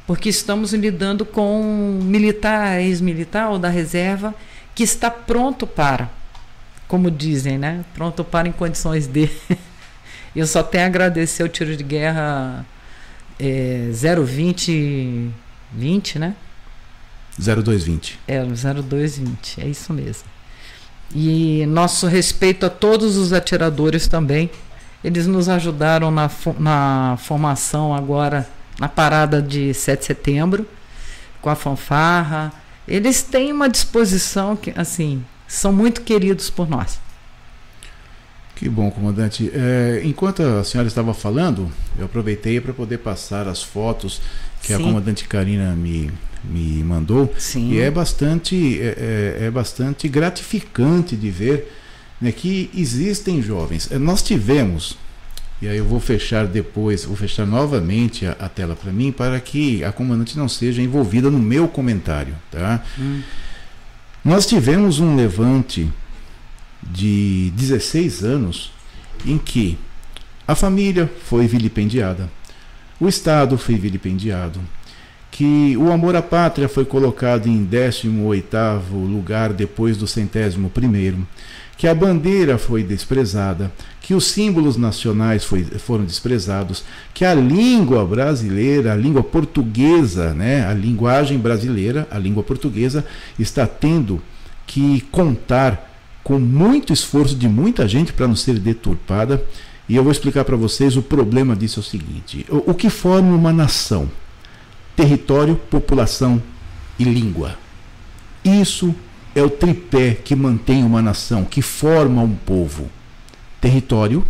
porque 0.06 0.30
estamos 0.30 0.74
lidando 0.74 1.26
com 1.26 1.62
um 1.62 2.04
militar, 2.04 2.82
ex-militar 2.82 3.50
ou 3.50 3.60
da 3.60 3.70
reserva 3.70 4.34
que 4.74 4.84
está 4.84 5.12
pronto 5.12 5.68
para, 5.68 6.10
como 6.88 7.12
dizem, 7.12 7.58
né? 7.58 7.84
Pronto 7.94 8.24
para 8.24 8.48
em 8.48 8.52
condições 8.52 9.08
de. 9.08 9.30
Eu 10.36 10.46
só 10.46 10.62
tenho 10.62 10.84
a 10.84 10.88
agradecer 10.88 11.44
o 11.44 11.50
tiro 11.50 11.76
de 11.76 11.84
guerra 11.84 12.66
é, 13.40 13.90
020 13.92 15.32
20, 15.72 16.20
né? 16.20 16.36
0220. 17.40 18.20
É, 18.28 18.44
0220, 18.44 19.62
é 19.62 19.68
isso 19.68 19.94
mesmo. 19.94 20.26
E 21.16 21.66
nosso 21.68 22.06
respeito 22.08 22.66
a 22.66 22.70
todos 22.70 23.18
os 23.18 23.34
atiradores 23.34 24.08
também. 24.08 24.50
Eles 25.04 25.26
nos 25.26 25.48
ajudaram 25.48 26.12
na, 26.12 26.30
na 26.60 27.18
formação 27.18 27.96
agora, 27.96 28.48
na 28.78 28.90
parada 28.90 29.42
de 29.42 29.74
7 29.74 30.00
de 30.00 30.06
setembro, 30.06 30.68
com 31.42 31.50
a 31.50 31.56
fanfarra. 31.56 32.52
Eles 32.88 33.24
têm 33.24 33.52
uma 33.52 33.70
disposição 33.70 34.56
que, 34.58 34.74
assim, 34.76 35.24
são 35.48 35.72
muito 35.72 36.02
queridos 36.02 36.50
por 36.50 36.70
nós. 36.70 37.00
Que 38.56 38.68
bom, 38.68 38.92
comandante. 38.92 39.50
É, 39.54 40.02
enquanto 40.04 40.44
a 40.44 40.66
senhora 40.66 40.88
estava 40.88 41.14
falando, 41.14 41.72
eu 41.98 42.06
aproveitei 42.06 42.60
para 42.60 42.74
poder 42.74 42.98
passar 42.98 43.48
as 43.48 43.64
fotos 43.64 44.22
que 44.62 44.68
Sim. 44.68 44.74
a 44.74 44.78
comandante 44.80 45.26
Karina 45.30 45.74
me, 45.76 46.12
me 46.44 46.84
mandou. 46.84 47.34
Sim. 47.38 47.72
E 47.72 47.80
é 47.80 47.92
bastante, 47.92 48.80
é, 48.80 49.38
é, 49.42 49.46
é 49.46 49.52
bastante 49.52 50.08
gratificante 50.08 51.16
de 51.16 51.30
ver 51.30 51.72
né, 52.20 52.32
que 52.32 52.70
existem 52.76 53.42
jovens. 53.42 53.92
É, 53.92 53.98
nós 53.98 54.22
tivemos, 54.22 54.98
e 55.62 55.68
aí 55.68 55.78
eu 55.78 55.86
vou 55.86 56.00
fechar 56.00 56.48
depois, 56.48 57.06
vou 57.06 57.16
fechar 57.16 57.46
novamente 57.46 58.26
a, 58.26 58.32
a 58.34 58.50
tela 58.50 58.76
para 58.76 58.92
mim, 58.92 59.12
para 59.12 59.40
que 59.40 59.84
a 59.84 59.92
comandante 59.92 60.38
não 60.38 60.48
seja 60.48 60.82
envolvida 60.82 61.30
no 61.30 61.40
meu 61.40 61.68
comentário. 61.68 62.36
Tá? 62.52 62.84
Hum. 62.98 63.22
Nós 64.24 64.46
tivemos 64.46 65.00
um 65.00 65.16
levante 65.16 65.90
de 66.84 67.52
16 67.56 68.24
anos 68.24 68.72
em 69.26 69.38
que 69.38 69.78
a 70.48 70.56
família 70.56 71.12
foi 71.26 71.48
vilipendiada, 71.48 72.30
o 73.00 73.08
Estado 73.08 73.58
foi 73.58 73.76
vilipendiado, 73.76 74.60
que 75.32 75.78
o 75.78 75.92
amor 75.92 76.16
à 76.16 76.22
pátria 76.22 76.68
foi 76.68 76.86
colocado 76.86 77.48
em 77.48 77.66
18º 77.66 78.82
lugar 78.92 79.54
depois 79.54 79.98
do 79.98 80.08
centésimo 80.08 80.70
primeiro, 80.70 81.26
que 81.78 81.88
a 81.88 81.96
bandeira 81.96 82.58
foi 82.58 82.84
desprezada, 82.84 83.72
que 84.02 84.14
os 84.14 84.26
símbolos 84.26 84.76
nacionais 84.76 85.46
foi, 85.46 85.64
foram 85.64 86.04
desprezados, 86.04 86.84
que 87.14 87.24
a 87.24 87.34
língua 87.34 88.04
brasileira, 88.06 88.92
a 88.92 88.96
língua 88.96 89.24
portuguesa, 89.24 90.34
né, 90.34 90.66
a 90.66 90.74
linguagem 90.74 91.38
brasileira, 91.38 92.08
a 92.12 92.18
língua 92.18 92.44
portuguesa, 92.44 93.06
está 93.38 93.66
tendo 93.66 94.22
que 94.66 95.02
contar 95.12 95.90
com 96.24 96.38
muito 96.38 96.92
esforço 96.92 97.36
de 97.36 97.48
muita 97.48 97.88
gente 97.88 98.12
para 98.12 98.28
não 98.28 98.36
ser 98.36 98.60
deturpada. 98.60 99.44
E 99.88 99.96
eu 99.96 100.04
vou 100.04 100.12
explicar 100.12 100.44
para 100.44 100.56
vocês 100.56 100.98
o 100.98 101.02
problema 101.02 101.56
disso 101.56 101.80
é 101.80 101.82
o 101.82 101.84
seguinte: 101.84 102.46
o, 102.50 102.72
o 102.72 102.74
que 102.74 102.90
forma 102.90 103.36
uma 103.36 103.54
nação? 103.54 104.10
Território, 105.00 105.56
população 105.56 106.44
e 107.00 107.06
língua. 107.06 107.58
Isso 108.44 108.94
é 109.34 109.42
o 109.42 109.50
tripé 109.50 110.14
que 110.14 110.36
mantém 110.36 110.84
uma 110.84 111.02
nação, 111.02 111.46
que 111.46 111.62
forma 111.62 112.22
um 112.22 112.36
povo: 112.36 112.90
território, 113.62 114.26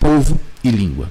povo 0.00 0.40
e 0.64 0.70
língua. 0.72 1.08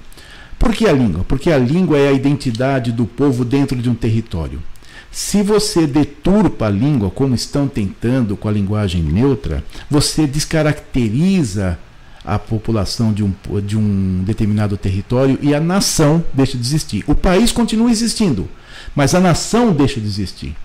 Por 0.59 0.73
que 0.73 0.85
a 0.85 0.91
língua? 0.91 1.23
Porque 1.23 1.49
a 1.51 1.57
língua 1.57 1.97
é 1.97 2.09
a 2.09 2.13
identidade 2.13 2.91
do 2.91 3.05
povo 3.05 3.45
dentro 3.45 3.81
de 3.81 3.89
um 3.89 3.95
território. 3.95 4.61
Se 5.09 5.41
você 5.41 5.87
deturpa 5.87 6.65
a 6.65 6.69
língua, 6.69 7.09
como 7.09 7.33
estão 7.33 7.67
tentando 7.69 8.35
com 8.35 8.49
a 8.49 8.51
linguagem 8.51 9.01
neutra, 9.01 9.63
você 9.89 10.27
descaracteriza 10.27 11.79
a 12.25 12.39
população 12.39 13.11
de 13.11 13.23
um, 13.23 13.33
de 13.65 13.77
um 13.77 14.23
determinado 14.23 14.77
território 14.77 15.37
e 15.41 15.53
a 15.53 15.59
nação 15.59 16.23
deixa 16.33 16.57
de 16.57 16.65
existir. 16.65 17.03
O 17.07 17.15
país 17.15 17.51
continua 17.51 17.91
existindo, 17.91 18.47
mas 18.95 19.13
a 19.13 19.19
nação 19.19 19.71
deixa 19.71 19.99
de 19.99 20.07
existir. 20.07 20.55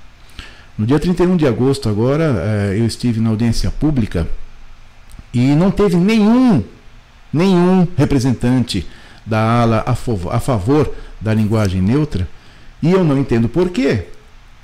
No 0.76 0.86
dia 0.86 0.98
31 0.98 1.36
de 1.36 1.46
agosto, 1.46 1.88
agora, 1.88 2.36
eh, 2.38 2.76
eu 2.78 2.86
estive 2.86 3.20
na 3.20 3.30
audiência 3.30 3.70
pública 3.70 4.28
e 5.34 5.40
não 5.56 5.70
teve 5.70 5.96
nenhum, 5.96 6.62
nenhum 7.32 7.86
representante 7.96 8.86
da 9.26 9.40
ala 9.40 9.84
a 9.86 10.40
favor, 10.40 10.94
da 11.20 11.34
linguagem 11.34 11.82
neutra 11.82 12.28
e 12.82 12.90
eu 12.90 13.04
não 13.04 13.18
entendo 13.18 13.48
por 13.48 13.70
quê. 13.70 14.06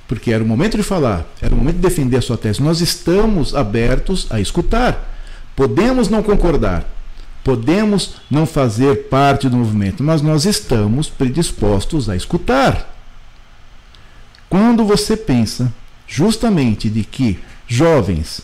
Porque 0.07 0.33
era 0.33 0.45
o 0.45 0.47
momento 0.47 0.77
de 0.77 0.83
falar, 0.83 1.27
era 1.41 1.55
o 1.55 1.59
momento 1.59 1.77
de 1.77 1.83
defender 1.83 2.19
a 2.19 2.23
sua 2.23 2.37
tese. 2.37 2.63
Nós 2.63 2.81
estamos 2.81 3.55
abertos 3.55 4.27
a 4.31 4.41
escutar. 4.41 5.14
Podemos 5.57 6.09
não 6.09 6.23
concordar, 6.23 6.85
podemos 7.45 8.17
não 8.31 8.47
fazer 8.47 9.09
parte 9.09 9.49
do 9.49 9.57
movimento, 9.57 10.03
mas 10.03 10.23
nós 10.23 10.45
estamos 10.45 11.09
predispostos 11.09 12.09
a 12.09 12.17
escutar. 12.17 12.93
Quando 14.49 14.85
você 14.85 15.17
pensa 15.17 15.73
justamente 16.07 16.89
de 16.89 17.05
que 17.05 17.39
jovens, 17.67 18.43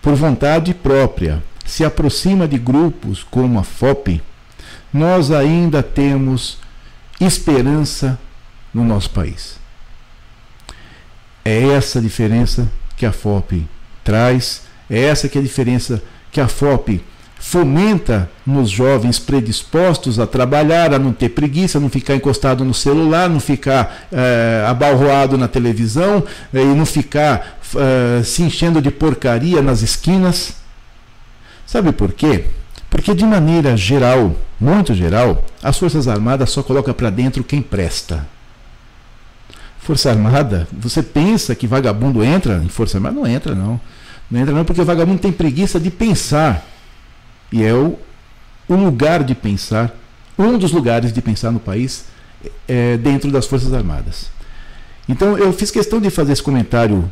por 0.00 0.14
vontade 0.14 0.72
própria, 0.72 1.42
se 1.66 1.84
aproxima 1.84 2.48
de 2.48 2.58
grupos 2.58 3.22
como 3.22 3.58
a 3.58 3.62
FOP, 3.62 4.22
nós 4.92 5.30
ainda 5.30 5.82
temos 5.82 6.58
esperança 7.20 8.18
no 8.72 8.84
nosso 8.84 9.10
país. 9.10 9.58
É 11.44 11.68
essa 11.68 11.98
a 11.98 12.02
diferença 12.02 12.70
que 12.96 13.06
a 13.06 13.12
FOP 13.12 13.66
traz, 14.04 14.62
é 14.88 15.00
essa 15.00 15.28
que 15.28 15.38
é 15.38 15.40
a 15.40 15.44
diferença 15.44 15.96
que 15.98 16.17
a 16.36 16.48
FOP 16.48 17.02
fomenta 17.38 18.28
nos 18.44 18.68
jovens 18.68 19.18
predispostos 19.18 20.18
a 20.18 20.26
trabalhar, 20.26 20.92
a 20.92 20.98
não 20.98 21.12
ter 21.12 21.30
preguiça, 21.30 21.78
a 21.78 21.80
não 21.80 21.88
ficar 21.88 22.14
encostado 22.14 22.64
no 22.64 22.74
celular, 22.74 23.28
não 23.28 23.40
ficar 23.40 24.08
é, 24.12 24.64
abalroado 24.66 25.38
na 25.38 25.46
televisão 25.46 26.24
é, 26.52 26.60
e 26.60 26.74
não 26.74 26.84
ficar 26.84 27.58
é, 27.76 28.22
se 28.22 28.42
enchendo 28.42 28.82
de 28.82 28.90
porcaria 28.90 29.62
nas 29.62 29.82
esquinas. 29.82 30.56
Sabe 31.64 31.92
por 31.92 32.12
quê? 32.12 32.46
Porque 32.90 33.14
de 33.14 33.24
maneira 33.24 33.76
geral, 33.76 34.34
muito 34.58 34.94
geral, 34.94 35.44
as 35.62 35.78
Forças 35.78 36.08
Armadas 36.08 36.50
só 36.50 36.62
colocam 36.62 36.94
para 36.94 37.10
dentro 37.10 37.44
quem 37.44 37.62
presta. 37.62 38.26
Força 39.78 40.10
Armada, 40.10 40.66
você 40.72 41.02
pensa 41.02 41.54
que 41.54 41.66
vagabundo 41.66 42.24
entra 42.24 42.60
em 42.62 42.68
Força 42.68 42.98
Armada? 42.98 43.14
Não 43.14 43.26
entra 43.26 43.54
não. 43.54 43.80
Não 44.30 44.40
entra 44.40 44.54
não 44.54 44.64
porque 44.64 44.80
o 44.80 44.84
vagabundo 44.84 45.20
tem 45.20 45.32
preguiça 45.32 45.80
de 45.80 45.90
pensar. 45.90 46.66
E 47.50 47.62
é 47.62 47.72
o, 47.72 47.98
o 48.68 48.74
lugar 48.74 49.24
de 49.24 49.34
pensar, 49.34 49.94
um 50.38 50.58
dos 50.58 50.70
lugares 50.70 51.12
de 51.12 51.22
pensar 51.22 51.50
no 51.50 51.58
país 51.58 52.06
é 52.66 52.96
dentro 52.96 53.30
das 53.30 53.46
Forças 53.46 53.72
Armadas. 53.72 54.30
Então 55.08 55.38
eu 55.38 55.52
fiz 55.52 55.70
questão 55.70 56.00
de 56.00 56.10
fazer 56.10 56.32
esse 56.32 56.42
comentário 56.42 57.10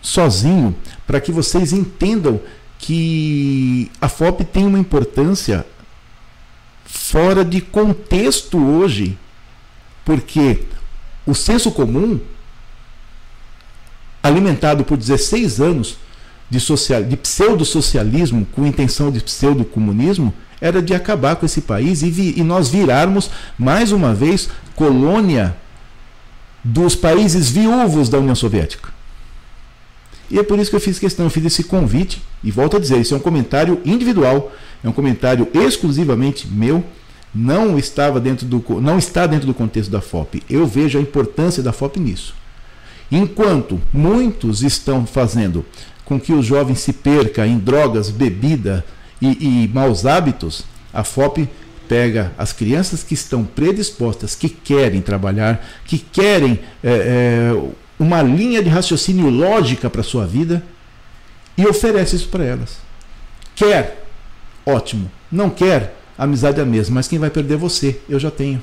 sozinho 0.00 0.74
para 1.06 1.20
que 1.20 1.30
vocês 1.30 1.72
entendam 1.72 2.40
que 2.78 3.90
a 4.00 4.08
FOP 4.08 4.44
tem 4.44 4.66
uma 4.66 4.78
importância 4.78 5.64
fora 6.84 7.44
de 7.44 7.60
contexto 7.60 8.58
hoje, 8.58 9.16
porque 10.04 10.64
o 11.24 11.34
senso 11.34 11.70
comum, 11.70 12.18
alimentado 14.20 14.82
por 14.84 14.96
16 14.96 15.60
anos 15.60 15.96
de, 16.52 16.60
social, 16.60 17.02
de 17.02 17.16
pseudo-socialismo 17.16 18.46
com 18.52 18.66
intenção 18.66 19.10
de 19.10 19.20
pseudo-comunismo, 19.22 20.34
era 20.60 20.82
de 20.82 20.94
acabar 20.94 21.36
com 21.36 21.46
esse 21.46 21.62
país 21.62 22.02
e, 22.02 22.10
vi, 22.10 22.34
e 22.36 22.42
nós 22.42 22.68
virarmos, 22.68 23.30
mais 23.58 23.90
uma 23.90 24.12
vez, 24.12 24.50
colônia 24.76 25.56
dos 26.62 26.94
países 26.94 27.48
viúvos 27.48 28.10
da 28.10 28.18
União 28.18 28.34
Soviética. 28.34 28.90
E 30.30 30.38
é 30.38 30.42
por 30.42 30.58
isso 30.58 30.68
que 30.68 30.76
eu 30.76 30.80
fiz 30.80 30.98
questão, 30.98 31.24
eu 31.24 31.30
fiz 31.30 31.46
esse 31.46 31.64
convite, 31.64 32.22
e 32.44 32.50
volto 32.50 32.76
a 32.76 32.80
dizer, 32.80 33.00
isso 33.00 33.14
é 33.14 33.16
um 33.16 33.20
comentário 33.20 33.80
individual, 33.82 34.52
é 34.84 34.88
um 34.90 34.92
comentário 34.92 35.48
exclusivamente 35.54 36.46
meu, 36.46 36.84
não 37.34 37.78
estava 37.78 38.20
dentro 38.20 38.44
do 38.46 38.62
não 38.78 38.98
está 38.98 39.26
dentro 39.26 39.46
do 39.46 39.54
contexto 39.54 39.90
da 39.90 40.02
FOP. 40.02 40.42
Eu 40.50 40.66
vejo 40.66 40.98
a 40.98 41.00
importância 41.00 41.62
da 41.62 41.72
FOP 41.72 41.98
nisso. 41.98 42.34
Enquanto 43.10 43.78
muitos 43.92 44.62
estão 44.62 45.04
fazendo 45.04 45.66
com 46.04 46.18
que 46.20 46.32
os 46.32 46.44
jovens 46.44 46.80
se 46.80 46.92
percam 46.92 47.44
em 47.44 47.58
drogas, 47.58 48.10
bebida 48.10 48.84
e, 49.20 49.64
e 49.64 49.68
maus 49.68 50.04
hábitos, 50.04 50.64
a 50.92 51.04
FOP 51.04 51.48
pega 51.88 52.32
as 52.38 52.52
crianças 52.52 53.02
que 53.02 53.14
estão 53.14 53.44
predispostas, 53.44 54.34
que 54.34 54.48
querem 54.48 55.00
trabalhar, 55.00 55.64
que 55.84 55.98
querem 55.98 56.58
é, 56.82 56.90
é, 57.52 57.72
uma 57.98 58.22
linha 58.22 58.62
de 58.62 58.68
raciocínio 58.68 59.28
lógica 59.28 59.90
para 59.90 60.00
a 60.00 60.04
sua 60.04 60.26
vida 60.26 60.62
e 61.56 61.66
oferece 61.66 62.16
isso 62.16 62.28
para 62.28 62.44
elas. 62.44 62.78
Quer? 63.54 64.06
Ótimo. 64.64 65.10
Não 65.30 65.50
quer? 65.50 65.96
Amizade 66.16 66.60
é 66.60 66.62
a 66.62 66.66
mesma, 66.66 66.96
mas 66.96 67.08
quem 67.08 67.18
vai 67.18 67.30
perder 67.30 67.54
é 67.54 67.58
você. 67.58 68.00
Eu 68.08 68.18
já 68.18 68.30
tenho. 68.30 68.62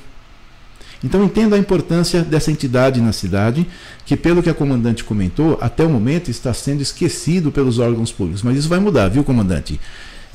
Então 1.02 1.24
entenda 1.24 1.56
a 1.56 1.58
importância 1.58 2.22
dessa 2.22 2.50
entidade 2.50 3.00
na 3.00 3.12
cidade, 3.12 3.66
que 4.04 4.16
pelo 4.16 4.42
que 4.42 4.50
a 4.50 4.54
comandante 4.54 5.02
comentou, 5.02 5.58
até 5.60 5.84
o 5.84 5.88
momento 5.88 6.30
está 6.30 6.52
sendo 6.52 6.82
esquecido 6.82 7.50
pelos 7.50 7.78
órgãos 7.78 8.12
públicos. 8.12 8.42
Mas 8.42 8.58
isso 8.58 8.68
vai 8.68 8.78
mudar, 8.78 9.08
viu, 9.08 9.24
comandante? 9.24 9.80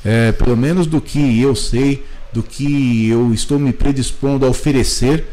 É, 0.04 0.32
pelo 0.32 0.56
menos 0.56 0.86
do 0.86 1.00
que 1.00 1.40
eu 1.40 1.54
sei, 1.54 2.04
do 2.32 2.42
que 2.42 3.08
eu 3.08 3.32
estou 3.32 3.58
me 3.58 3.72
predispondo 3.72 4.44
a 4.44 4.48
oferecer, 4.48 5.24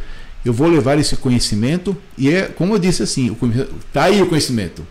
eu 0.46 0.54
vou 0.54 0.68
levar 0.68 0.98
esse 1.00 1.16
conhecimento 1.16 1.96
e 2.18 2.30
é, 2.30 2.44
como 2.44 2.74
eu 2.74 2.80
disse 2.80 3.02
assim, 3.02 3.36
está 3.88 4.04
aí 4.04 4.22
o 4.22 4.28
conhecimento. 4.28 4.86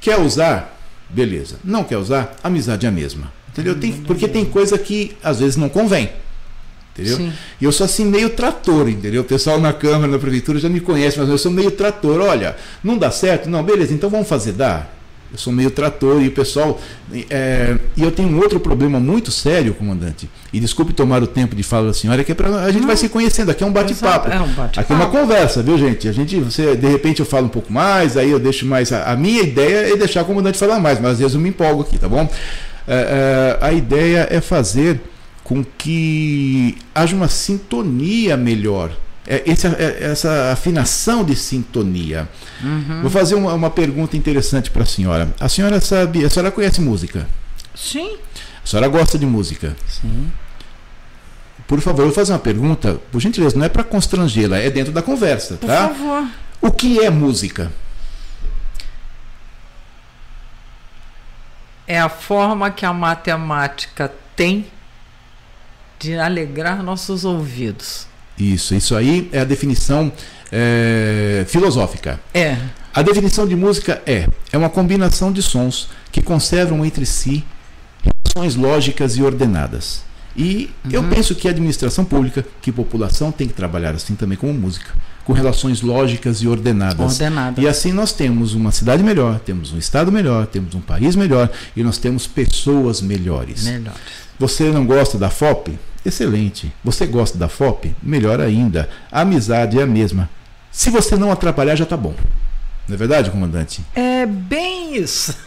Quer 0.00 0.18
usar? 0.20 0.78
Beleza. 1.10 1.56
Não 1.64 1.84
quer 1.84 1.98
usar? 1.98 2.36
Amizade 2.42 2.86
é 2.86 2.88
a 2.88 2.92
mesma. 2.92 3.32
Entendeu? 3.48 3.78
Tem, 3.78 3.92
porque 3.92 4.28
tem 4.28 4.44
coisa 4.44 4.78
que 4.78 5.16
às 5.22 5.40
vezes 5.40 5.56
não 5.56 5.68
convém. 5.68 6.10
Entendeu? 6.98 7.16
Sim. 7.16 7.32
E 7.60 7.64
eu 7.64 7.70
sou 7.70 7.84
assim 7.84 8.04
meio 8.04 8.30
trator, 8.30 8.88
entendeu? 8.88 9.22
O 9.22 9.24
pessoal 9.24 9.60
na 9.60 9.72
Câmara, 9.72 10.10
na 10.10 10.18
Prefeitura 10.18 10.58
já 10.58 10.68
me 10.68 10.80
conhece, 10.80 11.18
mas 11.18 11.28
eu 11.28 11.38
sou 11.38 11.52
meio 11.52 11.70
trator. 11.70 12.20
Olha, 12.20 12.56
não 12.82 12.98
dá 12.98 13.10
certo? 13.10 13.48
Não, 13.48 13.62
beleza, 13.62 13.94
então 13.94 14.10
vamos 14.10 14.28
fazer 14.28 14.52
dar. 14.52 14.98
Eu 15.30 15.36
sou 15.36 15.52
meio 15.52 15.70
trator 15.70 16.22
e 16.22 16.28
o 16.28 16.30
pessoal. 16.30 16.80
É, 17.28 17.76
e 17.96 18.02
eu 18.02 18.10
tenho 18.10 18.30
um 18.30 18.38
outro 18.38 18.58
problema 18.58 18.98
muito 18.98 19.30
sério, 19.30 19.74
comandante. 19.74 20.28
E 20.52 20.58
desculpe 20.58 20.94
tomar 20.94 21.22
o 21.22 21.26
tempo 21.26 21.54
de 21.54 21.62
falar 21.62 21.88
da 21.88 21.92
senhora, 21.92 22.24
que 22.24 22.32
é 22.32 22.34
pra, 22.34 22.64
a 22.64 22.72
gente 22.72 22.86
vai 22.86 22.96
se 22.96 23.10
conhecendo. 23.10 23.50
Aqui 23.50 23.62
é 23.62 23.66
um 23.66 23.72
bate-papo. 23.72 24.30
É 24.30 24.40
um 24.40 24.48
bate 24.54 24.80
aqui 24.80 24.90
é 24.90 24.96
uma 24.96 25.10
conversa, 25.10 25.62
viu, 25.62 25.76
gente? 25.76 26.08
A 26.08 26.12
gente, 26.12 26.40
você, 26.40 26.74
de 26.74 26.88
repente 26.88 27.20
eu 27.20 27.26
falo 27.26 27.44
um 27.44 27.50
pouco 27.50 27.70
mais, 27.70 28.16
aí 28.16 28.30
eu 28.30 28.38
deixo 28.38 28.64
mais. 28.64 28.90
A, 28.90 29.12
a 29.12 29.16
minha 29.16 29.42
ideia 29.42 29.92
é 29.92 29.96
deixar 29.96 30.22
o 30.22 30.24
comandante 30.24 30.56
falar 30.56 30.80
mais, 30.80 30.98
mas 30.98 31.12
às 31.12 31.18
vezes 31.18 31.34
eu 31.34 31.40
me 31.40 31.50
empolgo 31.50 31.82
aqui, 31.82 31.98
tá 31.98 32.08
bom? 32.08 32.26
É, 32.86 33.58
é, 33.60 33.66
a 33.66 33.70
ideia 33.70 34.26
é 34.30 34.40
fazer 34.40 34.98
com 35.48 35.64
que 35.64 36.76
haja 36.94 37.16
uma 37.16 37.26
sintonia 37.26 38.36
melhor 38.36 38.94
é, 39.26 39.50
essa, 39.50 39.68
é, 39.68 40.10
essa 40.10 40.52
afinação 40.52 41.24
de 41.24 41.34
sintonia. 41.34 42.28
Uhum. 42.62 43.00
Vou 43.00 43.10
fazer 43.10 43.34
uma, 43.34 43.54
uma 43.54 43.70
pergunta 43.70 44.14
interessante 44.14 44.70
para 44.70 44.82
a 44.82 44.86
senhora. 44.86 45.34
A 45.40 45.48
senhora 45.48 45.80
sabe, 45.80 46.22
a 46.22 46.28
senhora 46.28 46.50
conhece 46.50 46.82
música? 46.82 47.26
Sim. 47.74 48.18
A 48.62 48.66
senhora 48.66 48.88
gosta 48.88 49.18
de 49.18 49.24
música? 49.24 49.74
Sim. 49.88 50.30
Por 51.66 51.80
favor, 51.80 52.02
eu 52.02 52.06
vou 52.08 52.14
fazer 52.14 52.34
uma 52.34 52.38
pergunta, 52.38 53.00
por 53.10 53.18
gentileza, 53.18 53.56
não 53.56 53.64
é 53.64 53.70
para 53.70 53.84
constrangê-la, 53.84 54.58
é 54.58 54.68
dentro 54.68 54.92
da 54.92 55.00
conversa, 55.00 55.56
por 55.56 55.66
tá? 55.66 55.88
Por 55.88 55.96
favor. 55.96 56.28
O 56.60 56.70
que 56.70 57.00
é 57.00 57.08
música? 57.08 57.72
É 61.86 61.98
a 61.98 62.10
forma 62.10 62.70
que 62.70 62.84
a 62.84 62.92
matemática 62.92 64.12
tem 64.36 64.66
de 65.98 66.14
alegrar 66.18 66.82
nossos 66.82 67.24
ouvidos. 67.24 68.06
Isso, 68.38 68.74
isso 68.74 68.94
aí 68.94 69.28
é 69.32 69.40
a 69.40 69.44
definição 69.44 70.12
é, 70.52 71.44
filosófica. 71.48 72.20
É. 72.32 72.56
A 72.94 73.02
definição 73.02 73.46
de 73.46 73.54
música 73.54 74.02
é 74.06 74.28
é 74.52 74.58
uma 74.58 74.70
combinação 74.70 75.32
de 75.32 75.42
sons 75.42 75.88
que 76.10 76.22
conservam 76.22 76.84
entre 76.84 77.04
si 77.04 77.44
relações 78.02 78.56
lógicas 78.56 79.16
e 79.16 79.22
ordenadas. 79.22 80.02
E 80.36 80.70
uhum. 80.84 80.90
eu 80.92 81.04
penso 81.04 81.34
que 81.34 81.48
a 81.48 81.50
administração 81.50 82.04
pública, 82.04 82.46
que 82.62 82.70
população 82.70 83.32
tem 83.32 83.48
que 83.48 83.54
trabalhar 83.54 83.94
assim 83.94 84.14
também 84.14 84.38
como 84.38 84.54
música, 84.54 84.92
com 85.24 85.32
relações 85.32 85.82
lógicas 85.82 86.38
e 86.38 86.46
ordenadas. 86.46 87.20
Ordenada. 87.20 87.60
E 87.60 87.66
assim 87.66 87.92
nós 87.92 88.12
temos 88.12 88.54
uma 88.54 88.70
cidade 88.70 89.02
melhor, 89.02 89.40
temos 89.40 89.72
um 89.72 89.78
estado 89.78 90.12
melhor, 90.12 90.46
temos 90.46 90.74
um 90.74 90.80
país 90.80 91.16
melhor 91.16 91.50
e 91.76 91.82
nós 91.82 91.98
temos 91.98 92.26
pessoas 92.26 93.00
melhores. 93.00 93.64
Melhores. 93.64 94.00
Você 94.38 94.70
não 94.70 94.86
gosta 94.86 95.18
da 95.18 95.28
FOP? 95.28 95.76
Excelente. 96.04 96.72
Você 96.84 97.06
gosta 97.06 97.36
da 97.36 97.48
FOP? 97.48 97.94
Melhor 98.02 98.40
ainda. 98.40 98.88
A 99.10 99.20
amizade 99.22 99.78
é 99.78 99.82
a 99.82 99.86
mesma. 99.86 100.28
Se 100.70 100.90
você 100.90 101.16
não 101.16 101.30
atrapalhar, 101.30 101.76
já 101.76 101.84
está 101.84 101.96
bom. 101.96 102.14
Não 102.86 102.94
é 102.94 102.98
verdade, 102.98 103.30
comandante? 103.30 103.82
É 103.94 104.24
bem 104.24 104.96
isso. 104.96 105.36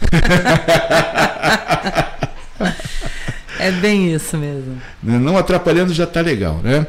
é 3.58 3.70
bem 3.72 4.14
isso 4.14 4.36
mesmo. 4.38 4.80
Não 5.02 5.36
atrapalhando 5.36 5.92
já 5.92 6.04
está 6.04 6.20
legal, 6.20 6.60
né? 6.62 6.86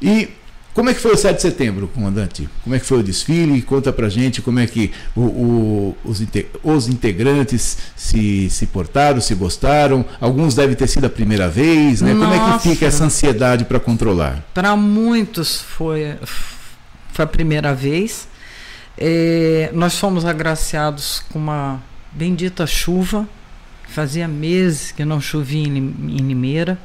E 0.00 0.30
como 0.72 0.88
é 0.88 0.94
que 0.94 1.00
foi 1.00 1.12
o 1.12 1.16
7 1.16 1.36
de 1.36 1.42
setembro, 1.42 1.88
comandante? 1.88 2.48
Como 2.62 2.74
é 2.74 2.78
que 2.78 2.86
foi 2.86 3.00
o 3.00 3.02
desfile? 3.02 3.60
Conta 3.60 3.92
pra 3.92 4.08
gente 4.08 4.40
como 4.40 4.60
é 4.60 4.66
que 4.66 4.92
o, 5.16 5.20
o, 5.20 5.96
os, 6.04 6.22
os, 6.62 6.88
integrantes 6.88 7.76
se, 7.96 8.48
se 8.48 8.66
portaram, 8.66 9.20
se 9.20 9.34
gostaram. 9.34 10.04
Alguns 10.20 10.54
devem 10.54 10.76
ter 10.76 10.86
sido 10.86 11.06
a 11.06 11.10
primeira 11.10 11.48
vez, 11.48 12.00
né? 12.00 12.14
Nossa. 12.14 12.30
Como 12.30 12.54
é 12.54 12.58
que 12.58 12.68
fica 12.68 12.86
essa 12.86 13.04
ansiedade 13.04 13.64
para 13.64 13.80
controlar? 13.80 14.44
Para 14.54 14.76
muitos 14.76 15.60
foi, 15.60 16.16
foi 17.12 17.24
a 17.24 17.28
primeira 17.28 17.74
vez. 17.74 18.28
É, 18.96 19.70
nós 19.72 19.98
fomos 19.98 20.24
agraciados 20.24 21.24
com 21.32 21.38
uma 21.38 21.82
bendita 22.12 22.64
chuva. 22.66 23.28
Fazia 23.88 24.28
meses 24.28 24.92
que 24.92 25.04
não 25.04 25.20
chovia 25.20 25.66
em, 25.66 25.76
em 25.76 26.18
Limeira. 26.18 26.78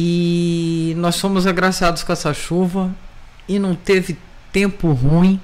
E 0.00 0.94
nós 0.96 1.18
fomos 1.18 1.44
agraciados 1.44 2.04
com 2.04 2.12
essa 2.12 2.32
chuva 2.32 2.94
e 3.48 3.58
não 3.58 3.74
teve 3.74 4.16
tempo 4.52 4.92
ruim, 4.92 5.40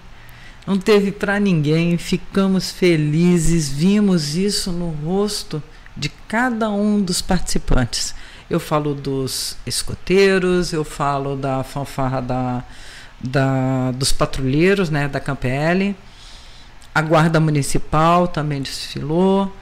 não 0.64 0.78
teve 0.78 1.10
para 1.10 1.40
ninguém. 1.40 1.98
Ficamos 1.98 2.70
felizes, 2.70 3.68
vimos 3.68 4.36
isso 4.36 4.70
no 4.70 4.90
rosto 4.90 5.60
de 5.96 6.08
cada 6.28 6.70
um 6.70 7.02
dos 7.02 7.20
participantes. 7.20 8.14
Eu 8.48 8.60
falo 8.60 8.94
dos 8.94 9.56
escoteiros, 9.66 10.72
eu 10.72 10.84
falo 10.84 11.34
da 11.34 11.64
fanfarra 11.64 12.22
da, 12.22 12.62
da, 13.20 13.90
dos 13.90 14.12
patrulheiros, 14.12 14.88
né, 14.88 15.08
da 15.08 15.18
Campl, 15.18 15.96
a 16.94 17.02
Guarda 17.02 17.40
Municipal 17.40 18.28
também 18.28 18.62
desfilou, 18.62 19.52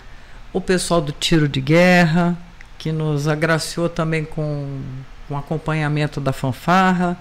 o 0.53 0.61
pessoal 0.61 1.01
do 1.01 1.13
tiro 1.13 1.49
de 1.49 1.63
guerra, 1.63 2.37
que 2.83 2.91
nos 2.91 3.29
agraciou 3.29 3.89
também 3.89 4.25
com, 4.25 4.81
com 5.29 5.39
acompanhamento 5.39 6.21
da 6.21 6.33
fanfarra, 6.33 7.17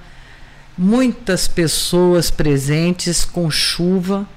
muitas 0.75 1.47
pessoas 1.47 2.31
presentes 2.31 3.23
com 3.23 3.51
chuva. 3.51 4.27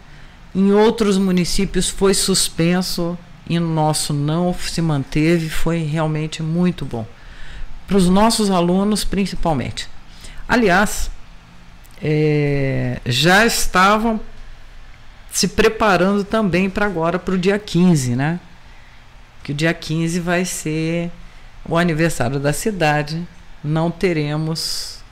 Em 0.55 0.71
outros 0.73 1.17
municípios 1.17 1.89
foi 1.89 2.13
suspenso 2.13 3.17
e 3.49 3.59
no 3.59 3.73
nosso 3.73 4.13
não 4.13 4.53
se 4.53 4.83
manteve, 4.83 5.49
foi 5.49 5.79
realmente 5.79 6.43
muito 6.43 6.85
bom. 6.85 7.07
Para 7.89 7.97
os 7.97 8.07
nossos 8.07 8.51
alunos, 8.51 9.03
principalmente. 9.03 9.89
Aliás, 10.47 11.11
é, 12.03 13.01
já 13.07 13.47
estavam 13.47 14.21
se 15.33 15.49
preparando 15.49 16.23
também 16.23 16.69
para 16.69 16.85
agora, 16.85 17.19
para 17.19 17.35
o 17.35 17.39
dia 17.39 17.59
15, 17.59 18.15
né? 18.15 18.39
Que 19.45 19.53
o 19.53 19.55
dia 19.55 19.75
15 19.75 20.21
vai 20.21 20.47
ser 20.47 21.13
o 21.69 21.77
aniversário 21.77 22.41
da 22.41 22.53
cidade. 22.53 23.29
Não 23.63 23.91
teremos 23.91 25.05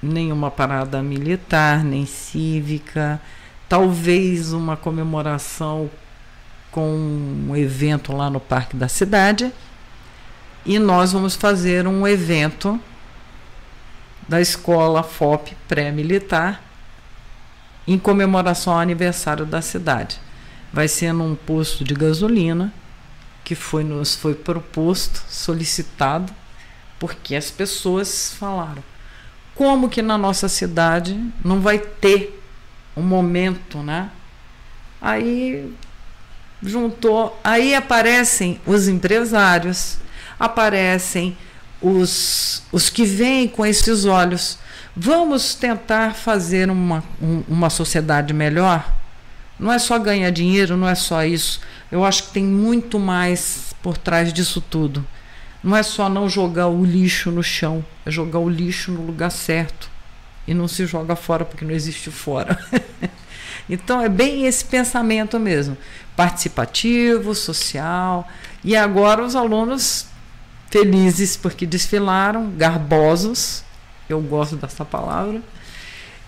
nenhuma 0.00 0.52
parada 0.52 1.02
militar, 1.02 1.84
nem 1.84 2.06
cívica, 2.06 3.20
talvez 3.68 4.52
uma 4.52 4.76
comemoração 4.76 5.90
com 6.70 6.94
um 7.48 7.56
evento 7.56 8.12
lá 8.12 8.30
no 8.30 8.38
Parque 8.38 8.76
da 8.76 8.86
Cidade. 8.86 9.52
E 10.64 10.78
nós 10.78 11.12
vamos 11.12 11.34
fazer 11.34 11.88
um 11.88 12.06
evento 12.06 12.80
da 14.28 14.40
escola 14.40 15.02
FOP 15.02 15.56
pré-militar 15.66 16.62
em 17.84 17.98
comemoração 17.98 18.74
ao 18.74 18.78
aniversário 18.78 19.44
da 19.44 19.60
cidade. 19.60 20.20
Vai 20.72 20.86
ser 20.86 21.12
num 21.12 21.34
posto 21.34 21.82
de 21.82 21.94
gasolina 21.94 22.72
que 23.50 23.56
foi 23.56 23.82
nos 23.82 24.14
foi 24.14 24.32
proposto, 24.32 25.24
solicitado, 25.28 26.32
porque 27.00 27.34
as 27.34 27.50
pessoas 27.50 28.32
falaram: 28.38 28.80
como 29.56 29.88
que 29.88 30.00
na 30.02 30.16
nossa 30.16 30.48
cidade 30.48 31.20
não 31.44 31.60
vai 31.60 31.80
ter 31.80 32.40
um 32.96 33.02
momento, 33.02 33.78
né? 33.78 34.08
Aí 35.02 35.74
juntou, 36.62 37.40
aí 37.42 37.74
aparecem 37.74 38.60
os 38.64 38.86
empresários, 38.86 39.98
aparecem 40.38 41.36
os, 41.82 42.62
os 42.70 42.88
que 42.88 43.04
vêm 43.04 43.48
com 43.48 43.66
esses 43.66 44.04
olhos. 44.04 44.60
Vamos 44.94 45.56
tentar 45.56 46.14
fazer 46.14 46.70
uma, 46.70 47.02
um, 47.20 47.42
uma 47.48 47.68
sociedade 47.68 48.32
melhor? 48.32 48.94
Não 49.58 49.72
é 49.72 49.78
só 49.80 49.98
ganhar 49.98 50.30
dinheiro, 50.30 50.76
não 50.76 50.88
é 50.88 50.94
só 50.94 51.24
isso. 51.24 51.60
Eu 51.90 52.04
acho 52.04 52.24
que 52.24 52.32
tem 52.32 52.44
muito 52.44 52.98
mais 52.98 53.74
por 53.82 53.96
trás 53.98 54.32
disso 54.32 54.60
tudo. 54.60 55.04
Não 55.62 55.76
é 55.76 55.82
só 55.82 56.08
não 56.08 56.28
jogar 56.28 56.68
o 56.68 56.84
lixo 56.84 57.30
no 57.30 57.42
chão, 57.42 57.84
é 58.06 58.10
jogar 58.10 58.38
o 58.38 58.48
lixo 58.48 58.92
no 58.92 59.02
lugar 59.02 59.30
certo. 59.30 59.90
E 60.46 60.54
não 60.54 60.66
se 60.66 60.86
joga 60.86 61.16
fora 61.16 61.44
porque 61.44 61.64
não 61.64 61.72
existe 61.72 62.10
fora. 62.10 62.58
então 63.68 64.00
é 64.00 64.08
bem 64.08 64.46
esse 64.46 64.64
pensamento 64.64 65.38
mesmo, 65.38 65.76
participativo, 66.16 67.34
social. 67.34 68.26
E 68.64 68.76
agora 68.76 69.24
os 69.24 69.34
alunos 69.36 70.06
felizes 70.70 71.36
porque 71.36 71.66
desfilaram, 71.66 72.50
garbosos, 72.52 73.64
eu 74.08 74.20
gosto 74.20 74.56
dessa 74.56 74.84
palavra, 74.84 75.42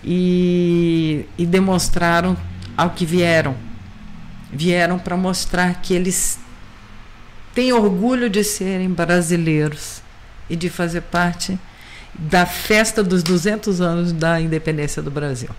e, 0.03 1.25
e 1.37 1.45
demonstraram 1.45 2.37
ao 2.77 2.89
que 2.89 3.05
vieram 3.05 3.55
vieram 4.53 4.99
para 4.99 5.17
mostrar 5.17 5.81
que 5.81 5.93
eles 5.93 6.39
têm 7.53 7.73
orgulho 7.73 8.29
de 8.29 8.43
serem 8.43 8.89
brasileiros 8.89 10.01
e 10.49 10.55
de 10.55 10.69
fazer 10.69 11.01
parte 11.01 11.57
da 12.13 12.45
festa 12.45 13.03
dos 13.03 13.23
200 13.23 13.81
anos 13.81 14.11
da 14.11 14.39
independência 14.39 15.01
do 15.01 15.09
Brasil. 15.09 15.49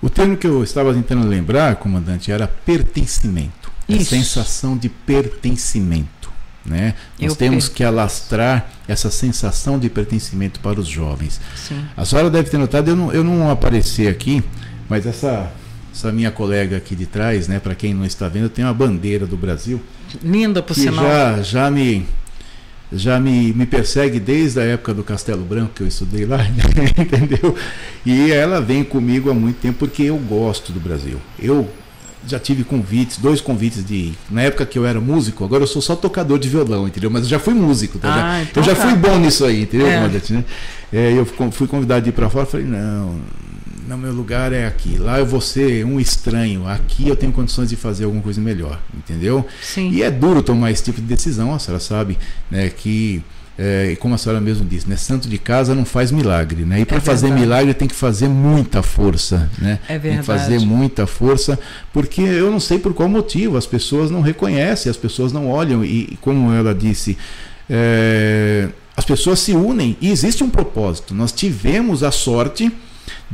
O 0.00 0.08
termo 0.08 0.36
que 0.36 0.46
eu 0.46 0.62
estava 0.62 0.92
tentando 0.92 1.26
lembrar, 1.26 1.76
comandante, 1.76 2.30
era 2.30 2.46
pertencimento. 2.46 3.72
A 3.88 4.04
sensação 4.04 4.76
de 4.76 4.88
pertencimento. 4.88 6.30
Né? 6.64 6.94
Nós 7.20 7.32
eu 7.32 7.36
temos 7.36 7.68
que 7.68 7.84
alastrar 7.84 8.70
essa 8.88 9.10
sensação 9.10 9.78
de 9.78 9.90
pertencimento 9.90 10.60
para 10.60 10.80
os 10.80 10.86
jovens. 10.86 11.40
Sim. 11.54 11.84
A 11.96 12.04
senhora 12.04 12.30
deve 12.30 12.48
ter 12.48 12.58
notado, 12.58 12.88
eu 12.88 12.96
não, 12.96 13.12
eu 13.12 13.24
não 13.24 13.50
apareci 13.50 14.06
aqui, 14.06 14.42
mas 14.88 15.06
essa 15.06 15.52
essa 15.94 16.10
minha 16.10 16.30
colega 16.30 16.76
aqui 16.76 16.96
de 16.96 17.06
trás, 17.06 17.46
né, 17.46 17.60
para 17.60 17.74
quem 17.74 17.94
não 17.94 18.04
está 18.04 18.28
vendo, 18.28 18.48
tem 18.48 18.64
uma 18.64 18.74
bandeira 18.74 19.26
do 19.26 19.36
Brasil. 19.36 19.80
Linda 20.22 20.60
por 20.60 20.74
sinal. 20.74 21.04
Já, 21.04 21.42
já 21.42 21.70
me 21.70 22.04
já 22.92 23.18
me, 23.18 23.52
me 23.52 23.66
persegue 23.66 24.20
desde 24.20 24.60
a 24.60 24.64
época 24.64 24.94
do 24.94 25.02
Castelo 25.02 25.44
Branco 25.44 25.72
que 25.74 25.82
eu 25.82 25.86
estudei 25.86 26.26
lá, 26.26 26.38
entendeu? 26.98 27.54
E 28.04 28.30
ela 28.30 28.60
vem 28.60 28.84
comigo 28.84 29.30
há 29.30 29.34
muito 29.34 29.56
tempo 29.56 29.78
porque 29.78 30.04
eu 30.04 30.16
gosto 30.16 30.70
do 30.70 30.78
Brasil. 30.78 31.18
Eu 31.40 31.68
já 32.26 32.38
tive 32.38 32.62
convites, 32.62 33.18
dois 33.18 33.40
convites 33.40 33.84
de. 33.84 34.12
Na 34.30 34.42
época 34.42 34.64
que 34.64 34.78
eu 34.78 34.86
era 34.86 35.00
músico, 35.00 35.44
agora 35.44 35.64
eu 35.64 35.66
sou 35.66 35.82
só 35.82 35.96
tocador 35.96 36.38
de 36.38 36.48
violão, 36.48 36.86
entendeu? 36.86 37.10
Mas 37.10 37.22
eu 37.22 37.28
já 37.28 37.38
fui 37.38 37.54
músico, 37.54 37.98
tá? 37.98 38.14
Ah, 38.14 38.42
então 38.42 38.62
eu 38.62 38.66
já 38.66 38.74
tá. 38.76 38.82
fui 38.82 38.94
bom 38.94 39.18
nisso 39.18 39.44
aí, 39.44 39.62
entendeu, 39.62 39.88
é. 39.88 40.08
Né? 40.08 40.44
É, 40.92 41.12
eu 41.12 41.26
fui 41.50 41.66
convidado 41.66 42.02
de 42.02 42.10
ir 42.10 42.12
para 42.12 42.30
fora, 42.30 42.46
falei, 42.46 42.66
não, 42.66 43.18
no 43.86 43.98
meu 43.98 44.12
lugar 44.12 44.52
é 44.52 44.66
aqui. 44.66 44.96
Lá 44.96 45.18
eu 45.18 45.26
vou 45.26 45.40
ser 45.40 45.84
um 45.84 46.00
estranho. 46.00 46.66
Aqui 46.66 47.08
eu 47.08 47.16
tenho 47.16 47.32
condições 47.32 47.68
de 47.68 47.76
fazer 47.76 48.04
alguma 48.04 48.22
coisa 48.22 48.40
melhor, 48.40 48.80
entendeu? 48.96 49.46
Sim. 49.62 49.90
E 49.90 50.02
é 50.02 50.10
duro 50.10 50.42
tomar 50.42 50.70
esse 50.70 50.82
tipo 50.82 51.00
de 51.00 51.06
decisão, 51.06 51.54
a 51.54 51.58
senhora 51.58 51.80
sabe, 51.80 52.18
né, 52.50 52.68
que 52.70 53.22
é, 53.56 53.96
como 54.00 54.14
a 54.14 54.18
senhora 54.18 54.40
mesmo 54.40 54.66
disse, 54.66 54.88
né, 54.88 54.96
santo 54.96 55.28
de 55.28 55.38
casa 55.38 55.74
não 55.74 55.84
faz 55.84 56.10
milagre, 56.10 56.64
né? 56.64 56.80
E 56.80 56.84
para 56.84 56.96
é 56.96 57.00
fazer 57.00 57.30
milagre 57.30 57.72
tem 57.72 57.86
que 57.86 57.94
fazer 57.94 58.28
muita 58.28 58.82
força, 58.82 59.48
né? 59.58 59.78
É 59.88 59.98
verdade. 59.98 60.02
Tem 60.02 60.18
que 60.18 60.24
fazer 60.24 60.58
muita 60.60 61.06
força, 61.06 61.58
porque 61.92 62.20
eu 62.20 62.50
não 62.50 62.58
sei 62.58 62.78
por 62.78 62.92
qual 62.92 63.08
motivo 63.08 63.56
as 63.56 63.66
pessoas 63.66 64.10
não 64.10 64.20
reconhecem, 64.20 64.90
as 64.90 64.96
pessoas 64.96 65.32
não 65.32 65.48
olham 65.48 65.84
e, 65.84 66.18
como 66.20 66.52
ela 66.52 66.74
disse, 66.74 67.16
é, 67.70 68.68
as 68.96 69.04
pessoas 69.04 69.38
se 69.38 69.52
unem 69.52 69.96
e 70.00 70.10
existe 70.10 70.42
um 70.42 70.50
propósito. 70.50 71.14
Nós 71.14 71.30
tivemos 71.30 72.02
a 72.02 72.10
sorte 72.10 72.72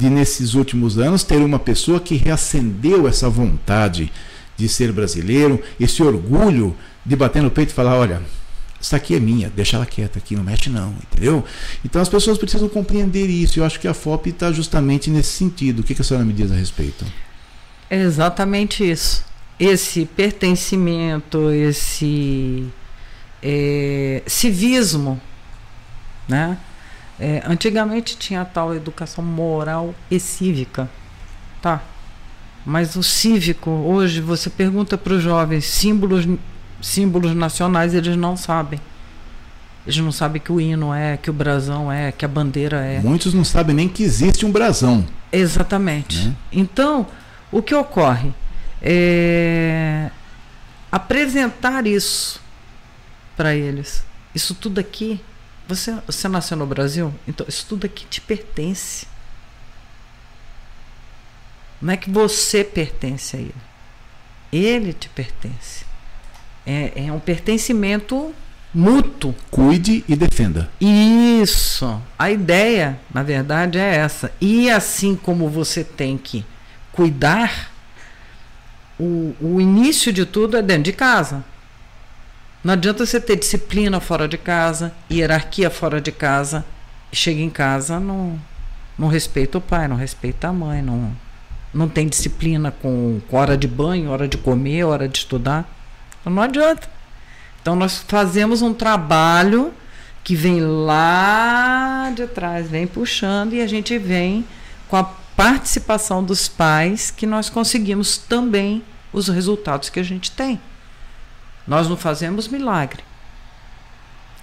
de 0.01 0.09
nesses 0.09 0.55
últimos 0.55 0.98
anos 0.98 1.22
ter 1.22 1.36
uma 1.36 1.59
pessoa 1.59 2.01
que 2.01 2.16
reacendeu 2.16 3.07
essa 3.07 3.28
vontade 3.28 4.11
de 4.57 4.68
ser 4.68 4.92
brasileiro, 4.92 5.62
esse 5.78 6.03
orgulho 6.03 6.74
de 7.05 7.14
bater 7.14 7.42
no 7.42 7.51
peito 7.51 7.70
e 7.70 7.74
falar, 7.74 7.96
olha, 7.96 8.22
isso 8.80 8.96
aqui 8.96 9.14
é 9.14 9.20
minha, 9.20 9.51
deixa 9.51 9.76
ela 9.76 9.84
quieta 9.84 10.18
aqui, 10.18 10.34
não 10.34 10.42
mexe 10.42 10.70
não, 10.70 10.94
entendeu? 11.03 11.44
Então 11.84 12.01
as 12.01 12.09
pessoas 12.09 12.38
precisam 12.38 12.68
compreender 12.68 13.26
isso. 13.26 13.61
Eu 13.61 13.64
acho 13.64 13.78
que 13.78 13.86
a 13.86 13.92
FOP 13.92 14.30
está 14.30 14.51
justamente 14.51 15.11
nesse 15.11 15.32
sentido. 15.32 15.80
O 15.80 15.82
que, 15.82 15.94
que 15.94 16.01
a 16.01 16.05
senhora 16.05 16.24
me 16.24 16.32
diz 16.32 16.51
a 16.51 16.55
respeito? 16.55 17.05
É 17.90 18.01
exatamente 18.01 18.88
isso. 18.88 19.22
Esse 19.59 20.07
pertencimento, 20.07 21.51
esse 21.51 22.66
é, 23.42 24.22
civismo, 24.26 25.20
né? 26.26 26.57
É, 27.21 27.43
antigamente 27.47 28.16
tinha 28.16 28.45
tal 28.45 28.75
educação 28.75 29.23
moral 29.23 29.95
e 30.11 30.18
cívica, 30.18 30.89
tá? 31.61 31.83
Mas 32.64 32.97
o 32.97 33.03
cívico, 33.03 33.71
hoje, 33.71 34.21
você 34.21 34.49
pergunta 34.49 34.97
para 34.97 35.12
os 35.12 35.23
jovens 35.23 35.66
símbolos, 35.66 36.27
símbolos 36.81 37.35
nacionais, 37.35 37.95
eles 37.95 38.16
não 38.16 38.37
sabem. 38.37 38.81
Eles 39.87 39.99
não 39.99 40.12
sabem 40.12 40.41
que 40.41 40.53
o 40.53 40.61
hino 40.61 40.95
é, 40.95 41.16
que 41.16 41.31
o 41.31 41.33
brasão 41.33 41.91
é, 41.91 42.12
que 42.12 42.25
a 42.25 42.29
bandeira 42.29 42.79
é. 42.85 43.01
Muitos 43.01 43.35
não 43.35 43.45
sabem 43.45 43.75
nem 43.75 43.89
que 43.89 44.03
existe 44.03 44.45
um 44.45 44.53
brasão. 44.53 45.05
Exatamente. 45.33 46.29
Né? 46.29 46.35
Então, 46.53 47.07
o 47.53 47.62
que 47.62 47.75
ocorre? 47.75 48.33
É 48.83 50.11
apresentar 50.91 51.87
isso 51.87 52.41
para 53.37 53.55
eles. 53.55 54.05
Isso 54.35 54.55
tudo 54.55 54.81
aqui 54.81 55.21
você, 55.71 55.97
você 56.07 56.29
nasceu 56.29 56.57
no 56.57 56.66
Brasil? 56.66 57.14
Então 57.27 57.47
isso 57.49 57.64
tudo 57.68 57.87
aqui 57.87 58.05
te 58.07 58.21
pertence. 58.21 59.07
Não 61.81 61.95
é 61.95 61.97
que 61.97 62.11
você 62.11 62.62
pertence 62.62 63.37
a 63.37 63.41
ele. 63.41 63.55
Ele 64.53 64.93
te 64.93 65.09
pertence. 65.09 65.85
É, 66.66 67.07
é 67.07 67.12
um 67.12 67.21
pertencimento 67.21 68.35
mútuo. 68.75 69.35
Cuide 69.51 70.05
e 70.09 70.14
defenda. 70.14 70.71
Isso. 70.81 72.01
A 72.18 72.31
ideia, 72.31 73.01
na 73.12 73.23
verdade, 73.23 73.79
é 73.79 73.97
essa. 73.97 74.33
E 74.41 74.71
assim 74.71 75.16
como 75.16 75.49
você 75.49 75.83
tem 75.83 76.18
que 76.18 76.45
cuidar, 76.93 77.71
o, 78.99 79.35
o 79.41 79.61
início 79.61 80.12
de 80.12 80.27
tudo 80.27 80.57
é 80.57 80.62
dentro 80.62 80.85
de 80.85 80.93
casa. 80.93 81.45
Não 82.63 82.75
adianta 82.75 83.07
você 83.07 83.19
ter 83.19 83.37
disciplina 83.37 84.01
fora 84.01 84.29
de 84.29 84.37
casa, 84.37 84.93
hierarquia 85.11 85.71
fora 85.71 86.01
de 86.01 86.13
casa, 86.13 86.65
chega 87.11 87.41
em 87.41 87.49
casa 87.49 87.99
não, 87.99 88.39
não 88.99 89.09
respeita 89.09 89.59
o 89.59 89.61
pai, 89.61 89.89
não 89.89 89.97
respeita 89.97 90.49
a 90.49 90.53
mãe, 90.53 90.83
não, 90.83 91.11
não 91.73 91.89
tem 91.89 92.07
disciplina 92.07 92.71
com, 92.71 93.21
com 93.29 93.37
hora 93.37 93.57
de 93.57 93.67
banho, 93.67 94.11
hora 94.11 94.29
de 94.29 94.37
comer, 94.37 94.85
hora 94.85 95.09
de 95.09 95.19
estudar. 95.19 95.67
Então 96.21 96.33
não 96.33 96.43
adianta. 96.43 96.89
Então 97.63 97.75
nós 97.75 98.05
fazemos 98.07 98.61
um 98.61 98.75
trabalho 98.75 99.73
que 100.23 100.35
vem 100.35 100.61
lá 100.61 102.13
de 102.15 102.27
trás, 102.27 102.69
vem 102.69 102.87
puxando 102.87 103.55
e 103.55 103.63
a 103.63 103.67
gente 103.67 103.97
vem 103.97 104.45
com 104.87 104.97
a 104.97 105.05
participação 105.05 106.23
dos 106.23 106.47
pais 106.47 107.11
que 107.11 107.27
nós 107.27 107.49
conseguimos 107.49 108.19
também 108.19 108.83
os 109.13 109.29
resultados 109.29 109.89
que 109.89 109.99
a 109.99 110.03
gente 110.03 110.31
tem. 110.31 110.61
Nós 111.67 111.89
não 111.89 111.97
fazemos 111.97 112.49
milagre. 112.49 113.03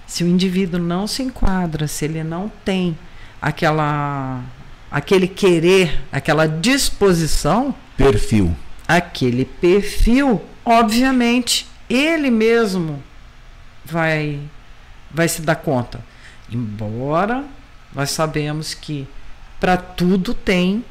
Se 0.06 0.24
o 0.24 0.26
indivíduo 0.26 0.80
não 0.80 1.06
se 1.06 1.22
enquadra, 1.22 1.86
se 1.86 2.04
ele 2.04 2.24
não 2.24 2.50
tem 2.64 2.98
aquela 3.40 4.42
aquele 4.90 5.28
querer, 5.28 6.02
aquela 6.10 6.46
disposição, 6.46 7.74
perfil, 7.96 8.56
aquele 8.86 9.44
perfil, 9.44 10.42
obviamente, 10.64 11.68
ele 11.90 12.30
mesmo 12.30 13.02
vai 13.84 14.40
vai 15.10 15.28
se 15.28 15.42
dar 15.42 15.56
conta. 15.56 16.00
Embora 16.50 17.44
nós 17.94 18.10
sabemos 18.10 18.74
que 18.74 19.06
para 19.60 19.76
tudo 19.76 20.32
tem 20.34 20.84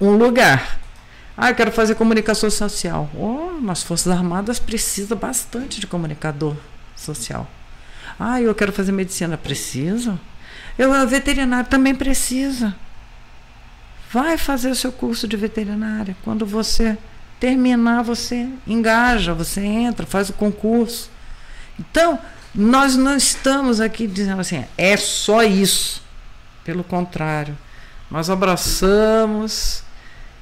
um 0.00 0.16
lugar. 0.16 0.78
Ah, 1.40 1.50
eu 1.50 1.54
quero 1.54 1.70
fazer 1.70 1.94
comunicação 1.94 2.50
social. 2.50 3.08
Oh, 3.14 3.60
nas 3.60 3.80
Forças 3.80 4.12
Armadas 4.12 4.58
precisa 4.58 5.14
bastante 5.14 5.78
de 5.78 5.86
comunicador 5.86 6.56
social. 6.96 7.48
Ah, 8.18 8.42
eu 8.42 8.52
quero 8.56 8.72
fazer 8.72 8.90
medicina. 8.90 9.36
Precisa. 9.36 10.18
Eu, 10.76 10.92
a 10.92 11.04
veterinário 11.04 11.70
também 11.70 11.94
precisa. 11.94 12.74
Vai 14.10 14.36
fazer 14.36 14.68
o 14.68 14.74
seu 14.74 14.90
curso 14.90 15.28
de 15.28 15.36
veterinária. 15.36 16.16
Quando 16.24 16.44
você 16.44 16.98
terminar, 17.38 18.02
você 18.02 18.48
engaja, 18.66 19.32
você 19.32 19.60
entra, 19.60 20.04
faz 20.04 20.30
o 20.30 20.32
concurso. 20.32 21.08
Então, 21.78 22.18
nós 22.52 22.96
não 22.96 23.16
estamos 23.16 23.80
aqui 23.80 24.08
dizendo 24.08 24.40
assim, 24.40 24.64
é 24.76 24.96
só 24.96 25.44
isso. 25.44 26.02
Pelo 26.64 26.82
contrário, 26.82 27.56
nós 28.10 28.28
abraçamos 28.28 29.84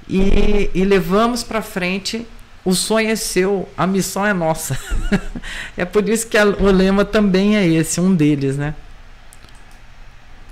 e, 0.09 0.71
e 0.75 0.85
levamos 0.85 1.43
para 1.43 1.63
frente. 1.63 2.27
O 2.65 2.75
sonho 2.75 3.09
é 3.11 3.17
seu, 3.17 3.69
a 3.77 3.87
missão 3.87 4.27
é 4.27 4.33
nossa. 4.33 4.77
é 5.77 5.85
por 5.85 6.09
isso 6.09 6.27
que 6.27 6.37
a, 6.37 6.45
o 6.45 6.71
lema 6.71 7.05
também 7.05 7.57
é 7.57 7.67
esse, 7.67 8.01
um 8.01 8.13
deles, 8.13 8.57
né? 8.57 8.75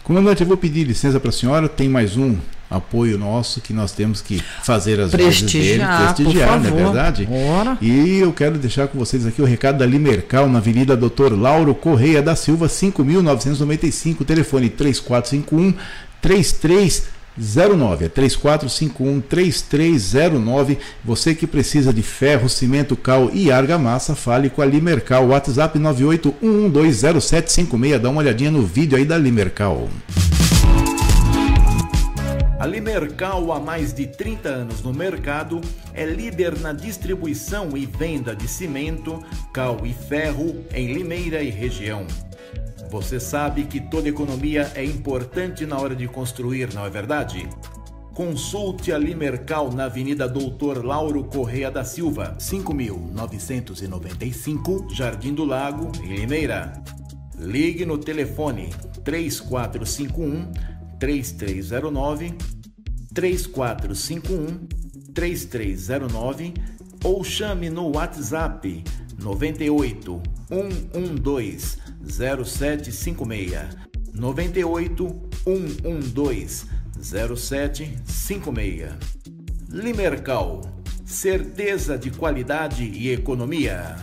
Comandante, 0.04 0.42
eu 0.42 0.46
vou 0.46 0.56
pedir 0.56 0.84
licença 0.84 1.18
para 1.18 1.30
a 1.30 1.32
senhora. 1.32 1.68
Tem 1.68 1.88
mais 1.88 2.16
um 2.16 2.36
apoio 2.70 3.18
nosso 3.18 3.60
que 3.60 3.72
nós 3.72 3.92
temos 3.92 4.20
que 4.20 4.42
fazer 4.62 5.00
as 5.00 5.10
prestigiar, 5.10 5.98
vezes 5.98 6.14
dele, 6.14 6.14
prestigiar, 6.14 6.60
não 6.60 6.68
é 6.68 6.82
verdade? 6.84 7.26
Bora. 7.26 7.78
E 7.80 8.18
eu 8.18 8.32
quero 8.32 8.58
deixar 8.58 8.88
com 8.88 8.98
vocês 8.98 9.26
aqui 9.26 9.40
o 9.40 9.44
recado 9.44 9.78
da 9.78 9.86
Limercal 9.86 10.48
na 10.48 10.58
Avenida 10.58 10.96
Doutor 10.96 11.32
Lauro 11.32 11.74
Correia 11.74 12.22
da 12.22 12.36
Silva, 12.36 12.68
5995, 12.68 14.24
telefone 14.24 14.68
3451 14.68 15.74
33 16.20 17.13
09 17.36 18.06
é 18.06 18.08
3451 18.08 19.20
3309. 19.20 20.78
Você 21.04 21.34
que 21.34 21.46
precisa 21.46 21.92
de 21.92 22.02
ferro, 22.02 22.48
cimento, 22.48 22.96
cal 22.96 23.30
e 23.32 23.50
argamassa, 23.50 24.14
fale 24.14 24.48
com 24.48 24.62
a 24.62 24.66
Limercal. 24.66 25.26
WhatsApp 25.28 25.78
981120756. 25.78 27.98
Dá 27.98 28.08
uma 28.10 28.20
olhadinha 28.20 28.50
no 28.50 28.62
vídeo 28.62 28.96
aí 28.96 29.04
da 29.04 29.18
Limercal. 29.18 29.90
A 32.64 32.66
Limercal, 32.66 33.52
há 33.52 33.60
mais 33.60 33.92
de 33.92 34.06
30 34.06 34.48
anos 34.48 34.82
no 34.82 34.90
mercado, 34.90 35.60
é 35.92 36.06
líder 36.06 36.58
na 36.60 36.72
distribuição 36.72 37.76
e 37.76 37.84
venda 37.84 38.34
de 38.34 38.48
cimento, 38.48 39.22
cal 39.52 39.84
e 39.84 39.92
ferro 39.92 40.64
em 40.72 40.94
Limeira 40.94 41.42
e 41.42 41.50
região. 41.50 42.06
Você 42.94 43.18
sabe 43.18 43.64
que 43.64 43.80
toda 43.80 44.08
economia 44.08 44.70
é 44.76 44.84
importante 44.84 45.66
na 45.66 45.76
hora 45.76 45.96
de 45.96 46.06
construir, 46.06 46.72
não 46.72 46.86
é 46.86 46.90
verdade? 46.90 47.48
Consulte 48.14 48.92
a 48.92 48.98
Limercal 48.98 49.72
na 49.72 49.86
Avenida 49.86 50.28
Doutor 50.28 50.84
Lauro 50.84 51.24
Correia 51.24 51.72
da 51.72 51.84
Silva, 51.84 52.36
5995, 52.38 54.86
Jardim 54.90 55.34
do 55.34 55.44
Lago, 55.44 55.90
em 56.04 56.14
Limeira. 56.14 56.72
Ligue 57.36 57.84
no 57.84 57.98
telefone 57.98 58.70
3451 59.02 60.52
3309 61.00 62.32
3451 63.12 64.68
3309 65.12 66.54
ou 67.02 67.24
chame 67.24 67.68
no 67.68 67.88
WhatsApp 67.88 68.84
98 69.18 70.22
112 70.48 71.83
0756 72.08 73.76
98 74.12 75.22
112 75.44 76.66
0756 77.00 78.92
Limercal 79.68 80.74
certeza 81.04 81.98
de 81.98 82.10
qualidade 82.10 82.84
e 82.84 83.12
economia. 83.12 83.96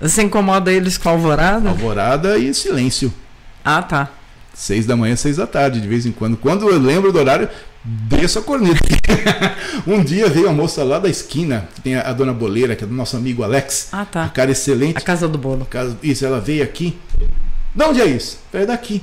Você 0.00 0.22
incomoda 0.22 0.72
eles 0.72 0.98
com 0.98 1.08
alvorada? 1.08 1.68
Alvorada 1.68 2.38
e 2.38 2.52
silêncio. 2.52 3.12
Ah, 3.64 3.82
tá. 3.82 4.08
Seis 4.52 4.86
da 4.86 4.96
manhã, 4.96 5.14
seis 5.14 5.36
da 5.36 5.46
tarde, 5.46 5.80
de 5.80 5.86
vez 5.86 6.04
em 6.04 6.12
quando. 6.12 6.36
Quando 6.36 6.68
eu 6.68 6.78
lembro 6.78 7.12
do 7.12 7.18
horário, 7.18 7.48
desço 7.84 8.38
a 8.38 8.42
corneta. 8.42 8.80
um 9.86 10.04
dia 10.04 10.28
veio 10.28 10.48
a 10.48 10.52
moça 10.52 10.84
lá 10.84 10.98
da 10.98 11.08
esquina, 11.08 11.68
que 11.74 11.80
tem 11.80 11.96
a, 11.96 12.02
a, 12.02 12.12
dona 12.12 12.32
Boleira, 12.32 12.76
que 12.76 12.84
é 12.84 12.86
do 12.86 12.94
nosso 12.94 13.16
amigo 13.16 13.42
Alex. 13.42 13.88
Ah, 13.92 14.04
tá. 14.04 14.24
Um 14.24 14.28
cara 14.28 14.50
excelente. 14.50 14.98
A 14.98 15.00
casa 15.00 15.26
do 15.26 15.38
bolo. 15.38 15.64
Casa, 15.64 15.96
isso, 16.02 16.24
ela 16.24 16.40
veio 16.40 16.62
aqui. 16.62 16.96
De 17.74 17.84
onde 17.84 18.00
é 18.00 18.06
isso? 18.06 18.38
É 18.52 18.66
daqui. 18.66 19.02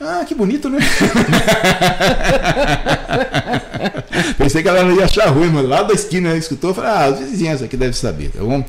Ah, 0.00 0.24
que 0.26 0.34
bonito, 0.34 0.68
né? 0.68 0.78
Pensei 4.36 4.62
que 4.62 4.68
ela 4.68 4.84
não 4.84 4.94
ia 4.94 5.06
achar 5.06 5.28
ruim, 5.28 5.48
mas 5.48 5.66
lá 5.66 5.82
da 5.82 5.94
esquina 5.94 6.28
ela 6.28 6.38
escutou. 6.38 6.74
Falei, 6.74 6.90
ah, 6.90 7.04
as 7.06 7.18
vizinhanças 7.18 7.62
aqui 7.62 7.76
devem 7.76 7.94
saber, 7.94 8.30
tá 8.30 8.42
bom? 8.42 8.64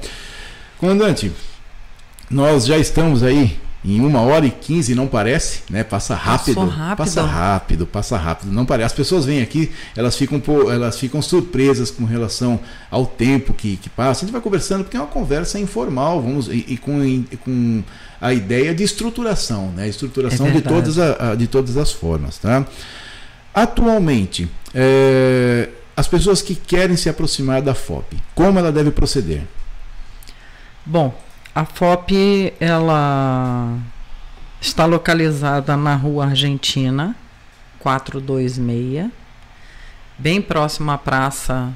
Comandante, 0.77 1.31
nós 2.29 2.65
já 2.65 2.77
estamos 2.77 3.23
aí 3.23 3.59
em 3.89 4.01
uma 4.01 4.19
hora 4.21 4.45
e 4.45 4.51
quinze, 4.51 4.93
não 4.93 5.07
parece, 5.07 5.61
né? 5.69 5.81
Passa 5.83 6.13
rápido, 6.13 6.59
rápido. 6.65 6.97
passa 6.97 7.21
rápido, 7.23 7.87
passa 7.87 8.17
rápido. 8.17 8.51
Não 8.51 8.65
parece. 8.65 8.87
As 8.87 8.93
pessoas 8.93 9.23
vêm 9.25 9.41
aqui, 9.41 9.71
elas 9.95 10.15
ficam, 10.17 10.41
elas 10.69 10.99
ficam 10.99 11.21
surpresas 11.21 11.89
com 11.89 12.03
relação 12.03 12.59
ao 12.91 13.05
tempo 13.05 13.53
que, 13.53 13.77
que 13.77 13.89
passa. 13.89 14.19
A 14.19 14.25
gente 14.25 14.33
vai 14.33 14.41
conversando 14.41 14.83
porque 14.83 14.97
é 14.97 14.99
uma 14.99 15.07
conversa 15.07 15.57
informal, 15.57 16.21
vamos 16.21 16.47
e, 16.49 16.65
e 16.67 16.77
com, 16.77 17.01
e, 17.01 17.23
com 17.45 17.81
a 18.19 18.33
ideia 18.33 18.75
de 18.75 18.83
estruturação, 18.83 19.71
né? 19.71 19.87
Estruturação 19.87 20.47
É 20.47 20.51
de 20.51 20.61
todas, 20.61 20.99
a, 20.99 21.31
a- 21.31 21.35
de 21.35 21.47
todas 21.47 21.77
as 21.77 21.91
formas, 21.91 22.37
tá? 22.37 22.65
Atualmente, 23.53 24.49
é, 24.73 25.69
as 25.95 26.07
pessoas 26.07 26.41
que 26.41 26.53
querem 26.55 26.95
se 26.97 27.07
aproximar 27.09 27.61
da 27.61 27.73
FOP, 27.73 28.17
como 28.35 28.59
ela 28.59 28.71
deve 28.71 28.91
proceder? 28.91 29.43
Bom, 30.85 31.17
a 31.57 31.65
FOP 31.65 32.53
ela 32.59 33.79
está 34.61 34.85
localizada 34.85 35.75
na 35.75 35.95
Rua 35.95 36.25
Argentina, 36.27 37.15
426, 37.79 39.09
bem 40.19 40.39
próximo 40.41 40.91
à 40.91 40.97
praça. 40.97 41.73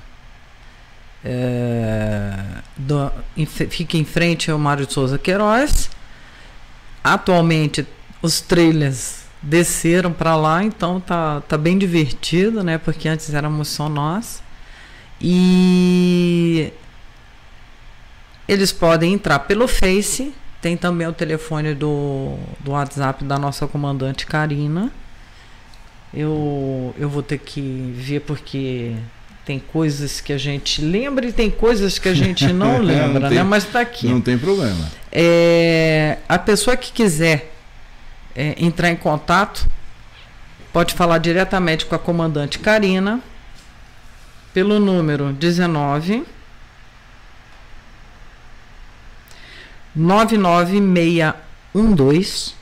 é, 1.23 2.33
do- 2.75 3.11
em 3.37 3.45
fica 3.45 3.95
em 3.95 4.03
frente 4.03 4.49
ao 4.49 4.57
Mário 4.57 4.87
de 4.87 4.93
Souza 4.93 5.19
Queiroz. 5.19 5.87
Atualmente 7.03 7.85
os 8.23 8.41
trailers 8.41 9.25
desceram 9.41 10.11
para 10.11 10.35
lá, 10.35 10.63
então 10.63 10.99
tá, 10.99 11.41
tá 11.41 11.57
bem 11.59 11.77
divertido, 11.77 12.63
né? 12.63 12.79
Porque 12.79 13.07
antes 13.07 13.31
éramos 13.33 13.67
só 13.67 13.87
nós. 13.87 14.41
E 15.21 16.73
eles 18.51 18.71
podem 18.71 19.13
entrar 19.13 19.39
pelo 19.39 19.67
Face, 19.67 20.33
tem 20.61 20.75
também 20.75 21.07
o 21.07 21.13
telefone 21.13 21.73
do, 21.73 22.35
do 22.59 22.71
WhatsApp 22.71 23.23
da 23.23 23.39
nossa 23.39 23.65
comandante 23.65 24.25
Karina. 24.25 24.91
Eu, 26.13 26.93
eu 26.99 27.09
vou 27.09 27.23
ter 27.23 27.37
que 27.37 27.93
ver 27.95 28.19
porque 28.21 28.91
tem 29.45 29.57
coisas 29.59 30.19
que 30.19 30.33
a 30.33 30.37
gente 30.37 30.81
lembra 30.81 31.25
e 31.25 31.31
tem 31.31 31.49
coisas 31.49 31.97
que 31.97 32.09
a 32.09 32.13
gente 32.13 32.47
não 32.53 32.73
Não 32.73 32.81
lembra, 32.81 33.29
tem- 33.29 33.37
né? 33.37 33.43
Mas 33.43 33.63
tá 33.63 33.79
aqui. 33.79 34.07
Não 34.07 34.19
tem 34.19 34.37
problema. 34.37 34.89
É, 35.11 36.17
a 36.27 36.37
pessoa 36.37 36.75
que 36.75 36.91
quiser 36.91 37.53
é, 38.35 38.55
entrar 38.57 38.89
em 38.89 38.95
contato 38.97 39.65
pode 40.73 40.93
falar 40.93 41.17
diretamente 41.19 41.85
com 41.85 41.95
a 41.95 41.99
comandante 41.99 42.59
Karina 42.59 43.21
pelo 44.53 44.79
número 44.79 45.31
19 45.31 46.25
99612 49.95 52.53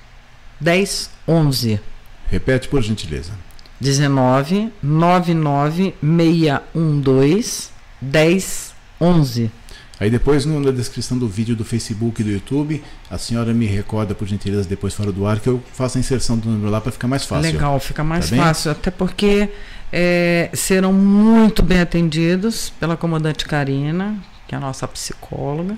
1011 0.61 1.79
Repete 2.27 2.67
por 2.67 2.81
gentileza. 2.81 3.31
19 3.79 4.73
99612 4.83 7.69
1011 8.01 9.51
Aí 9.99 10.09
depois 10.09 10.45
na 10.45 10.71
descrição 10.71 11.17
do 11.17 11.27
vídeo 11.27 11.57
do 11.57 11.65
Facebook 11.65 12.21
e 12.21 12.23
do 12.23 12.31
YouTube, 12.31 12.81
a 13.11 13.17
senhora 13.17 13.53
me 13.53 13.65
recorda 13.65 14.15
por 14.15 14.25
gentileza 14.25 14.65
depois 14.67 14.93
fora 14.93 15.11
do 15.11 15.27
ar 15.27 15.41
que 15.41 15.49
eu 15.49 15.61
faço 15.73 15.97
a 15.97 15.99
inserção 15.99 16.37
do 16.37 16.49
número 16.49 16.71
lá 16.71 16.79
para 16.79 16.93
ficar 16.93 17.09
mais 17.09 17.25
fácil. 17.25 17.51
Legal, 17.51 17.77
fica 17.81 18.01
mais 18.01 18.29
Tá 18.29 18.35
bem? 18.35 18.45
fácil, 18.45 18.71
até 18.71 18.89
porque 18.91 19.49
é, 19.91 20.49
serão 20.53 20.93
muito 20.93 21.61
bem 21.61 21.81
atendidos 21.81 22.69
pela 22.79 22.95
comandante 22.95 23.43
Karina, 23.45 24.15
que 24.47 24.55
é 24.55 24.57
a 24.57 24.61
nossa 24.61 24.87
psicóloga, 24.87 25.77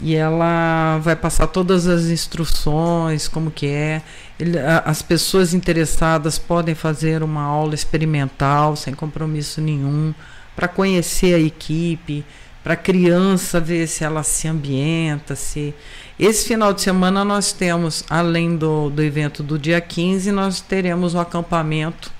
e 0.00 0.14
ela 0.14 0.98
vai 0.98 1.16
passar 1.16 1.48
todas 1.48 1.86
as 1.86 2.04
instruções, 2.06 3.26
como 3.28 3.50
que 3.50 3.66
é. 3.66 4.02
Ele- 4.38 4.58
a- 4.58 4.82
as 4.86 5.02
pessoas 5.02 5.52
interessadas 5.54 6.38
podem 6.38 6.74
fazer 6.74 7.22
uma 7.22 7.42
aula 7.42 7.74
experimental, 7.74 8.76
sem 8.76 8.94
compromisso 8.94 9.60
nenhum, 9.60 10.14
para 10.54 10.68
conhecer 10.68 11.34
a 11.34 11.38
equipe, 11.40 12.24
para 12.62 12.74
a 12.74 12.76
criança 12.76 13.58
ver 13.60 13.86
se 13.88 14.04
ela 14.04 14.22
se 14.22 14.46
ambienta, 14.46 15.34
se 15.34 15.74
esse 16.18 16.46
final 16.46 16.72
de 16.72 16.80
semana 16.82 17.24
nós 17.24 17.52
temos, 17.52 18.04
além 18.10 18.56
do, 18.56 18.90
do 18.90 19.02
evento 19.02 19.42
do 19.42 19.58
dia 19.58 19.80
15, 19.80 20.30
nós 20.32 20.60
teremos 20.60 21.14
o 21.14 21.18
acampamento, 21.20 22.10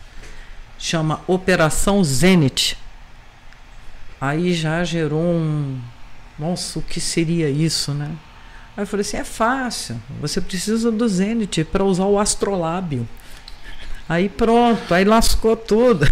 chama 0.79 1.21
Operação 1.27 2.03
Zenit. 2.03 2.79
Aí 4.21 4.53
já 4.55 4.83
gerou 4.85 5.21
um. 5.23 5.79
Nossa, 6.39 6.78
o 6.78 6.82
que 6.82 7.01
seria 7.01 7.51
isso, 7.51 7.93
né? 7.93 8.10
Aí 8.77 8.82
eu 8.82 8.86
falei 8.86 9.02
assim: 9.02 9.16
é 9.16 9.24
fácil, 9.24 10.01
você 10.20 10.40
precisa 10.40 10.93
do 10.93 11.09
Zenit 11.09 11.65
para 11.65 11.85
usar 11.85 12.05
o 12.05 12.19
astrolábio. 12.19 13.09
Aí 14.09 14.28
pronto, 14.28 14.94
aí 14.94 15.05
lascou 15.05 15.56
tudo. 15.56 16.09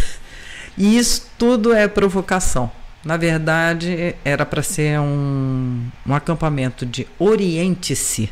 E 0.77 0.99
isso 0.99 1.31
tudo 1.39 1.73
é 1.73 1.89
provocação. 1.89 2.71
Na 3.03 3.17
verdade, 3.17 4.15
era 4.25 4.45
para 4.45 4.63
ser 4.63 5.01
um, 5.01 5.89
um 6.05 6.15
acampamento 6.15 6.85
de 6.85 7.07
oriente-se 7.19 8.31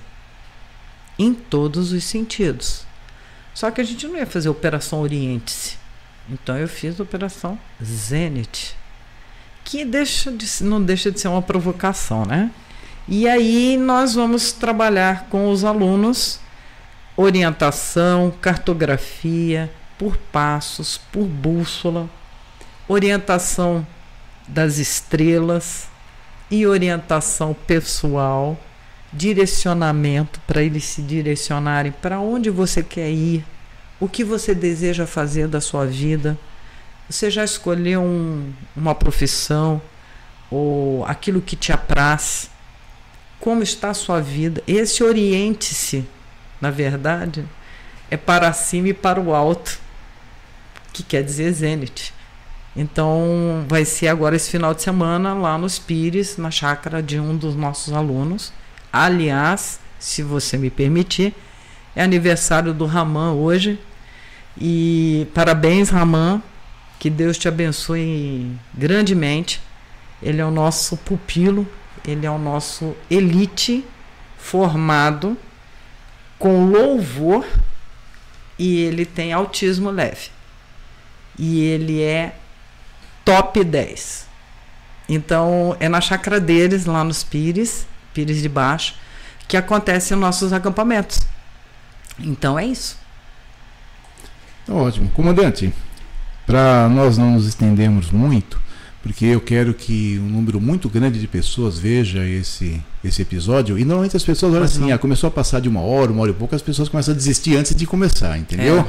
em 1.19 1.33
todos 1.33 1.93
os 1.93 2.05
sentidos. 2.05 2.85
Só 3.55 3.71
que 3.71 3.81
a 3.81 3.85
gente 3.85 4.07
não 4.07 4.17
ia 4.17 4.27
fazer 4.27 4.49
operação 4.49 5.01
oriente-se. 5.01 5.79
Então 6.29 6.59
eu 6.59 6.67
fiz 6.67 6.99
operação 6.99 7.59
Zenit, 7.83 8.77
que 9.65 9.85
deixa 9.85 10.31
de, 10.31 10.47
não 10.63 10.83
deixa 10.83 11.11
de 11.11 11.19
ser 11.19 11.29
uma 11.29 11.43
provocação, 11.43 12.25
né? 12.25 12.51
E 13.09 13.29
aí 13.29 13.77
nós 13.77 14.15
vamos 14.15 14.53
trabalhar 14.53 15.27
com 15.29 15.51
os 15.51 15.65
alunos 15.65 16.41
orientação, 17.17 18.33
cartografia, 18.41 19.71
por 19.97 20.17
passos, 20.17 20.99
por 21.13 21.25
bússola, 21.25 22.09
orientação 22.89 23.87
das 24.49 24.79
estrelas 24.79 25.89
e 26.51 26.67
orientação 26.67 27.55
pessoal, 27.55 28.59
direcionamento 29.13 30.41
para 30.47 30.63
eles 30.63 30.85
se 30.85 31.03
direcionarem 31.03 31.93
para 31.93 32.19
onde 32.19 32.51
você 32.51 32.83
quer 32.83 33.11
ir, 33.11 33.45
o 34.01 34.09
que 34.09 34.25
você 34.25 34.55
deseja 34.55 35.07
fazer 35.07 35.47
da 35.47 35.61
sua 35.61 35.87
vida. 35.87 36.37
Você 37.09 37.31
já 37.31 37.45
escolheu 37.45 38.03
um- 38.03 38.53
uma 38.75 38.95
profissão 38.95 39.81
ou 40.51 41.05
aquilo 41.05 41.41
que 41.41 41.55
te 41.57 41.73
apraz? 41.73 42.51
Como 43.41 43.63
está 43.63 43.91
a 43.91 43.95
sua 43.95 44.21
vida? 44.21 44.63
Esse 44.67 45.05
oriente-se, 45.05 46.07
na 46.61 46.71
verdade, 46.71 47.45
é 48.11 48.17
para 48.17 48.53
cima 48.53 48.89
e 48.89 48.95
para 48.95 49.21
o 49.21 49.35
alto, 49.35 49.79
que 50.93 51.03
quer 51.03 51.23
dizer 51.23 51.53
Zenit. 51.53 52.15
Então, 52.77 53.65
vai 53.69 53.85
ser 53.85 54.09
agora 54.09 54.35
esse 54.35 54.51
final 54.51 54.75
de 54.75 54.83
semana 54.83 55.35
lá 55.35 55.59
nos 55.59 55.79
Pires, 55.79 56.37
na 56.39 56.51
chácara 56.51 57.03
de 57.03 57.21
um 57.21 57.37
dos 57.37 57.55
nossos 57.55 57.93
alunos. 57.93 58.53
Aliás, 58.93 59.79
se 59.99 60.23
você 60.23 60.57
me 60.57 60.71
permitir, 60.71 61.35
é 61.95 62.03
aniversário 62.03 62.73
do 62.73 62.87
Raman 62.87 63.33
hoje. 63.33 63.79
E 64.59 65.27
parabéns, 65.35 65.91
Raman. 65.91 66.43
Que 66.99 67.11
Deus 67.11 67.37
te 67.37 67.49
abençoe 67.49 68.51
grandemente. 68.73 69.61
Ele 70.23 70.41
é 70.41 70.45
o 70.45 70.51
nosso 70.51 70.97
pupilo, 70.97 71.67
ele 72.07 72.25
é 72.25 72.31
o 72.31 72.39
nosso 72.39 72.97
elite 73.11 73.85
formado 74.39 75.37
com 76.39 76.67
louvor 76.67 77.47
e 78.59 78.81
ele 78.81 79.05
tem 79.05 79.33
autismo 79.33 79.91
leve. 79.91 80.29
E 81.39 81.63
ele 81.63 82.03
é 82.03 82.37
top 83.25 83.63
10. 83.65 84.27
Então, 85.09 85.77
é 85.81 85.89
na 85.89 86.01
chácara 86.01 86.41
deles, 86.41 86.87
lá 86.87 87.05
nos 87.05 87.23
Pires, 87.23 87.87
Pires 88.13 88.41
de 88.41 88.49
Baixo, 88.49 88.95
que 89.47 89.57
acontecem 89.57 90.15
os 90.17 90.21
nossos 90.21 90.53
acampamentos. 90.53 91.21
Então 92.19 92.59
é 92.59 92.65
isso. 92.65 92.97
Tá 94.67 94.73
ótimo. 94.73 95.11
Comandante, 95.11 95.73
para 96.47 96.89
nós 96.89 97.17
não 97.17 97.33
nos 97.33 97.47
estendermos 97.47 98.11
muito, 98.11 98.61
porque 99.03 99.27
eu 99.27 99.41
quero 99.41 99.75
que 99.75 100.19
um 100.19 100.29
número 100.29 100.61
muito 100.61 100.89
grande 100.89 101.21
de 101.21 101.27
pessoas 101.27 101.79
veja 101.79 102.27
esse, 102.27 102.81
esse 103.05 103.23
episódio, 103.23 103.79
e 103.79 103.85
normalmente 103.85 104.17
as 104.17 104.25
pessoas 104.25 104.53
olham 104.53 104.65
assim, 104.65 104.93
ah, 104.93 104.99
começou 104.99 105.29
a 105.29 105.31
passar 105.31 105.61
de 105.61 105.69
uma 105.69 105.81
hora, 105.81 106.11
uma 106.11 106.23
hora 106.23 106.31
e 106.31 106.35
pouco, 106.35 106.55
as 106.55 106.63
pessoas 106.63 106.89
começam 106.89 107.13
a 107.13 107.17
desistir 107.17 107.57
antes 107.57 107.75
de 107.75 107.87
começar, 107.87 108.39
entendeu? 108.39 108.81
É. 108.81 108.87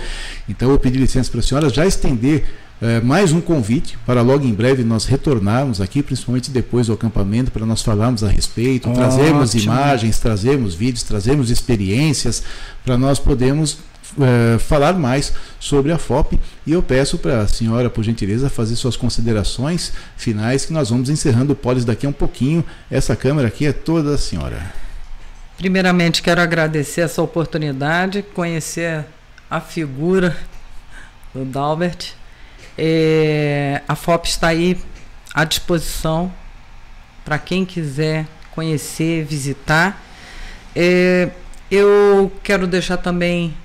Então 0.48 0.72
eu 0.72 0.80
pedi 0.80 0.98
licença 0.98 1.30
para 1.30 1.40
a 1.40 1.44
senhora 1.44 1.70
já 1.70 1.86
estender 1.86 2.46
eh, 2.82 3.00
mais 3.00 3.32
um 3.32 3.40
convite 3.40 3.98
para 4.06 4.22
logo 4.22 4.46
em 4.46 4.54
breve 4.54 4.84
nós 4.84 5.06
retornarmos 5.06 5.80
aqui, 5.80 6.04
principalmente 6.04 6.52
depois 6.52 6.88
do 6.88 6.94
acampamento, 6.94 7.50
para 7.50 7.66
nós 7.66 7.82
falarmos 7.82 8.22
a 8.22 8.28
respeito, 8.28 8.92
trazermos 8.92 9.56
Ótimo. 9.56 9.74
imagens, 9.74 10.20
trazermos 10.20 10.76
vídeos, 10.76 11.04
trazermos 11.04 11.50
experiências, 11.50 12.44
para 12.84 12.98
nós 12.98 13.18
podermos 13.18 13.78
eh, 14.20 14.58
falar 14.60 14.94
mais 14.94 15.34
sobre 15.60 15.92
a 15.92 15.98
FOP. 15.98 16.40
E 16.66 16.72
eu 16.72 16.82
peço 16.82 17.18
para 17.18 17.42
a 17.42 17.48
senhora, 17.48 17.90
por 17.90 18.04
gentileza, 18.04 18.50
fazer 18.50 18.76
suas 18.76 18.96
considerações 18.96 19.92
finais, 20.16 20.66
que 20.66 20.74
nós 20.74 20.90
vamos 20.90 21.10
encerrando 21.10 21.54
o 21.54 21.56
Polis 21.56 21.84
daqui 21.84 22.06
a 22.06 22.10
um 22.10 22.14
pouquinho. 22.14 22.64
Essa 22.90 23.16
câmera 23.16 23.48
aqui 23.48 23.66
é 23.66 23.74
toda 23.74 24.12
da 24.12 24.18
senhora. 24.18 24.74
Primeiramente, 25.58 26.22
quero 26.22 26.42
agradecer 26.42 27.02
essa 27.02 27.22
oportunidade, 27.22 28.24
conhecer 28.34 29.06
a 29.50 29.62
figura 29.62 30.36
do 31.34 31.46
Dalbert. 31.46 32.14
É, 32.78 33.82
a 33.88 33.96
FOP 33.96 34.28
está 34.28 34.50
aí 34.50 34.78
à 35.34 35.44
disposição 35.46 36.32
para 37.24 37.38
quem 37.38 37.66
quiser 37.66 38.26
conhecer, 38.52 39.26
visitar. 39.26 40.02
É, 40.76 41.30
eu 41.72 42.32
quero 42.44 42.68
deixar 42.68 42.98
também 42.98 43.56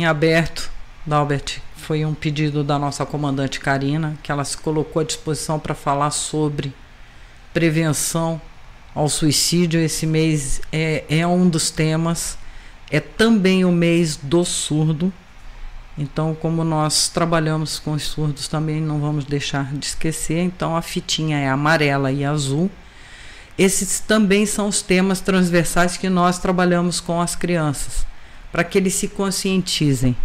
em 0.00 0.06
aberto, 0.06 0.70
Dalbert, 1.04 1.60
foi 1.76 2.06
um 2.06 2.14
pedido 2.14 2.64
da 2.64 2.78
nossa 2.78 3.04
comandante 3.04 3.60
Karina, 3.60 4.16
que 4.22 4.32
ela 4.32 4.44
se 4.44 4.56
colocou 4.56 5.00
à 5.00 5.04
disposição 5.04 5.58
para 5.58 5.74
falar 5.74 6.10
sobre 6.10 6.72
prevenção 7.52 8.40
ao 8.94 9.10
suicídio. 9.10 9.78
Esse 9.78 10.06
mês 10.06 10.62
é, 10.72 11.04
é 11.10 11.26
um 11.26 11.46
dos 11.48 11.70
temas. 11.70 12.38
É 12.90 12.98
também 12.98 13.64
o 13.66 13.70
mês 13.70 14.16
do 14.16 14.42
surdo. 14.42 15.12
Então, 15.98 16.34
como 16.34 16.64
nós 16.64 17.08
trabalhamos 17.08 17.78
com 17.78 17.92
os 17.92 18.04
surdos, 18.04 18.48
também 18.48 18.80
não 18.80 19.00
vamos 19.00 19.26
deixar 19.26 19.70
de 19.74 19.84
esquecer. 19.84 20.38
Então, 20.38 20.74
a 20.74 20.80
fitinha 20.80 21.36
é 21.38 21.48
amarela 21.50 22.10
e 22.10 22.24
azul. 22.24 22.70
Esses 23.58 24.00
também 24.00 24.46
são 24.46 24.68
os 24.68 24.80
temas 24.80 25.20
transversais 25.20 25.98
que 25.98 26.08
nós 26.08 26.38
trabalhamos 26.38 27.00
com 27.00 27.20
as 27.20 27.36
crianças, 27.36 28.06
para 28.52 28.64
que 28.64 28.78
eles 28.78 28.94
se 28.94 29.08
conscientizem. 29.08 30.16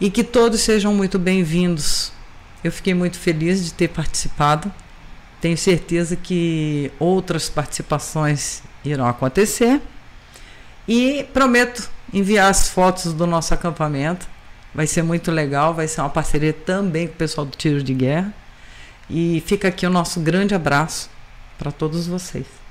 E 0.00 0.10
que 0.10 0.24
todos 0.24 0.60
sejam 0.60 0.94
muito 0.94 1.18
bem-vindos. 1.18 2.12
Eu 2.62 2.72
fiquei 2.72 2.94
muito 2.94 3.18
feliz 3.18 3.64
de 3.64 3.72
ter 3.72 3.88
participado. 3.88 4.72
Tenho 5.40 5.56
certeza 5.56 6.16
que 6.16 6.90
outras 6.98 7.48
participações 7.48 8.62
irão 8.84 9.06
acontecer. 9.06 9.80
E 10.86 11.26
prometo 11.32 11.88
enviar 12.12 12.50
as 12.50 12.68
fotos 12.68 13.12
do 13.12 13.26
nosso 13.26 13.54
acampamento. 13.54 14.26
Vai 14.74 14.86
ser 14.86 15.02
muito 15.02 15.30
legal, 15.30 15.72
vai 15.72 15.86
ser 15.86 16.00
uma 16.00 16.10
parceria 16.10 16.52
também 16.52 17.06
com 17.06 17.14
o 17.14 17.16
pessoal 17.16 17.46
do 17.46 17.56
Tiro 17.56 17.82
de 17.82 17.94
Guerra. 17.94 18.34
E 19.08 19.42
fica 19.46 19.68
aqui 19.68 19.86
o 19.86 19.90
nosso 19.90 20.18
grande 20.20 20.54
abraço 20.54 21.08
para 21.58 21.70
todos 21.70 22.06
vocês. 22.06 22.63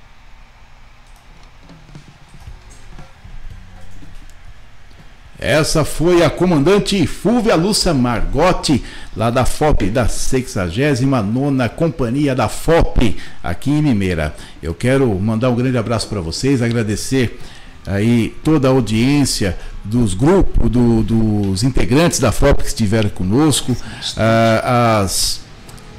Essa 5.44 5.84
foi 5.84 6.24
a 6.24 6.30
comandante 6.30 7.06
Fúvia 7.06 7.54
Lúcia 7.54 7.92
Margotti, 7.92 8.82
lá 9.14 9.28
da 9.28 9.44
FOP, 9.44 9.90
da 9.90 10.08
69 10.08 11.68
Companhia 11.76 12.34
da 12.34 12.48
FOP, 12.48 13.14
aqui 13.42 13.70
em 13.70 13.82
Limeira. 13.82 14.34
Eu 14.62 14.72
quero 14.74 15.06
mandar 15.20 15.50
um 15.50 15.54
grande 15.54 15.76
abraço 15.76 16.08
para 16.08 16.22
vocês, 16.22 16.62
agradecer 16.62 17.38
aí 17.86 18.34
toda 18.42 18.68
a 18.68 18.70
audiência 18.70 19.54
dos 19.84 20.14
grupos, 20.14 20.70
do, 20.70 21.02
dos 21.02 21.62
integrantes 21.62 22.18
da 22.18 22.32
FOP 22.32 22.62
que 22.62 22.68
estiveram 22.68 23.10
conosco, 23.10 23.76
ah, 24.16 25.02
as 25.02 25.43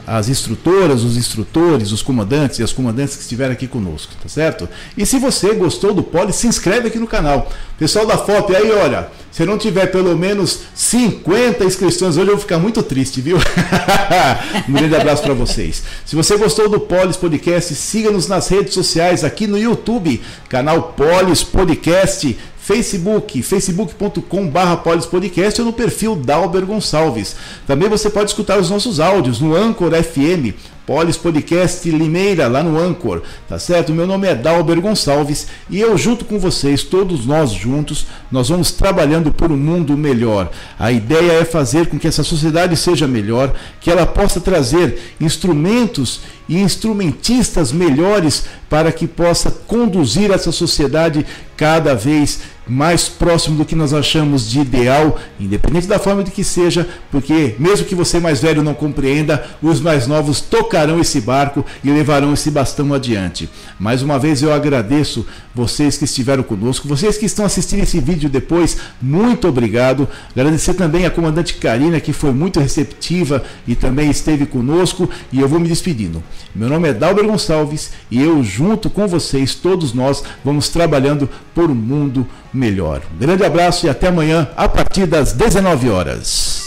as 0.06 0.30
instrutoras, 0.30 1.04
os 1.04 1.18
instrutores, 1.18 1.92
os 1.92 2.02
comandantes 2.02 2.60
e 2.60 2.64
as 2.64 2.72
comandantes 2.72 3.16
que 3.16 3.22
estiveram 3.22 3.54
aqui 3.54 3.68
conosco, 3.68 4.14
tá 4.22 4.30
certo? 4.30 4.70
E 4.98 5.06
se 5.06 5.18
você 5.18 5.54
gostou 5.54 5.94
do 5.94 6.04
Poli, 6.04 6.32
se 6.32 6.48
inscreve 6.48 6.88
aqui 6.88 7.00
no 7.00 7.08
canal. 7.08 7.52
Pessoal 7.78 8.06
da 8.06 8.18
FOP, 8.18 8.56
aí 8.56 8.72
olha, 8.72 9.10
se 9.32 9.46
não 9.46 9.58
tiver 9.58 9.88
pelo 9.88 10.16
menos 10.16 10.62
50 10.74 11.66
inscrições, 11.66 12.16
hoje 12.16 12.28
eu 12.28 12.36
vou 12.36 12.42
ficar 12.42 12.58
muito 12.58 12.82
triste, 12.82 13.20
viu? 13.20 13.38
um 14.70 14.74
grande 14.74 14.96
abraço 14.96 15.24
para 15.24 15.34
vocês. 15.34 15.84
Se 16.06 16.16
você 16.16 16.38
gostou 16.38 16.70
do 16.70 16.80
Polis 16.80 17.18
Podcast, 17.18 17.76
siga-nos 17.76 18.28
nas 18.28 18.48
redes 18.48 18.74
sociais 18.74 19.24
aqui 19.24 19.48
no 19.48 19.58
YouTube, 19.58 20.22
canal 20.48 20.94
Polis 20.96 21.44
Podcast 21.44 22.38
Facebook, 22.66 23.44
facebook.com.br 23.44 24.76
polispodcast 24.84 25.62
ou 25.62 25.68
no 25.68 25.74
perfil 25.74 26.16
Dalber 26.16 26.66
Gonçalves. 26.66 27.36
Também 27.68 27.88
você 27.88 28.10
pode 28.10 28.32
escutar 28.32 28.58
os 28.58 28.72
nossos 28.72 29.00
áudios 29.00 29.40
no 29.40 29.56
Anchor 29.56 29.92
FM, 29.92 30.58
Polis 30.84 31.16
Podcast 31.16 31.88
Limeira, 31.92 32.48
lá 32.48 32.64
no 32.64 32.80
Anchor, 32.80 33.22
tá 33.48 33.60
certo? 33.60 33.94
Meu 33.94 34.08
nome 34.08 34.28
é 34.28 34.34
Dalber 34.34 34.82
Gonçalves 34.82 35.46
e 35.70 35.80
eu, 35.80 35.96
junto 35.96 36.26
com 36.26 36.40
vocês, 36.40 36.82
todos 36.82 37.28
nós 37.28 37.52
juntos, 37.52 38.08
nós 38.32 38.50
vamos 38.50 38.72
trabalhando 38.72 39.32
por 39.32 39.52
um 39.52 39.58
mundo 39.58 39.96
melhor. 39.96 40.50
A 40.80 40.92
ideia 40.92 41.34
é 41.34 41.46
fazer 41.46 41.86
com 41.86 42.00
que 42.00 42.08
essa 42.08 42.24
sociedade 42.24 42.76
seja 42.76 43.08
melhor, 43.08 43.54
que 43.80 43.92
ela 43.92 44.08
possa 44.08 44.42
trazer 44.42 45.14
instrumentos 45.22 46.22
e 46.50 46.60
instrumentistas 46.60 47.72
melhores 47.72 48.46
para 48.70 48.92
que 48.92 49.08
possa 49.08 49.52
conduzir 49.52 50.32
essa 50.32 50.52
sociedade 50.52 51.26
cada 51.58 51.96
vez 51.96 52.55
mais 52.68 53.08
próximo 53.08 53.58
do 53.58 53.66
que 53.66 53.76
nós 53.76 53.94
achamos 53.94 54.50
de 54.50 54.60
ideal, 54.60 55.20
independente 55.40 55.88
da 55.88 56.00
forma 56.00 56.24
de 56.24 56.32
que 56.32 56.44
seja, 56.44 56.88
porque 57.12 57.56
mesmo 57.60 57.86
que 57.86 57.96
você 57.96 58.20
mais 58.20 58.42
velho 58.42 58.64
não 58.64 58.74
compreenda, 58.74 59.46
os 59.62 59.80
mais 59.80 60.08
novos 60.08 60.42
tocarão 60.42 61.00
esse 61.00 61.22
barco 61.22 61.66
e 61.84 61.90
levarão 61.90 62.34
esse 62.34 62.50
bastão 62.50 62.94
adiante. 62.94 63.50
Mais 63.80 64.02
uma 64.02 64.18
vez 64.18 64.42
eu 64.42 64.54
agradeço 64.54 65.26
vocês 65.54 65.98
que 65.98 66.06
estiveram 66.06 66.44
conosco, 66.44 66.88
vocês 66.88 67.18
que 67.18 67.26
estão 67.26 67.46
assistindo 67.46 67.84
esse 67.84 68.00
vídeo 68.00 68.30
depois, 68.30 68.78
muito 69.02 69.48
obrigado. 69.48 70.08
Agradecer 70.32 70.74
também 70.74 71.06
a 71.06 71.12
comandante 71.12 71.56
Karina, 71.56 72.00
que 72.00 72.14
foi 72.14 72.32
muito 72.32 72.60
receptiva 72.60 73.44
e 73.68 73.76
também 73.76 74.10
esteve 74.10 74.46
conosco, 74.46 75.10
e 75.32 75.40
eu 75.40 75.48
vou 75.48 75.60
me 75.60 75.68
despedindo. 75.68 76.24
Meu 76.54 76.70
nome 76.70 76.90
é 76.90 76.94
Dalber 76.94 77.26
Gonçalves 77.26 77.92
e 78.10 78.22
eu, 78.22 78.44
junto 78.44 78.90
com 78.90 79.08
vocês, 79.08 79.56
todos 79.56 79.94
nós, 79.94 80.24
vamos 80.44 80.70
trabalhando 80.70 81.30
por 81.54 81.70
um 81.70 81.76
mundo 81.76 82.28
melhor. 82.56 83.02
Um 83.14 83.20
grande 83.20 83.44
abraço 83.44 83.86
e 83.86 83.90
até 83.90 84.08
amanhã, 84.08 84.48
a 84.56 84.68
partir 84.68 85.06
das 85.06 85.34
19 85.34 85.90
horas. 85.90 86.64